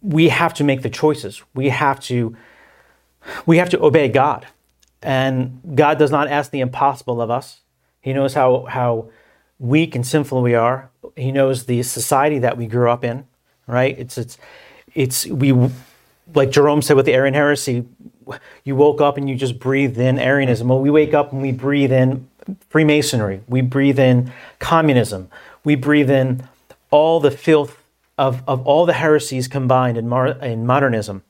we 0.01 0.27
have 0.27 0.53
to 0.55 0.65
make 0.65 0.81
the 0.81 0.89
choices. 0.89 1.41
We 1.53 1.69
have 1.69 2.01
to 2.11 2.35
we 3.45 3.55
have 3.55 3.69
to 3.69 3.81
obey 3.81 4.09
God. 4.09 4.47
And 5.01 5.61
God 5.75 5.97
does 5.97 6.11
not 6.11 6.27
ask 6.27 6.51
the 6.51 6.59
impossible 6.59 7.21
of 7.21 7.29
us. 7.31 7.61
He 8.01 8.11
knows 8.11 8.33
how 8.33 8.65
how 8.65 9.09
weak 9.59 9.95
and 9.95 10.05
sinful 10.05 10.41
we 10.41 10.55
are. 10.55 10.89
He 11.15 11.31
knows 11.31 11.67
the 11.67 11.83
society 11.83 12.39
that 12.39 12.57
we 12.57 12.67
grew 12.67 12.89
up 12.91 13.05
in, 13.05 13.27
right? 13.65 13.97
It's 13.97 14.17
it's 14.17 14.37
it's 14.93 15.25
we 15.27 15.69
like 16.33 16.51
Jerome 16.51 16.81
said 16.81 16.95
with 16.95 17.05
the 17.05 17.13
Arian 17.13 17.33
heresy, 17.33 17.85
you 18.63 18.75
woke 18.75 19.01
up 19.01 19.17
and 19.17 19.29
you 19.29 19.35
just 19.35 19.59
breathed 19.59 19.97
in 19.97 20.19
Arianism. 20.19 20.67
Well, 20.67 20.79
we 20.79 20.89
wake 20.89 21.13
up 21.13 21.33
and 21.33 21.41
we 21.41 21.51
breathe 21.51 21.91
in 21.91 22.27
Freemasonry. 22.69 23.41
We 23.47 23.61
breathe 23.61 23.99
in 23.99 24.31
communism. 24.59 25.29
We 25.63 25.75
breathe 25.75 26.09
in 26.09 26.47
all 26.89 27.19
the 27.19 27.31
filth 27.31 27.83
of, 28.17 28.43
of 28.47 28.65
all 28.67 28.85
the 28.85 28.93
heresies 28.93 29.47
combined 29.47 29.97
in, 29.97 30.07
mar- 30.07 30.27
in 30.27 30.65
modernism. 30.65 31.23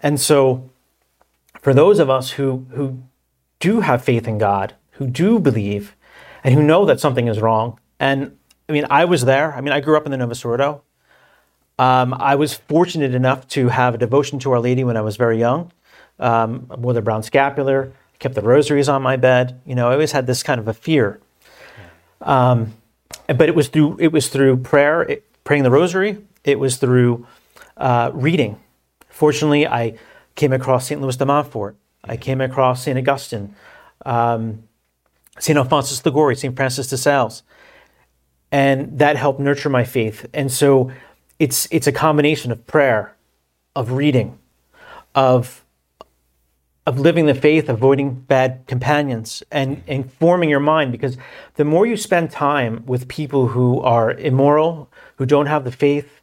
And 0.00 0.20
so, 0.20 0.70
for 1.60 1.74
those 1.74 1.98
of 1.98 2.08
us 2.08 2.32
who, 2.32 2.66
who 2.70 3.02
do 3.58 3.80
have 3.80 4.02
faith 4.02 4.26
in 4.26 4.38
God, 4.38 4.74
who 4.92 5.06
do 5.06 5.38
believe, 5.38 5.94
and 6.42 6.54
who 6.54 6.62
know 6.62 6.86
that 6.86 7.00
something 7.00 7.28
is 7.28 7.40
wrong, 7.40 7.78
and 7.98 8.36
I 8.68 8.72
mean, 8.72 8.86
I 8.88 9.04
was 9.04 9.24
there. 9.24 9.52
I 9.52 9.60
mean, 9.60 9.72
I 9.72 9.80
grew 9.80 9.96
up 9.96 10.06
in 10.06 10.10
the 10.10 10.16
Novus 10.16 10.44
Ordo. 10.44 10.82
Um, 11.80 12.12
I 12.12 12.34
was 12.34 12.52
fortunate 12.52 13.14
enough 13.14 13.48
to 13.48 13.68
have 13.68 13.94
a 13.94 13.98
devotion 13.98 14.38
to 14.40 14.52
Our 14.52 14.60
Lady 14.60 14.84
when 14.84 14.98
I 14.98 15.00
was 15.00 15.16
very 15.16 15.38
young. 15.38 15.72
Um, 16.18 16.66
I 16.70 16.76
wore 16.76 16.92
the 16.92 17.00
brown 17.00 17.22
scapular, 17.22 17.90
kept 18.18 18.34
the 18.34 18.42
rosaries 18.42 18.86
on 18.86 19.00
my 19.00 19.16
bed. 19.16 19.58
You 19.64 19.74
know, 19.74 19.88
I 19.88 19.94
always 19.94 20.12
had 20.12 20.26
this 20.26 20.42
kind 20.42 20.60
of 20.60 20.68
a 20.68 20.74
fear. 20.74 21.20
Um, 22.20 22.74
but 23.28 23.48
it 23.48 23.54
was 23.54 23.68
through 23.68 23.96
it 23.98 24.12
was 24.12 24.28
through 24.28 24.58
prayer, 24.58 25.00
it, 25.04 25.24
praying 25.42 25.62
the 25.62 25.70
rosary. 25.70 26.18
It 26.44 26.58
was 26.58 26.76
through 26.76 27.26
uh, 27.78 28.10
reading. 28.12 28.60
Fortunately, 29.08 29.66
I 29.66 29.94
came 30.34 30.52
across 30.52 30.86
St. 30.86 31.00
Louis 31.00 31.16
de 31.16 31.24
Montfort. 31.24 31.76
I 32.04 32.18
came 32.18 32.42
across 32.42 32.84
St. 32.84 32.98
Augustine, 32.98 33.54
um, 34.04 34.64
St. 35.38 35.56
Alphonsus 35.56 36.04
Liguori, 36.04 36.36
St. 36.36 36.54
Francis 36.54 36.88
de 36.88 36.98
Sales, 36.98 37.42
and 38.52 38.98
that 38.98 39.16
helped 39.16 39.40
nurture 39.40 39.70
my 39.70 39.84
faith. 39.84 40.26
And 40.34 40.52
so, 40.52 40.90
it's 41.40 41.66
it's 41.72 41.88
a 41.88 41.92
combination 41.92 42.52
of 42.52 42.64
prayer, 42.68 43.16
of 43.74 43.92
reading, 43.92 44.38
of 45.14 45.64
of 46.86 46.98
living 46.98 47.26
the 47.26 47.34
faith, 47.34 47.68
avoiding 47.68 48.14
bad 48.14 48.66
companions, 48.66 49.42
and, 49.50 49.82
and 49.86 50.12
forming 50.12 50.48
your 50.48 50.60
mind. 50.60 50.92
Because 50.92 51.16
the 51.54 51.64
more 51.64 51.86
you 51.86 51.96
spend 51.96 52.30
time 52.30 52.84
with 52.86 53.06
people 53.08 53.48
who 53.48 53.80
are 53.80 54.12
immoral, 54.12 54.90
who 55.16 55.26
don't 55.26 55.46
have 55.46 55.64
the 55.64 55.72
faith, 55.72 56.20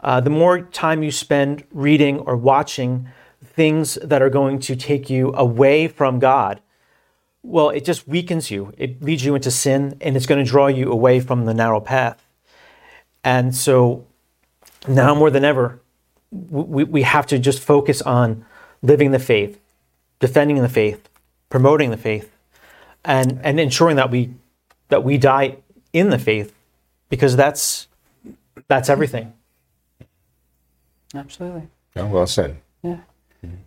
uh, 0.00 0.20
the 0.20 0.30
more 0.30 0.60
time 0.60 1.02
you 1.02 1.10
spend 1.10 1.64
reading 1.72 2.18
or 2.20 2.36
watching 2.36 3.08
things 3.44 3.94
that 4.02 4.22
are 4.22 4.30
going 4.30 4.58
to 4.58 4.76
take 4.76 5.08
you 5.08 5.32
away 5.34 5.88
from 5.88 6.18
God, 6.18 6.60
well, 7.42 7.70
it 7.70 7.84
just 7.84 8.08
weakens 8.08 8.50
you. 8.50 8.72
It 8.76 9.02
leads 9.02 9.24
you 9.24 9.34
into 9.34 9.50
sin, 9.50 9.96
and 10.00 10.16
it's 10.16 10.26
going 10.26 10.44
to 10.44 10.50
draw 10.50 10.66
you 10.66 10.90
away 10.90 11.20
from 11.20 11.44
the 11.44 11.54
narrow 11.54 11.80
path. 11.80 12.24
And 13.22 13.54
so 13.54 14.07
now 14.86 15.14
more 15.14 15.30
than 15.30 15.44
ever, 15.44 15.80
we, 16.30 16.84
we 16.84 17.02
have 17.02 17.26
to 17.26 17.38
just 17.38 17.60
focus 17.60 18.02
on 18.02 18.44
living 18.82 19.10
the 19.10 19.18
faith, 19.18 19.58
defending 20.20 20.62
the 20.62 20.68
faith, 20.68 21.08
promoting 21.50 21.90
the 21.90 21.96
faith, 21.96 22.30
and, 23.04 23.40
and 23.42 23.58
ensuring 23.58 23.96
that 23.96 24.10
we 24.10 24.34
that 24.88 25.04
we 25.04 25.18
die 25.18 25.56
in 25.92 26.10
the 26.10 26.18
faith, 26.18 26.54
because 27.08 27.36
that's 27.36 27.88
that's 28.68 28.88
everything. 28.88 29.32
Absolutely. 31.14 31.68
Oh, 31.96 32.06
well 32.06 32.26
said. 32.26 32.58
Yeah. 32.82 32.98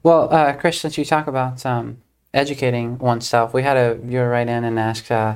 Well, 0.03 0.33
uh, 0.33 0.53
Chris, 0.53 0.79
since 0.79 0.97
you 0.97 1.05
talk 1.05 1.27
about 1.27 1.65
um, 1.65 1.97
educating 2.33 2.97
oneself, 2.97 3.53
we 3.53 3.63
had 3.63 3.77
a 3.77 3.95
viewer 3.95 4.29
write 4.29 4.49
in 4.49 4.63
and 4.63 4.79
ask 4.79 5.09
uh, 5.11 5.35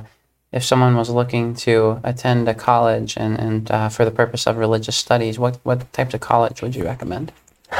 if 0.52 0.64
someone 0.64 0.96
was 0.96 1.10
looking 1.10 1.54
to 1.54 2.00
attend 2.04 2.48
a 2.48 2.54
college 2.54 3.16
and, 3.16 3.38
and 3.38 3.70
uh, 3.70 3.88
for 3.88 4.04
the 4.04 4.10
purpose 4.10 4.46
of 4.46 4.56
religious 4.56 4.96
studies, 4.96 5.38
what, 5.38 5.58
what 5.64 5.92
types 5.92 6.14
of 6.14 6.20
college 6.20 6.62
would 6.62 6.74
you 6.74 6.84
recommend? 6.84 7.32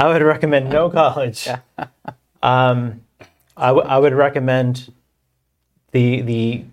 I 0.00 0.08
would 0.08 0.22
recommend 0.22 0.70
no 0.70 0.90
college. 0.90 1.48
Um, 2.42 3.00
I, 3.56 3.68
w- 3.68 3.88
I 3.88 3.98
would 3.98 4.12
recommend 4.12 4.92
the 5.92 6.20
the 6.20 6.64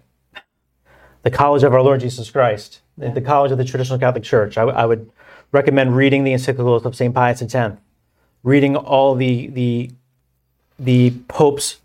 the 1.23 1.31
College 1.31 1.63
of 1.63 1.73
Our 1.73 1.81
Lord 1.81 2.01
Jesus 2.01 2.29
Christ, 2.29 2.81
the, 2.97 3.09
the 3.09 3.21
College 3.21 3.53
of 3.53 3.57
the 3.57 3.63
Traditional 3.63 3.97
Catholic 3.97 4.23
Church. 4.23 4.57
I, 4.57 4.61
w- 4.61 4.77
I 4.77 4.85
would 4.85 5.09
recommend 5.53 5.95
reading 5.95 6.25
the 6.25 6.33
encyclicals 6.33 6.83
of 6.83 6.93
Saint 6.93 7.15
Pius 7.15 7.41
X, 7.41 7.77
reading 8.43 8.75
all 8.75 9.15
the 9.15 9.47
the 9.47 9.91
the 10.77 11.11
popes, 11.29 11.77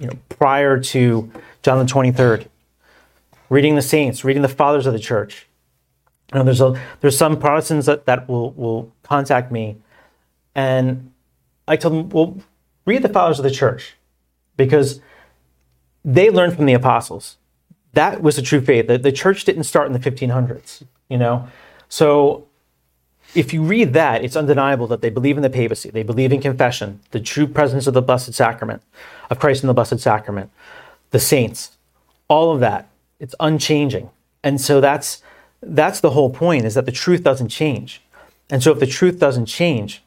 you 0.00 0.06
know, 0.06 0.18
prior 0.28 0.80
to 0.80 1.30
John 1.62 1.78
the 1.78 1.90
Twenty 1.90 2.12
Third, 2.12 2.48
reading 3.50 3.74
the 3.74 3.82
saints, 3.82 4.24
reading 4.24 4.42
the 4.42 4.48
fathers 4.48 4.86
of 4.86 4.92
the 4.92 4.98
church. 4.98 5.46
You 6.32 6.38
know, 6.38 6.44
there's 6.44 6.60
a 6.60 6.80
there's 7.00 7.16
some 7.16 7.38
Protestants 7.38 7.86
that, 7.86 8.06
that 8.06 8.28
will 8.28 8.52
will 8.52 8.92
contact 9.02 9.50
me 9.50 9.76
and 10.58 11.12
I 11.68 11.76
tell 11.76 11.92
them, 11.92 12.08
well, 12.08 12.36
read 12.84 13.02
the 13.02 13.08
fathers 13.08 13.38
of 13.38 13.44
the 13.44 13.50
church 13.50 13.94
because 14.56 15.00
they 16.04 16.30
learned 16.30 16.56
from 16.56 16.66
the 16.66 16.72
apostles. 16.72 17.36
That 17.92 18.22
was 18.22 18.34
the 18.34 18.42
true 18.42 18.60
faith. 18.60 18.88
The, 18.88 18.98
the 18.98 19.12
church 19.12 19.44
didn't 19.44 19.64
start 19.64 19.86
in 19.86 19.92
the 19.92 20.00
1500s, 20.00 20.82
you 21.08 21.16
know? 21.16 21.46
So 21.88 22.47
if 23.34 23.52
you 23.52 23.62
read 23.62 23.92
that, 23.92 24.24
it's 24.24 24.36
undeniable 24.36 24.86
that 24.86 25.02
they 25.02 25.10
believe 25.10 25.36
in 25.36 25.42
the 25.42 25.50
papacy, 25.50 25.90
they 25.90 26.02
believe 26.02 26.32
in 26.32 26.40
confession, 26.40 27.00
the 27.10 27.20
true 27.20 27.46
presence 27.46 27.86
of 27.86 27.94
the 27.94 28.02
Blessed 28.02 28.34
Sacrament, 28.34 28.82
of 29.30 29.38
Christ 29.38 29.62
in 29.62 29.66
the 29.66 29.74
Blessed 29.74 30.00
Sacrament, 30.00 30.50
the 31.10 31.20
saints, 31.20 31.76
all 32.28 32.52
of 32.52 32.60
that. 32.60 32.88
It's 33.20 33.34
unchanging. 33.40 34.10
And 34.42 34.60
so 34.60 34.80
that's 34.80 35.22
that's 35.60 36.00
the 36.00 36.10
whole 36.10 36.30
point 36.30 36.64
is 36.64 36.74
that 36.74 36.86
the 36.86 36.92
truth 36.92 37.24
doesn't 37.24 37.48
change. 37.48 38.00
And 38.48 38.62
so 38.62 38.70
if 38.72 38.78
the 38.78 38.86
truth 38.86 39.18
doesn't 39.18 39.46
change, 39.46 40.02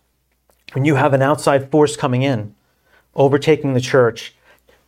when 0.73 0.85
you 0.85 0.95
have 0.95 1.13
an 1.13 1.21
outside 1.21 1.69
force 1.69 1.97
coming 1.97 2.21
in, 2.21 2.55
overtaking 3.15 3.73
the 3.73 3.81
church, 3.81 4.33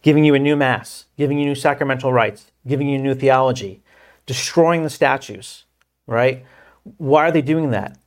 giving 0.01 0.23
you 0.23 0.34
a 0.34 0.39
new 0.39 0.55
mass, 0.55 1.05
giving 1.17 1.38
you 1.38 1.45
new 1.45 1.55
sacramental 1.55 2.13
rites, 2.13 2.51
giving 2.65 2.88
you 2.88 2.97
new 2.97 3.13
theology, 3.13 3.81
destroying 4.25 4.84
the 4.84 4.89
statues, 4.89 5.65
right? 6.07 6.45
Why 6.97 7.27
are 7.27 7.31
they 7.31 7.41
doing 7.41 7.71
that? 7.71 7.97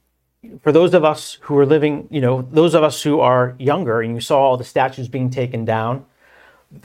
For 0.63 0.71
those 0.73 0.95
of 0.95 1.05
us 1.05 1.39
who 1.43 1.59
are 1.59 1.67
living, 1.67 2.07
you 2.11 2.21
know, 2.21 2.43
those 2.43 2.75
of 2.75 2.83
us 2.83 3.03
who 3.03 3.21
are 3.21 3.55
younger, 3.59 4.01
and 4.01 4.15
you 4.15 4.21
saw 4.21 4.39
all 4.41 4.57
the 4.57 4.65
statues 4.65 5.09
being 5.09 5.31
taken 5.31 5.65
down, 5.65 6.07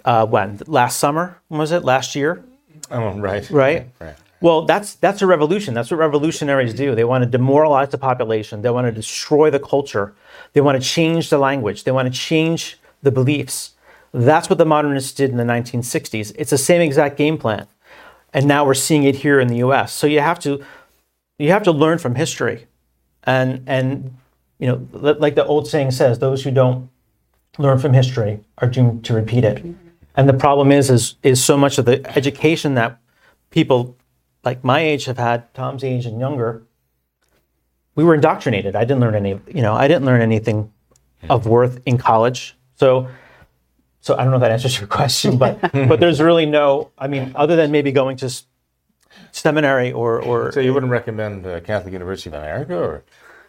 uh, 0.06 0.26
when 0.26 0.60
last 0.68 0.98
summer 1.00 1.38
was 1.50 1.72
it? 1.72 1.84
Last 1.84 2.16
year, 2.16 2.44
Oh, 2.90 3.12
right. 3.20 3.50
right? 3.50 3.88
Right. 4.00 4.16
Well, 4.42 4.64
that's 4.64 4.96
that's 4.96 5.22
a 5.22 5.28
revolution. 5.28 5.74
That's 5.76 5.92
what 5.92 5.98
revolutionaries 5.98 6.74
do. 6.74 6.96
They 6.96 7.04
want 7.04 7.24
to 7.24 7.30
demoralize 7.30 7.90
the 7.90 7.98
population. 8.00 8.64
They 8.64 8.72
want 8.72 8.88
to 8.88 8.92
destroy 8.92 9.52
the 9.52 9.60
culture. 9.60 10.16
They 10.54 10.62
want 10.62 10.82
to 10.82 10.88
change 10.88 11.30
the 11.30 11.38
language. 11.38 11.84
They 11.84 11.92
want 11.92 12.12
to 12.12 12.20
change 12.20 12.80
the 13.04 13.12
beliefs. 13.12 13.74
That's 14.14 14.50
what 14.50 14.58
the 14.58 14.66
modernists 14.66 15.14
did 15.14 15.30
in 15.30 15.38
the 15.38 15.44
1960s. 15.44 16.34
It's 16.38 16.50
the 16.50 16.58
same 16.58 16.82
exact 16.82 17.18
game 17.18 17.38
plan. 17.38 17.68
And 18.34 18.46
now 18.48 18.66
we're 18.66 18.74
seeing 18.74 19.04
it 19.04 19.18
here 19.18 19.40
in 19.40 19.48
the 19.48 19.58
US. 19.58 19.94
So 19.94 20.08
you 20.08 20.22
have 20.22 20.40
to 20.40 20.64
you 21.38 21.52
have 21.52 21.64
to 21.64 21.72
learn 21.72 22.00
from 22.00 22.16
history. 22.16 22.68
And 23.24 23.64
and 23.68 24.16
you 24.60 24.68
know, 24.68 24.88
like 24.94 25.36
the 25.36 25.46
old 25.46 25.68
saying 25.68 25.92
says, 25.92 26.20
those 26.20 26.44
who 26.44 26.52
don't 26.52 26.90
learn 27.58 27.80
from 27.80 27.94
history 27.94 28.40
are 28.60 28.68
doomed 28.68 29.04
to 29.06 29.14
repeat 29.14 29.44
it. 29.44 29.58
Mm-hmm. 29.58 29.74
And 30.16 30.30
the 30.30 30.34
problem 30.34 30.72
is 30.72 30.90
is 30.90 31.16
is 31.24 31.44
so 31.44 31.58
much 31.58 31.78
of 31.78 31.86
the 31.86 32.06
education 32.18 32.76
that 32.76 33.00
people 33.50 33.96
like 34.44 34.64
my 34.64 34.80
age 34.80 35.06
have 35.06 35.18
had, 35.18 35.54
Tom's 35.54 35.84
age 35.84 36.06
and 36.06 36.20
younger, 36.20 36.64
we 37.96 38.04
were 38.04 38.16
indoctrinated. 38.16 38.76
I 38.76 38.82
didn't 38.82 39.02
learn 39.02 39.16
any, 39.16 39.40
you 39.48 39.62
know, 39.62 39.74
I 39.74 39.88
didn't 39.88 40.06
learn 40.06 40.22
anything 40.22 40.72
of 41.30 41.46
worth 41.46 41.82
in 41.86 41.98
college. 41.98 42.56
So, 42.76 43.08
so 44.00 44.16
I 44.16 44.24
don't 44.24 44.32
know 44.32 44.38
if 44.38 44.42
that 44.42 44.52
answers 44.52 44.80
your 44.80 44.88
question, 45.00 45.38
but 45.38 45.60
but 45.62 46.00
there's 46.00 46.22
really 46.22 46.46
no, 46.46 46.92
I 46.98 47.08
mean, 47.08 47.32
other 47.36 47.56
than 47.56 47.72
maybe 47.72 47.92
going 47.92 48.18
to 48.18 48.26
s- 48.26 48.46
seminary 49.32 49.92
or 49.92 50.20
or 50.20 50.52
So 50.52 50.60
you 50.60 50.74
wouldn't 50.74 50.92
recommend 50.92 51.46
uh, 51.46 51.60
Catholic 51.62 51.94
University 51.94 52.30
of 52.30 52.36
America 52.36 52.78
or 52.78 53.04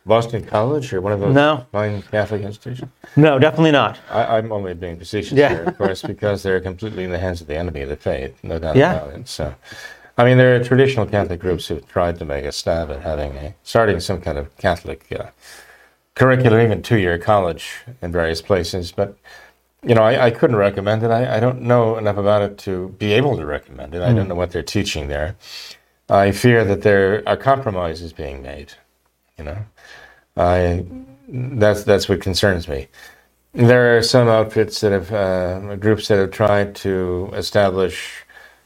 Boston 0.04 0.44
College 0.44 0.92
or 0.92 1.00
one 1.00 1.12
of 1.12 1.20
those 1.20 1.34
No. 1.34 1.66
fine 1.72 2.02
Catholic 2.02 2.42
institutions? 2.42 2.90
no, 3.16 3.38
definitely 3.38 3.70
not. 3.70 3.98
I, 4.10 4.38
I'm 4.38 4.50
only 4.52 4.74
being 4.74 4.98
facetious 4.98 5.38
Yeah. 5.38 5.48
here, 5.50 5.64
of 5.64 5.78
course, 5.78 6.02
because 6.12 6.42
they're 6.42 6.60
completely 6.60 7.04
in 7.04 7.10
the 7.10 7.18
hands 7.18 7.40
of 7.40 7.46
the 7.46 7.56
enemy 7.56 7.82
of 7.82 7.88
the 7.88 7.96
faith, 7.96 8.36
no 8.42 8.58
doubt 8.58 8.76
Yeah. 8.76 8.94
about 8.96 9.14
it. 9.14 9.28
So, 9.28 9.54
I 10.18 10.24
mean, 10.24 10.38
there 10.38 10.56
are 10.56 10.64
traditional 10.64 11.06
Catholic 11.06 11.40
groups 11.40 11.68
who've 11.68 11.86
tried 11.88 12.18
to 12.18 12.24
make 12.24 12.44
a 12.44 12.52
stab 12.52 12.90
at 12.90 13.00
having 13.02 13.36
a 13.36 13.54
starting 13.62 14.00
some 14.00 14.20
kind 14.20 14.38
of 14.38 14.54
Catholic 14.56 15.06
uh, 15.12 15.26
curriculum, 16.14 16.60
even 16.60 16.82
two-year 16.82 17.18
college 17.18 17.82
in 18.02 18.12
various 18.12 18.42
places, 18.42 18.92
but. 18.92 19.16
You 19.84 19.96
know, 19.96 20.02
I, 20.02 20.26
I 20.26 20.30
couldn't 20.30 20.56
recommend 20.56 21.02
it. 21.02 21.10
I, 21.10 21.38
I 21.38 21.40
don't 21.40 21.62
know 21.62 21.96
enough 21.96 22.16
about 22.16 22.42
it 22.42 22.58
to 22.58 22.90
be 22.98 23.12
able 23.12 23.36
to 23.36 23.44
recommend 23.44 23.94
it. 23.94 24.02
I 24.02 24.12
don't 24.12 24.28
know 24.28 24.36
what 24.36 24.52
they're 24.52 24.62
teaching 24.62 25.08
there. 25.08 25.36
I 26.08 26.30
fear 26.30 26.64
that 26.64 26.82
there 26.82 27.22
are 27.26 27.36
compromises 27.36 28.12
being 28.12 28.42
made. 28.42 28.74
You 29.38 29.44
know, 29.44 29.58
I 30.36 30.86
that's 31.28 31.84
that's 31.84 32.08
what 32.08 32.20
concerns 32.20 32.68
me. 32.68 32.88
There 33.54 33.96
are 33.98 34.02
some 34.02 34.28
outfits 34.28 34.80
that 34.82 34.92
have 34.92 35.12
uh, 35.12 35.76
groups 35.76 36.08
that 36.08 36.18
have 36.18 36.30
tried 36.30 36.76
to 36.76 37.30
establish 37.34 38.24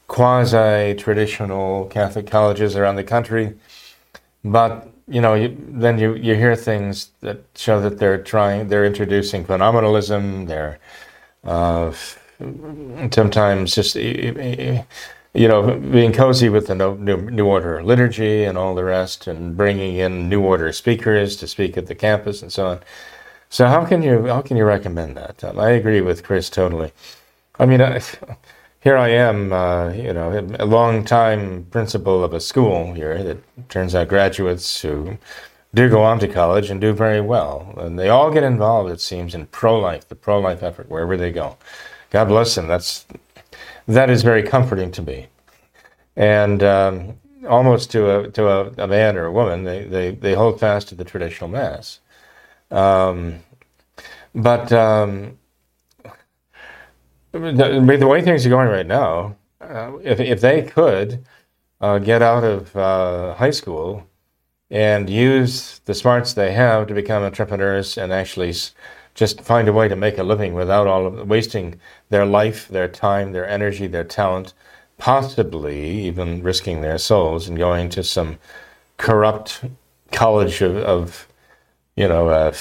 quasi-traditional 0.09 1.87
Catholic 1.87 2.27
colleges 2.27 2.77
around 2.77 2.97
the 2.97 3.05
country, 3.05 3.55
but 4.45 4.89
you 5.09 5.21
know, 5.21 5.35
you, 5.35 5.57
then 5.69 5.99
you 5.99 6.15
you 6.15 6.35
hear 6.35 6.57
things 6.57 7.11
that 7.21 7.41
show 7.55 7.81
that 7.81 7.99
they're 7.99 8.23
trying, 8.23 8.69
they're 8.69 8.85
introducing 8.85 9.45
phenomenalism. 9.45 10.47
They're 10.49 10.79
uh, 11.47 11.93
sometimes 13.11 13.75
just 13.75 13.95
you 13.97 14.85
know 15.35 15.79
being 15.79 16.13
cozy 16.13 16.49
with 16.49 16.67
the 16.67 16.75
new, 16.75 17.17
new 17.31 17.47
order 17.47 17.83
liturgy 17.83 18.45
and 18.45 18.59
all 18.59 18.75
the 18.75 18.85
rest, 18.85 19.27
and 19.27 19.57
bringing 19.57 19.97
in 19.97 20.29
new 20.29 20.43
order 20.43 20.73
speakers 20.73 21.37
to 21.37 21.47
speak 21.47 21.77
at 21.77 21.87
the 21.87 21.95
campus 21.95 22.43
and 22.43 22.53
so 22.53 22.67
on. 22.67 22.81
So 23.49 23.67
how 23.67 23.85
can 23.85 24.03
you 24.03 24.27
how 24.27 24.43
can 24.43 24.57
you 24.57 24.65
recommend 24.65 25.17
that? 25.17 25.43
Um, 25.45 25.59
I 25.59 25.71
agree 25.71 26.01
with 26.01 26.23
Chris 26.25 26.51
totally. 26.51 26.93
I 27.59 27.67
mean, 27.67 27.81
I, 27.81 28.03
here 28.81 28.97
I 28.97 29.09
am, 29.09 29.53
uh, 29.53 29.91
you 29.91 30.13
know, 30.13 30.47
a 30.59 30.67
long 30.67 31.05
time 31.05 31.67
principal 31.71 32.23
of 32.23 32.35
a 32.35 32.41
school 32.41 32.93
here 32.93 33.23
that 33.23 33.39
turns 33.69 33.95
out 33.95 34.09
graduates 34.09 34.81
who 34.81 35.19
do 35.77 35.91
go 35.91 36.03
on 36.03 36.19
to 36.19 36.27
college 36.27 36.71
and 36.71 36.81
do 36.81 36.93
very 36.95 37.21
well, 37.21 37.75
and 37.77 37.99
they 37.99 38.09
all 38.09 38.31
get 38.31 38.43
involved. 38.43 38.91
It 38.91 39.01
seems 39.01 39.35
in 39.35 39.47
pro-life, 39.47 40.09
the 40.09 40.15
pro-life 40.15 40.63
effort 40.63 40.89
wherever 40.89 41.17
they 41.19 41.31
go. 41.31 41.59
God 42.11 42.29
bless 42.29 42.55
them. 42.55 42.67
That's 42.67 43.07
that 43.87 44.09
is 44.09 44.23
very 44.23 44.43
comforting 44.43 44.91
to 44.93 45.03
me, 45.03 45.29
and 46.17 46.63
um, 46.63 47.19
almost 47.47 47.91
to 47.91 48.01
a 48.11 48.31
to 48.31 48.49
a, 48.49 48.85
a 48.85 48.87
man 48.87 49.19
or 49.19 49.27
a 49.27 49.33
woman, 49.33 49.65
they, 49.65 49.85
they 49.85 50.11
they 50.13 50.35
hold 50.35 50.59
fast 50.59 50.89
to 50.89 50.95
the 50.95 51.05
traditional 51.05 51.49
mass. 51.49 52.01
Um, 52.71 53.41
but 54.35 54.73
um, 54.73 55.39
the, 57.33 57.97
the 58.01 58.07
way 58.07 58.23
things 58.23 58.47
are 58.47 58.51
going 58.51 58.69
right 58.69 58.87
now, 58.87 59.37
uh, 59.61 59.93
if 60.03 60.21
if 60.21 60.41
they 60.41 60.63
could 60.63 61.25
uh, 61.83 61.99
get 61.99 62.23
out 62.23 62.45
of 62.45 62.75
uh, 62.75 63.35
high 63.35 63.51
school 63.51 64.07
and 64.71 65.09
use 65.09 65.81
the 65.85 65.95
smarts 65.95 66.35
they 66.35 66.53
have 66.53 66.87
to 66.89 66.95
become 66.95 67.23
entrepreneurs 67.23 67.97
and 67.97 68.13
actually 68.13 68.55
just 69.15 69.41
find 69.41 69.69
a 69.69 69.73
way 69.73 69.89
to 69.89 69.97
make 69.97 70.19
a 70.19 70.23
living 70.23 70.53
without 70.55 70.87
all 70.87 71.07
of 71.07 71.29
wasting 71.29 71.81
their 72.11 72.27
life, 72.27 72.69
their 72.69 72.89
time, 72.89 73.33
their 73.33 73.49
energy, 73.49 73.87
their 73.87 74.05
talent, 74.05 74.53
possibly 74.99 75.91
even 76.01 76.43
risking 76.43 76.81
their 76.81 76.99
souls 76.99 77.49
and 77.49 77.59
going 77.59 77.89
to 77.89 78.03
some 78.03 78.39
corrupt 78.99 79.65
college 80.13 80.61
of, 80.63 80.77
of 80.77 81.29
you 81.97 82.09
know, 82.09 82.29
uh, 82.29 82.53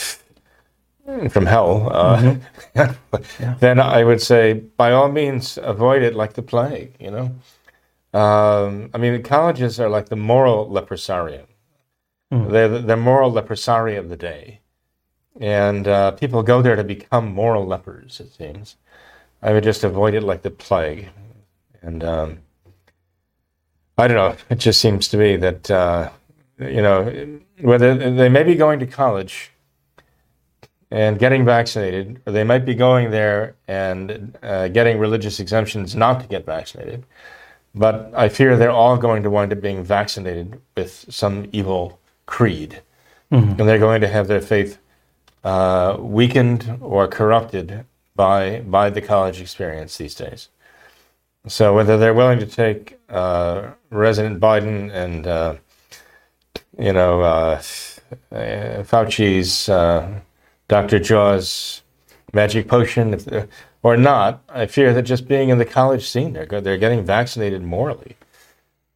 from 1.29 1.45
hell, 1.45 1.89
uh, 1.91 2.35
then 3.59 3.79
I 3.79 4.03
would 4.03 4.21
say, 4.21 4.53
by 4.53 4.91
all 4.91 5.11
means, 5.11 5.59
avoid 5.61 6.01
it 6.01 6.15
like 6.15 6.33
the 6.33 6.41
plague. 6.41 6.95
You 6.99 7.11
know, 7.11 8.19
um, 8.19 8.89
I 8.93 8.97
mean, 8.97 9.21
colleges 9.21 9.79
are 9.79 9.89
like 9.89 10.09
the 10.09 10.15
moral 10.15 10.67
leprosarium. 10.67 11.45
They're 12.43 12.67
the, 12.67 12.79
the 12.79 12.97
moral 12.97 13.31
leprosarium 13.31 13.99
of 13.99 14.09
the 14.09 14.17
day, 14.17 14.59
and 15.39 15.87
uh, 15.87 16.11
people 16.11 16.43
go 16.43 16.61
there 16.61 16.75
to 16.75 16.83
become 16.83 17.33
moral 17.33 17.65
lepers. 17.65 18.19
It 18.19 18.31
seems. 18.31 18.75
I 19.41 19.53
would 19.53 19.63
just 19.63 19.83
avoid 19.83 20.13
it 20.13 20.23
like 20.23 20.41
the 20.41 20.51
plague, 20.51 21.09
and 21.81 22.03
um, 22.03 22.39
I 23.97 24.07
don't 24.07 24.17
know. 24.17 24.35
It 24.49 24.59
just 24.59 24.81
seems 24.81 25.07
to 25.09 25.17
me 25.17 25.35
that 25.37 25.71
uh, 25.71 26.09
you 26.59 26.81
know 26.81 27.39
whether 27.61 28.11
they 28.11 28.29
may 28.29 28.43
be 28.43 28.55
going 28.55 28.79
to 28.79 28.87
college 28.87 29.51
and 30.91 31.17
getting 31.19 31.45
vaccinated, 31.45 32.21
or 32.25 32.33
they 32.33 32.43
might 32.43 32.65
be 32.65 32.75
going 32.75 33.11
there 33.11 33.55
and 33.67 34.37
uh, 34.43 34.67
getting 34.69 34.99
religious 34.99 35.39
exemptions 35.39 35.95
not 35.95 36.19
to 36.21 36.27
get 36.27 36.45
vaccinated. 36.45 37.05
But 37.73 38.11
I 38.15 38.29
fear 38.29 38.55
they're 38.55 38.71
all 38.71 38.95
going 38.97 39.23
to 39.23 39.29
wind 39.29 39.51
up 39.51 39.61
being 39.61 39.83
vaccinated 39.83 40.61
with 40.77 41.05
some 41.09 41.49
evil 41.51 41.99
creed, 42.25 42.81
and 43.57 43.59
they're 43.59 43.79
going 43.79 44.01
to 44.01 44.07
have 44.07 44.27
their 44.27 44.41
faith 44.41 44.79
uh, 45.43 45.97
weakened 45.99 46.77
or 46.81 47.07
corrupted 47.07 47.85
by 48.15 48.61
by 48.61 48.89
the 48.89 49.01
college 49.01 49.41
experience 49.41 49.97
these 49.97 50.15
days. 50.15 50.49
So 51.47 51.75
whether 51.75 51.97
they're 51.97 52.13
willing 52.13 52.39
to 52.39 52.47
take 52.47 52.99
uh, 53.09 53.71
President 53.91 54.39
Biden 54.39 54.91
and 54.91 55.27
uh, 55.27 55.55
you 56.77 56.93
know 56.93 57.21
uh, 57.21 57.61
uh, 58.31 58.83
Fauci's 58.83 59.69
uh, 59.69 60.21
Dr. 60.67 60.99
Jaw's 60.99 61.83
magic 62.33 62.67
potion, 62.67 63.13
if 63.13 63.47
or 63.83 63.95
not, 63.95 64.41
I 64.49 64.65
fear 64.65 64.93
that 64.93 65.03
just 65.03 65.27
being 65.27 65.49
in 65.49 65.59
the 65.59 65.65
college 65.65 66.09
scene, 66.09 66.33
they're 66.33 66.61
they're 66.61 66.77
getting 66.77 67.05
vaccinated 67.05 67.61
morally. 67.61 68.15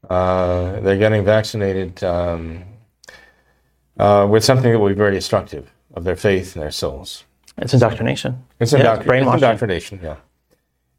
Uh, 0.09 0.79
they're 0.79 0.97
getting 0.97 1.23
vaccinated 1.23 2.03
um, 2.03 2.63
uh, 3.99 4.25
with 4.29 4.43
something 4.43 4.71
that 4.71 4.79
will 4.79 4.89
be 4.89 4.95
very 4.95 5.13
destructive 5.13 5.69
of 5.93 6.03
their 6.03 6.15
faith 6.15 6.55
and 6.55 6.63
their 6.63 6.71
souls. 6.71 7.23
It's 7.57 7.73
indoctrination. 7.73 8.43
It's, 8.59 8.71
Yeah, 8.71 8.79
indoctr- 8.79 8.89
it's 8.91 8.99
it's 8.99 9.07
brainwashing. 9.07 9.33
indoctrination. 9.43 9.99
Yeah, 10.01 10.15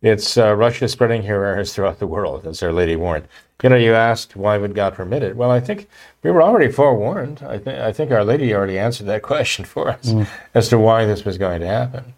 it's 0.03 0.37
uh, 0.39 0.55
Russia 0.55 0.89
spreading 0.89 1.23
her 1.25 1.45
errors 1.45 1.73
throughout 1.75 1.99
the 1.99 2.07
world, 2.07 2.47
as 2.47 2.63
Our 2.63 2.73
Lady 2.73 2.97
warned. 2.97 3.27
You 3.63 3.69
know, 3.71 3.77
you 3.77 3.95
asked 3.95 4.37
why 4.37 4.57
would 4.59 4.75
God 4.75 4.95
permit 4.95 5.23
it? 5.23 5.37
Well, 5.37 5.51
I 5.51 5.61
think 5.61 5.89
we 6.23 6.31
were 6.31 6.43
already 6.43 6.73
forewarned. 6.73 7.43
I 7.43 7.59
think 7.59 7.79
I 7.79 7.93
think 7.93 8.11
Our 8.11 8.25
Lady 8.25 8.55
already 8.55 8.79
answered 8.79 9.07
that 9.09 9.23
question 9.33 9.65
for 9.65 9.89
us 9.91 10.13
Mm. 10.13 10.27
as 10.55 10.69
to 10.69 10.79
why 10.79 11.05
this 11.05 11.25
was 11.25 11.37
going 11.39 11.61
to 11.61 11.67
happen, 11.67 12.15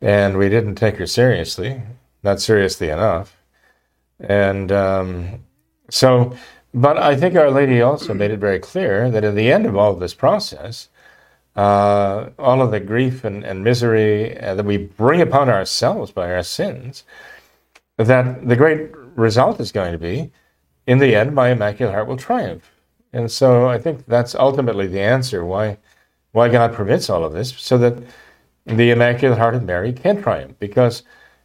and 0.00 0.36
we 0.38 0.48
didn't 0.48 0.76
take 0.76 0.96
her 0.96 1.06
seriously, 1.06 1.82
not 2.22 2.40
seriously 2.40 2.88
enough, 2.90 3.36
and 4.20 4.70
um, 4.72 5.44
so. 5.90 6.36
But 6.78 6.96
I 6.96 7.16
think 7.16 7.34
Our 7.34 7.50
Lady 7.50 7.82
also 7.82 8.14
made 8.14 8.30
it 8.30 8.38
very 8.38 8.60
clear 8.60 9.10
that 9.10 9.24
at 9.24 9.34
the 9.34 9.50
end 9.50 9.66
of 9.66 9.76
all 9.76 9.92
of 9.92 9.98
this 9.98 10.14
process, 10.14 10.88
uh, 11.56 12.28
all 12.38 12.62
of 12.62 12.70
the 12.70 12.78
grief 12.78 13.24
and, 13.24 13.44
and 13.44 13.64
misery 13.64 14.38
uh, 14.38 14.54
that 14.54 14.64
we 14.64 14.76
bring 14.76 15.20
upon 15.20 15.48
ourselves 15.48 16.12
by 16.12 16.32
our 16.32 16.44
sins, 16.44 17.02
that 17.96 18.46
the 18.46 18.54
great 18.54 18.96
result 19.16 19.58
is 19.58 19.72
going 19.72 19.90
to 19.90 19.98
be 19.98 20.30
in 20.86 20.98
the 20.98 21.16
end, 21.16 21.34
my 21.34 21.50
Immaculate 21.50 21.92
Heart 21.92 22.06
will 22.06 22.16
triumph. 22.16 22.70
And 23.12 23.28
so 23.28 23.68
I 23.68 23.78
think 23.78 24.06
that's 24.06 24.36
ultimately 24.36 24.86
the 24.86 25.00
answer 25.00 25.44
why, 25.44 25.78
why 26.30 26.48
God 26.48 26.74
permits 26.74 27.10
all 27.10 27.24
of 27.24 27.32
this, 27.32 27.54
so 27.58 27.76
that 27.78 27.98
the 28.66 28.90
Immaculate 28.90 29.38
Heart 29.38 29.56
of 29.56 29.64
Mary 29.64 29.92
can 29.92 30.22
triumph, 30.22 30.56
because 30.60 31.02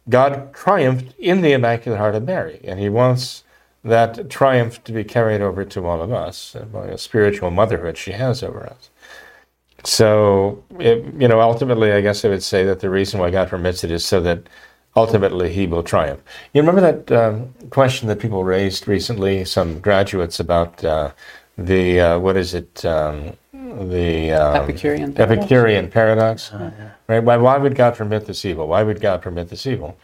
God 0.08 0.54
triumphed 0.54 1.12
in 1.18 1.40
the 1.40 1.54
Immaculate 1.54 1.98
Heart 1.98 2.14
of 2.14 2.24
Mary, 2.24 2.60
and 2.62 2.78
He 2.78 2.88
wants 2.88 3.43
that 3.84 4.30
triumph 4.30 4.82
to 4.84 4.92
be 4.92 5.04
carried 5.04 5.42
over 5.42 5.64
to 5.64 5.86
all 5.86 6.02
of 6.02 6.10
us 6.10 6.56
by 6.72 6.86
a 6.86 6.98
spiritual 6.98 7.50
motherhood 7.50 7.98
she 7.98 8.12
has 8.12 8.42
over 8.42 8.66
us. 8.66 8.90
So, 9.84 10.64
it, 10.78 11.04
you 11.18 11.28
know, 11.28 11.40
ultimately, 11.40 11.92
I 11.92 12.00
guess 12.00 12.24
I 12.24 12.28
would 12.28 12.42
say 12.42 12.64
that 12.64 12.80
the 12.80 12.88
reason 12.88 13.20
why 13.20 13.30
God 13.30 13.48
permits 13.48 13.84
it 13.84 13.90
is 13.90 14.04
so 14.04 14.20
that 14.22 14.48
ultimately 14.96 15.52
he 15.52 15.66
will 15.66 15.82
triumph. 15.82 16.22
You 16.54 16.62
remember 16.62 16.80
that 16.80 17.12
um, 17.12 17.52
question 17.68 18.08
that 18.08 18.18
people 18.18 18.44
raised 18.44 18.88
recently, 18.88 19.44
some 19.44 19.80
graduates 19.80 20.40
about 20.40 20.82
uh, 20.82 21.10
the, 21.58 22.00
uh, 22.00 22.18
what 22.18 22.38
is 22.38 22.54
it, 22.54 22.84
um, 22.86 23.36
the 23.52 24.32
um, 24.32 24.56
Epicurean 24.56 25.12
paradox. 25.12 25.42
Epicurean 25.42 25.90
paradox? 25.90 26.52
Right? 27.06 27.22
Why, 27.22 27.36
why 27.36 27.58
would 27.58 27.74
God 27.74 27.94
permit 27.94 28.24
this 28.24 28.46
evil? 28.46 28.66
Why 28.68 28.82
would 28.82 29.00
God 29.02 29.20
permit 29.20 29.50
this 29.50 29.66
evil? 29.66 29.98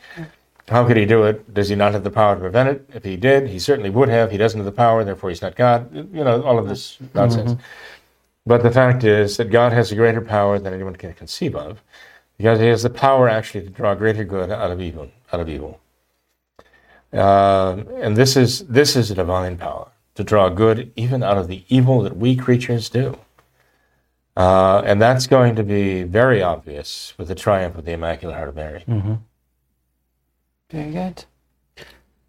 How 0.68 0.86
could 0.86 0.96
he 0.96 1.04
do 1.06 1.24
it? 1.24 1.52
Does 1.52 1.68
he 1.68 1.74
not 1.74 1.92
have 1.92 2.04
the 2.04 2.10
power 2.10 2.34
to 2.34 2.40
prevent 2.40 2.68
it? 2.68 2.88
If 2.94 3.04
he 3.04 3.16
did, 3.16 3.48
he 3.48 3.58
certainly 3.58 3.90
would 3.90 4.08
have. 4.08 4.30
He 4.30 4.36
doesn't 4.38 4.58
have 4.58 4.64
the 4.64 4.72
power, 4.72 5.02
therefore 5.04 5.30
he's 5.30 5.42
not 5.42 5.56
God. 5.56 5.92
You 5.94 6.24
know, 6.24 6.42
all 6.42 6.58
of 6.58 6.68
this 6.68 6.98
nonsense. 7.14 7.56
But 8.46 8.62
the 8.62 8.70
fact 8.70 9.04
is 9.04 9.36
that 9.36 9.50
God 9.50 9.72
has 9.72 9.92
a 9.92 9.96
greater 9.96 10.20
power 10.20 10.58
than 10.58 10.72
anyone 10.72 10.96
can 10.96 11.12
conceive 11.14 11.54
of, 11.54 11.82
because 12.38 12.58
He 12.60 12.66
has 12.66 12.82
the 12.82 12.90
power 12.90 13.28
actually 13.28 13.64
to 13.64 13.70
draw 13.70 13.94
greater 13.94 14.24
good 14.24 14.50
out 14.50 14.70
of 14.70 14.80
evil. 14.80 15.10
Out 15.32 15.40
of 15.40 15.48
evil, 15.48 15.80
Um 17.12 17.86
and 18.00 18.16
this 18.16 18.36
is 18.36 18.60
this 18.66 18.96
is 18.96 19.10
a 19.10 19.14
divine 19.14 19.56
power 19.56 19.88
to 20.14 20.24
draw 20.24 20.48
good 20.48 20.92
even 20.96 21.22
out 21.22 21.38
of 21.38 21.48
the 21.48 21.64
evil 21.68 22.02
that 22.02 22.16
we 22.16 22.34
creatures 22.36 22.88
do. 22.88 23.18
Uh, 24.36 24.80
and 24.86 25.00
that's 25.02 25.26
going 25.26 25.54
to 25.56 25.62
be 25.62 26.02
very 26.04 26.40
obvious 26.42 27.14
with 27.18 27.28
the 27.28 27.34
triumph 27.34 27.76
of 27.76 27.84
the 27.84 27.92
Immaculate 27.92 28.36
Heart 28.36 28.48
of 28.48 28.54
Mary. 28.56 28.84
Very 30.70 30.92
good. 30.92 31.24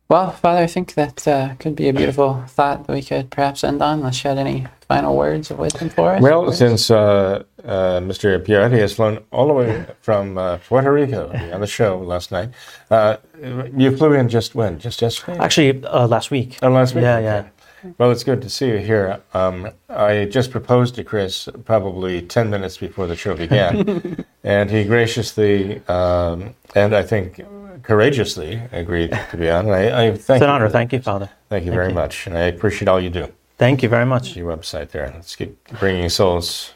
Well, 0.09 0.31
Father, 0.31 0.63
I 0.63 0.67
think 0.67 0.95
that 0.95 1.25
uh, 1.25 1.55
could 1.57 1.73
be 1.73 1.87
a 1.87 1.93
beautiful 1.93 2.43
thought 2.45 2.85
that 2.85 2.93
we 2.93 3.01
could 3.01 3.31
perhaps 3.31 3.63
end 3.63 3.81
on, 3.81 3.99
unless 3.99 4.21
you 4.21 4.27
had 4.29 4.37
any 4.37 4.67
final 4.81 5.15
words 5.15 5.49
of 5.51 5.57
wisdom 5.57 5.87
for 5.87 6.15
us. 6.15 6.21
Well, 6.21 6.51
since 6.51 6.91
uh, 6.91 7.43
uh, 7.63 8.01
Mr. 8.01 8.37
Pierretti 8.45 8.77
has 8.79 8.93
flown 8.93 9.23
all 9.31 9.47
the 9.47 9.53
way 9.53 9.85
from 10.01 10.37
uh, 10.37 10.57
Puerto 10.67 10.91
Rico 10.91 11.29
on 11.53 11.61
the 11.61 11.67
show 11.67 11.97
last 11.99 12.29
night, 12.29 12.49
uh, 12.89 13.17
you 13.41 13.95
flew 13.95 14.11
in 14.11 14.27
just 14.27 14.53
when? 14.53 14.79
Just 14.79 15.01
yesterday? 15.01 15.39
Actually, 15.39 15.85
uh, 15.85 16.07
last 16.07 16.29
week. 16.29 16.59
Oh, 16.61 16.69
last 16.69 16.93
week? 16.93 17.03
Yeah, 17.03 17.15
Okay. 17.17 17.23
yeah. 17.23 17.93
Well, 17.97 18.11
it's 18.11 18.25
good 18.25 18.41
to 18.41 18.49
see 18.49 18.67
you 18.67 18.77
here. 18.79 19.21
Um, 19.33 19.69
I 19.89 20.25
just 20.25 20.51
proposed 20.51 20.95
to 20.95 21.05
Chris 21.05 21.47
probably 21.63 22.21
10 22.21 22.49
minutes 22.49 22.77
before 22.77 23.07
the 23.07 23.15
show 23.15 23.33
began, 23.33 24.25
and 24.43 24.69
he 24.69 24.83
graciously 24.83 25.81
um, 25.87 26.53
and 26.75 26.93
I 26.93 27.01
think 27.03 27.39
courageously 27.83 28.61
agreed 28.71 29.11
to 29.31 29.37
be 29.37 29.49
on. 29.49 29.65
And 29.67 29.75
I, 29.75 30.05
I 30.05 30.11
thank 30.11 30.37
It's 30.37 30.43
an 30.43 30.49
honor. 30.49 30.69
Thank 30.69 30.93
you, 30.93 31.01
Father. 31.01 31.29
Thank 31.49 31.65
you 31.65 31.71
very 31.71 31.93
much, 31.93 32.27
and 32.27 32.37
I 32.37 32.41
appreciate 32.41 32.87
all 32.87 32.99
you 32.99 33.09
do. 33.09 33.31
Thank 33.57 33.83
you 33.83 33.89
very 33.89 34.05
much. 34.05 34.35
Your 34.35 34.55
website 34.55 34.89
there. 34.89 35.11
Let's 35.13 35.35
keep 35.35 35.57
bringing 35.79 36.09
souls 36.09 36.73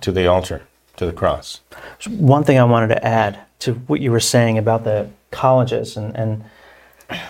to 0.00 0.12
the 0.12 0.26
altar, 0.26 0.62
to 0.96 1.06
the 1.06 1.12
cross. 1.12 1.60
One 2.08 2.44
thing 2.44 2.58
I 2.58 2.64
wanted 2.64 2.88
to 2.88 3.04
add 3.04 3.38
to 3.60 3.74
what 3.74 4.00
you 4.00 4.10
were 4.12 4.20
saying 4.20 4.56
about 4.58 4.84
the 4.84 5.08
colleges, 5.30 5.96
and, 5.96 6.14
and 6.16 6.44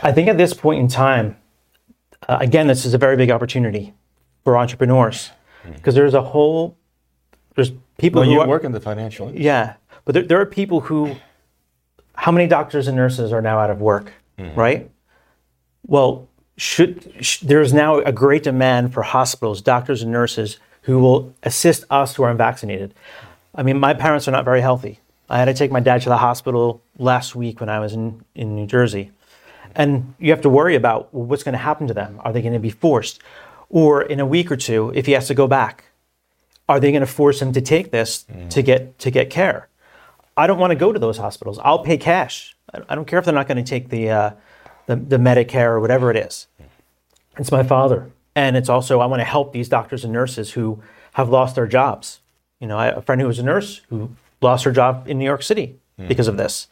I 0.03 0.13
think 0.13 0.29
at 0.29 0.37
this 0.37 0.53
point 0.55 0.81
in 0.81 0.89
time, 0.89 1.37
uh, 2.29 2.39
again, 2.41 2.67
this 2.67 2.85
is 2.85 2.95
a 2.95 2.99
very 2.99 3.17
big 3.17 3.31
opportunity 3.31 3.95
for 4.45 4.57
entrepreneurs 4.59 5.31
because 5.75 5.95
there's 5.95 6.15
a 6.15 6.23
whole 6.23 6.77
there's 7.55 7.73
people 7.99 8.21
Well, 8.21 8.29
who 8.29 8.35
you 8.35 8.41
are, 8.41 8.47
work 8.49 8.65
in 8.65 8.73
the 8.73 8.81
financial. 8.81 9.27
industry. 9.29 9.45
yeah, 9.45 9.75
but 10.05 10.13
there, 10.13 10.23
there 10.23 10.41
are 10.41 10.47
people 10.47 10.81
who, 10.81 11.17
how 12.19 12.33
many 12.33 12.49
doctors 12.49 12.89
and 12.89 12.97
nurses 12.97 13.33
are 13.33 13.41
now 13.41 13.61
out 13.61 13.71
of 13.71 13.81
work, 13.81 14.13
mm-hmm. 14.37 14.59
right? 14.59 14.91
Well, 15.87 16.27
should 16.57 17.13
sh- 17.21 17.39
there's 17.39 17.73
now 17.73 18.01
a 18.01 18.11
great 18.11 18.43
demand 18.43 18.93
for 18.93 19.03
hospitals, 19.03 19.63
doctors 19.63 20.03
and 20.03 20.11
nurses 20.11 20.59
who 20.83 20.99
will 20.99 21.33
assist 21.45 21.85
us 21.91 22.17
who 22.17 22.25
are 22.25 22.31
unvaccinated. 22.31 22.93
I 23.55 23.63
mean, 23.63 23.79
my 23.79 23.95
parents 23.95 24.27
are 24.27 24.33
not 24.33 24.45
very 24.45 24.61
healthy. 24.61 24.99
I 25.31 25.39
had 25.39 25.45
to 25.45 25.55
take 25.55 25.71
my 25.71 25.79
dad 25.79 26.03
to 26.03 26.09
the 26.09 26.17
hospital 26.17 26.83
last 26.99 27.37
week 27.37 27.61
when 27.61 27.69
I 27.69 27.79
was 27.79 27.93
in, 27.93 28.25
in 28.35 28.57
New 28.57 28.67
Jersey. 28.67 29.13
And 29.77 30.13
you 30.19 30.33
have 30.33 30.41
to 30.41 30.49
worry 30.49 30.75
about 30.75 31.15
well, 31.15 31.25
what's 31.25 31.45
going 31.45 31.53
to 31.53 31.59
happen 31.59 31.87
to 31.87 31.95
them. 31.95 32.21
Are 32.25 32.33
they 32.33 32.43
going 32.43 32.53
to 32.53 32.59
be 32.59 32.71
forced? 32.71 33.23
Or 33.71 34.03
in 34.03 34.19
a 34.19 34.27
week 34.27 34.51
or 34.51 34.57
two, 34.57 34.91
if 34.93 35.07
he 35.07 35.13
has 35.13 35.29
to 35.29 35.35
go 35.35 35.47
back, 35.47 35.85
are 36.69 36.81
they 36.81 36.91
going 36.91 37.01
to 37.01 37.07
force 37.07 37.41
him 37.41 37.53
to 37.53 37.61
take 37.61 37.93
this 37.93 38.25
mm-hmm. 38.25 38.49
to 38.49 38.63
get 38.63 38.99
to 38.99 39.13
get 39.13 39.31
care? 39.31 39.68
I 40.39 40.47
don't 40.47 40.59
want 40.59 40.71
to 40.71 40.77
go 40.77 40.93
to 40.93 40.99
those 40.99 41.19
hospitals. 41.19 41.59
I'll 41.65 41.81
pay 41.81 41.99
cash. 41.99 42.57
I 42.89 42.95
don't 42.95 43.07
care 43.07 43.19
if 43.19 43.25
they're 43.25 43.35
not 43.35 43.49
going 43.49 43.63
to 43.63 43.69
take 43.69 43.89
the 43.89 44.11
uh, 44.11 44.31
the, 44.87 44.97
the 44.97 45.17
Medicare 45.17 45.71
or 45.71 45.81
whatever 45.81 46.11
it 46.11 46.17
is. 46.17 46.47
It's 47.39 47.51
my 47.51 47.63
father, 47.63 48.11
and 48.35 48.57
it's 48.57 48.69
also 48.69 49.01
I 49.01 49.07
want 49.07 49.21
to 49.21 49.25
help 49.25 49.53
these 49.53 49.69
doctors 49.69 50.05
and 50.05 50.13
nurses 50.13 50.53
who 50.53 50.81
have 51.15 51.29
lost 51.29 51.57
their 51.57 51.67
jobs. 51.67 52.21
You 52.61 52.69
know, 52.69 52.79
I 52.79 52.87
have 52.87 52.99
a 52.99 53.03
friend 53.03 53.21
who 53.21 53.27
was 53.27 53.39
a 53.39 53.43
nurse 53.43 53.81
who 53.89 54.11
lost 54.41 54.65
her 54.65 54.73
job 54.73 55.09
in 55.09 55.19
New 55.19 55.25
York 55.25 55.43
City 55.43 55.77
because 56.07 56.29
of 56.29 56.37
this. 56.37 56.69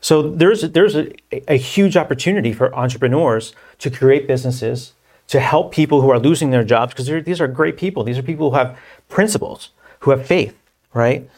So 0.00 0.30
there's 0.30 0.60
there's 0.62 0.94
a, 0.94 1.10
a 1.48 1.56
huge 1.56 1.96
opportunity 1.96 2.52
for 2.52 2.74
entrepreneurs 2.74 3.54
to 3.78 3.90
create 3.90 4.26
businesses 4.28 4.92
to 5.28 5.40
help 5.40 5.72
people 5.72 6.00
who 6.02 6.10
are 6.10 6.18
losing 6.18 6.50
their 6.50 6.64
jobs 6.64 6.92
because 6.92 7.24
these 7.24 7.40
are 7.40 7.48
great 7.48 7.76
people. 7.76 8.04
These 8.04 8.18
are 8.18 8.22
people 8.22 8.50
who 8.50 8.56
have 8.56 8.78
principles, 9.08 9.70
who 10.00 10.10
have 10.10 10.26
faith, 10.26 10.54
right? 10.92 11.28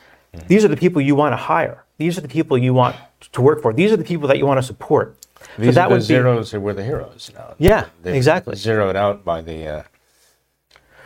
These 0.46 0.64
are 0.64 0.68
the 0.68 0.76
people 0.76 1.00
you 1.02 1.14
want 1.14 1.32
to 1.32 1.36
hire. 1.36 1.84
These 1.98 2.16
are 2.16 2.20
the 2.20 2.28
people 2.28 2.56
you 2.56 2.72
want 2.72 2.96
to 3.32 3.40
work 3.42 3.62
for. 3.62 3.72
These 3.72 3.92
are 3.92 3.96
the 3.96 4.04
people 4.04 4.28
that 4.28 4.38
you 4.38 4.46
want 4.46 4.58
to 4.58 4.62
support. 4.62 5.16
These 5.58 5.74
so 5.74 5.82
are 5.82 5.88
the 5.88 5.94
be- 5.96 6.00
zeros 6.02 6.50
who 6.50 6.60
were 6.60 6.74
the 6.74 6.84
heroes 6.84 7.30
now. 7.34 7.54
Yeah, 7.58 7.86
They've 8.02 8.14
exactly. 8.14 8.56
Zeroed 8.56 8.96
out 8.96 9.24
by 9.24 9.40
the, 9.42 9.66
uh, 9.66 9.82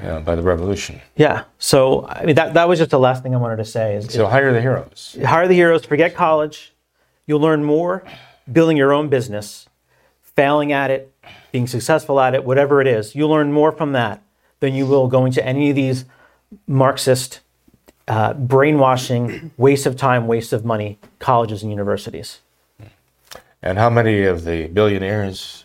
you 0.01 0.07
know, 0.07 0.21
by 0.21 0.35
the 0.35 0.43
revolution. 0.43 1.01
Yeah. 1.17 1.45
So 1.59 2.07
I 2.07 2.25
mean 2.25 2.35
that 2.37 2.55
that 2.55 2.69
was 2.69 2.79
just 2.79 2.91
the 2.91 2.99
last 2.99 3.23
thing 3.23 3.35
I 3.35 3.39
wanted 3.39 3.57
to 3.57 3.65
say 3.65 3.95
is, 3.97 4.07
is 4.07 4.13
So 4.15 4.27
hire 4.27 4.53
the 4.53 4.61
heroes. 4.61 5.17
hire 5.25 5.49
the 5.49 5.55
heroes, 5.55 5.85
forget 5.85 6.15
college. 6.15 6.73
You'll 7.27 7.41
learn 7.41 7.65
more 7.65 8.05
building 8.53 8.77
your 8.77 8.93
own 8.93 9.09
business, 9.09 9.69
failing 10.21 10.73
at 10.73 10.91
it, 10.91 11.15
being 11.53 11.67
successful 11.67 12.21
at 12.21 12.35
it, 12.35 12.45
whatever 12.45 12.81
it 12.83 12.87
is. 12.87 13.15
You'll 13.15 13.31
learn 13.31 13.53
more 13.53 13.73
from 13.73 13.93
that 13.93 14.23
than 14.61 14.75
you 14.75 14.87
will 14.87 15.09
going 15.09 15.33
to 15.33 15.47
any 15.47 15.71
of 15.71 15.77
these 15.77 16.05
Marxist, 16.67 17.41
uh, 18.09 18.35
brainwashing, 18.35 19.51
waste 19.57 19.87
of 19.87 19.97
time, 19.97 20.27
waste 20.27 20.53
of 20.53 20.65
money 20.65 20.99
colleges 21.19 21.63
and 21.63 21.71
universities. 21.71 22.41
And 23.63 23.79
how 23.79 23.89
many 23.89 24.25
of 24.25 24.45
the 24.45 24.67
billionaires 24.69 25.65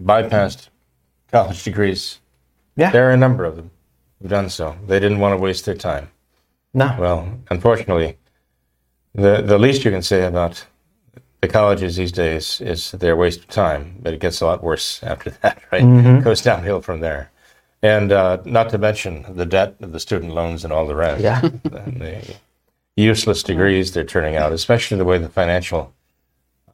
bypassed 0.00 0.68
college 1.32 1.64
degrees? 1.64 2.20
Yeah. 2.76 2.90
There 2.90 3.08
are 3.08 3.12
a 3.12 3.16
number 3.16 3.44
of 3.44 3.56
them 3.56 3.70
who've 4.20 4.30
done 4.30 4.48
so. 4.48 4.76
They 4.86 5.00
didn't 5.00 5.18
want 5.18 5.32
to 5.32 5.42
waste 5.42 5.64
their 5.64 5.74
time. 5.74 6.10
No. 6.72 6.94
Well, 6.98 7.38
unfortunately, 7.50 8.18
the 9.14 9.42
the 9.42 9.58
least 9.58 9.84
you 9.84 9.90
can 9.90 10.02
say 10.02 10.24
about 10.24 10.66
the 11.40 11.48
colleges 11.48 11.96
these 11.96 12.12
days 12.12 12.60
is 12.60 12.94
a 13.00 13.14
waste 13.14 13.40
of 13.40 13.48
time, 13.48 13.96
but 14.00 14.14
it 14.14 14.20
gets 14.20 14.40
a 14.40 14.46
lot 14.46 14.62
worse 14.62 15.02
after 15.12 15.30
that, 15.42 15.62
right? 15.70 16.22
Goes 16.22 16.42
downhill 16.42 16.80
from 16.80 17.00
there. 17.00 17.30
And 17.84 18.12
uh, 18.12 18.38
not 18.44 18.70
to 18.70 18.78
mention 18.78 19.26
the 19.36 19.44
debt 19.44 19.76
of 19.80 19.92
the 19.92 20.00
student 20.00 20.32
loans 20.32 20.64
and 20.64 20.72
all 20.72 20.86
the 20.86 20.94
rest. 20.94 21.22
Yeah. 21.22 21.40
the 21.40 22.34
useless 22.96 23.42
degrees 23.42 23.92
they're 23.92 24.04
turning 24.04 24.36
out, 24.36 24.52
especially 24.52 24.96
the 24.96 25.04
way 25.04 25.18
the 25.18 25.28
financial 25.28 25.92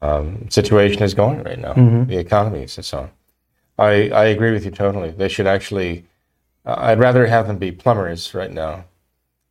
um, 0.02 0.48
situation 0.50 1.02
is 1.02 1.14
going 1.14 1.42
right 1.42 1.58
now, 1.58 1.74
the 2.06 2.16
economies 2.18 2.76
and 2.78 2.84
so 2.84 2.98
on. 2.98 3.10
I, 3.78 4.10
I 4.10 4.24
agree 4.26 4.52
with 4.52 4.64
you 4.64 4.70
totally. 4.70 5.10
They 5.10 5.28
should 5.28 5.46
actually, 5.46 6.04
uh, 6.66 6.76
I'd 6.78 6.98
rather 6.98 7.26
have 7.26 7.46
them 7.48 7.58
be 7.58 7.72
plumbers 7.72 8.34
right 8.34 8.52
now 8.52 8.84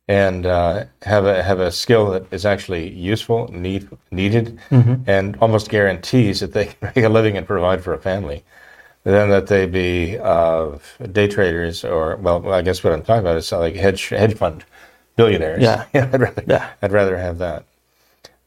and 0.08 0.46
uh, 0.46 0.84
have 1.02 1.24
a 1.24 1.42
have 1.42 1.60
a 1.60 1.70
skill 1.70 2.10
that 2.10 2.24
is 2.32 2.44
actually 2.46 2.90
useful, 2.90 3.48
need, 3.52 3.88
needed, 4.10 4.58
and 5.06 5.36
almost 5.40 5.68
guarantees 5.68 6.40
that 6.40 6.52
they 6.52 6.66
can 6.66 6.92
make 6.96 7.04
a 7.04 7.08
living 7.08 7.36
and 7.36 7.46
provide 7.46 7.82
for 7.84 7.92
a 7.94 7.98
family, 7.98 8.42
than 9.04 9.30
that 9.30 9.46
they 9.46 9.66
be 9.66 10.18
uh, 10.18 10.78
day 11.12 11.26
traders 11.28 11.84
or 11.84 12.16
well, 12.16 12.52
I 12.52 12.62
guess 12.62 12.82
what 12.84 12.92
I'm 12.92 13.02
talking 13.02 13.20
about 13.20 13.36
is 13.36 13.50
like 13.52 13.74
hedge 13.74 14.08
hedge 14.08 14.34
fund 14.36 14.64
billionaires. 15.16 15.62
Yeah. 15.62 15.86
I'd 15.94 16.20
rather 16.20 16.44
Yeah. 16.46 16.70
I'd 16.82 16.92
rather 16.92 17.16
have 17.16 17.38
that. 17.38 17.64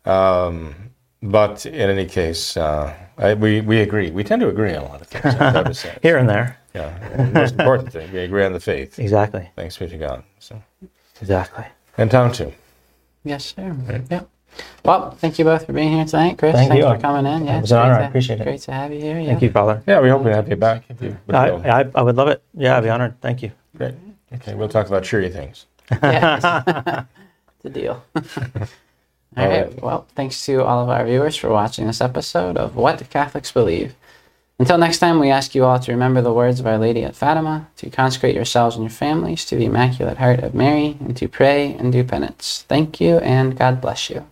Um, 0.05 0.75
but 1.21 1.65
in 1.65 1.89
any 1.89 2.05
case, 2.05 2.57
uh, 2.57 2.93
I, 3.17 3.33
we 3.35 3.61
we 3.61 3.79
agree. 3.81 4.11
We 4.11 4.23
tend 4.23 4.41
to 4.41 4.49
agree 4.49 4.73
on 4.75 4.83
a 4.83 4.87
lot 4.89 5.01
of 5.01 5.07
things. 5.07 5.35
I've 5.35 5.53
noticed 5.53 5.83
that. 5.83 6.01
Here 6.01 6.17
and 6.17 6.27
there. 6.27 6.57
Yeah, 6.75 6.89
and 7.13 7.29
the 7.29 7.39
most 7.39 7.51
important 7.53 7.93
thing, 7.93 8.11
we 8.11 8.19
agree 8.19 8.43
on 8.43 8.51
the 8.51 8.59
faith. 8.59 8.97
Exactly. 8.97 9.47
Thanks 9.55 9.77
be 9.77 9.87
to 9.87 9.97
God. 9.97 10.23
So, 10.39 10.61
Exactly. 11.21 11.65
and 11.97 12.09
Tom 12.09 12.31
too. 12.31 12.51
Yes, 13.23 13.53
sir. 13.55 13.77
Yeah. 14.09 14.23
Well, 14.85 15.11
thank 15.11 15.39
you 15.39 15.45
both 15.45 15.65
for 15.65 15.73
being 15.73 15.91
here 15.93 16.05
tonight, 16.05 16.37
Chris. 16.37 16.53
Thank 16.55 16.69
Thanks 16.69 16.83
you. 16.85 16.93
for 16.93 16.99
coming 16.99 17.25
in. 17.31 17.45
Yeah, 17.45 17.53
It 17.55 17.59
it's 17.59 17.61
was 17.63 17.71
an 17.71 17.77
honor. 17.79 17.95
to- 17.95 18.01
I 18.01 18.07
appreciate 18.07 18.41
it. 18.41 18.43
Great 18.43 18.61
to 18.61 18.71
have 18.73 18.91
you 18.91 18.99
here. 18.99 19.19
Yeah. 19.19 19.27
Thank 19.27 19.41
you, 19.41 19.51
Father. 19.51 19.81
Yeah, 19.87 20.01
we 20.01 20.09
hope 20.09 20.23
to 20.23 20.33
have 20.35 20.49
you 20.49 20.55
back 20.57 20.83
if 20.89 21.01
you 21.01 21.17
I. 21.29 21.49
I, 21.51 21.85
I 21.95 22.01
would 22.01 22.15
love 22.17 22.27
it. 22.27 22.43
Yeah, 22.53 22.77
I'd 22.77 22.83
be 22.83 22.89
honored. 22.89 23.19
Thank 23.21 23.41
you. 23.43 23.51
Great. 23.77 23.95
Okay, 24.33 24.55
we'll 24.55 24.67
talk 24.69 24.87
about 24.87 25.03
cheery 25.03 25.29
things. 25.29 25.65
Yeah. 25.91 27.05
the 27.61 27.69
deal. 27.69 28.03
all 28.15 28.21
All 29.37 29.47
right. 29.47 29.65
right. 29.67 29.81
Well, 29.81 30.05
thanks 30.15 30.45
to 30.45 30.63
all 30.63 30.83
of 30.83 30.89
our 30.89 31.05
viewers 31.05 31.35
for 31.35 31.49
watching 31.49 31.87
this 31.87 32.01
episode 32.01 32.57
of 32.57 32.75
What 32.75 33.09
Catholics 33.09 33.51
Believe. 33.51 33.95
Until 34.59 34.77
next 34.77 34.99
time, 34.99 35.19
we 35.19 35.31
ask 35.31 35.55
you 35.55 35.65
all 35.65 35.79
to 35.79 35.91
remember 35.91 36.21
the 36.21 36.31
words 36.31 36.59
of 36.59 36.67
Our 36.67 36.77
Lady 36.77 37.03
at 37.03 37.15
Fatima, 37.15 37.67
to 37.77 37.89
consecrate 37.89 38.35
yourselves 38.35 38.75
and 38.75 38.83
your 38.83 38.91
families 38.91 39.45
to 39.45 39.55
the 39.55 39.65
Immaculate 39.65 40.17
Heart 40.19 40.41
of 40.41 40.53
Mary, 40.53 40.95
and 40.99 41.17
to 41.17 41.27
pray 41.27 41.73
and 41.73 41.91
do 41.91 42.03
penance. 42.03 42.63
Thank 42.69 43.01
you, 43.01 43.17
and 43.17 43.57
God 43.57 43.81
bless 43.81 44.11
you. 44.11 44.27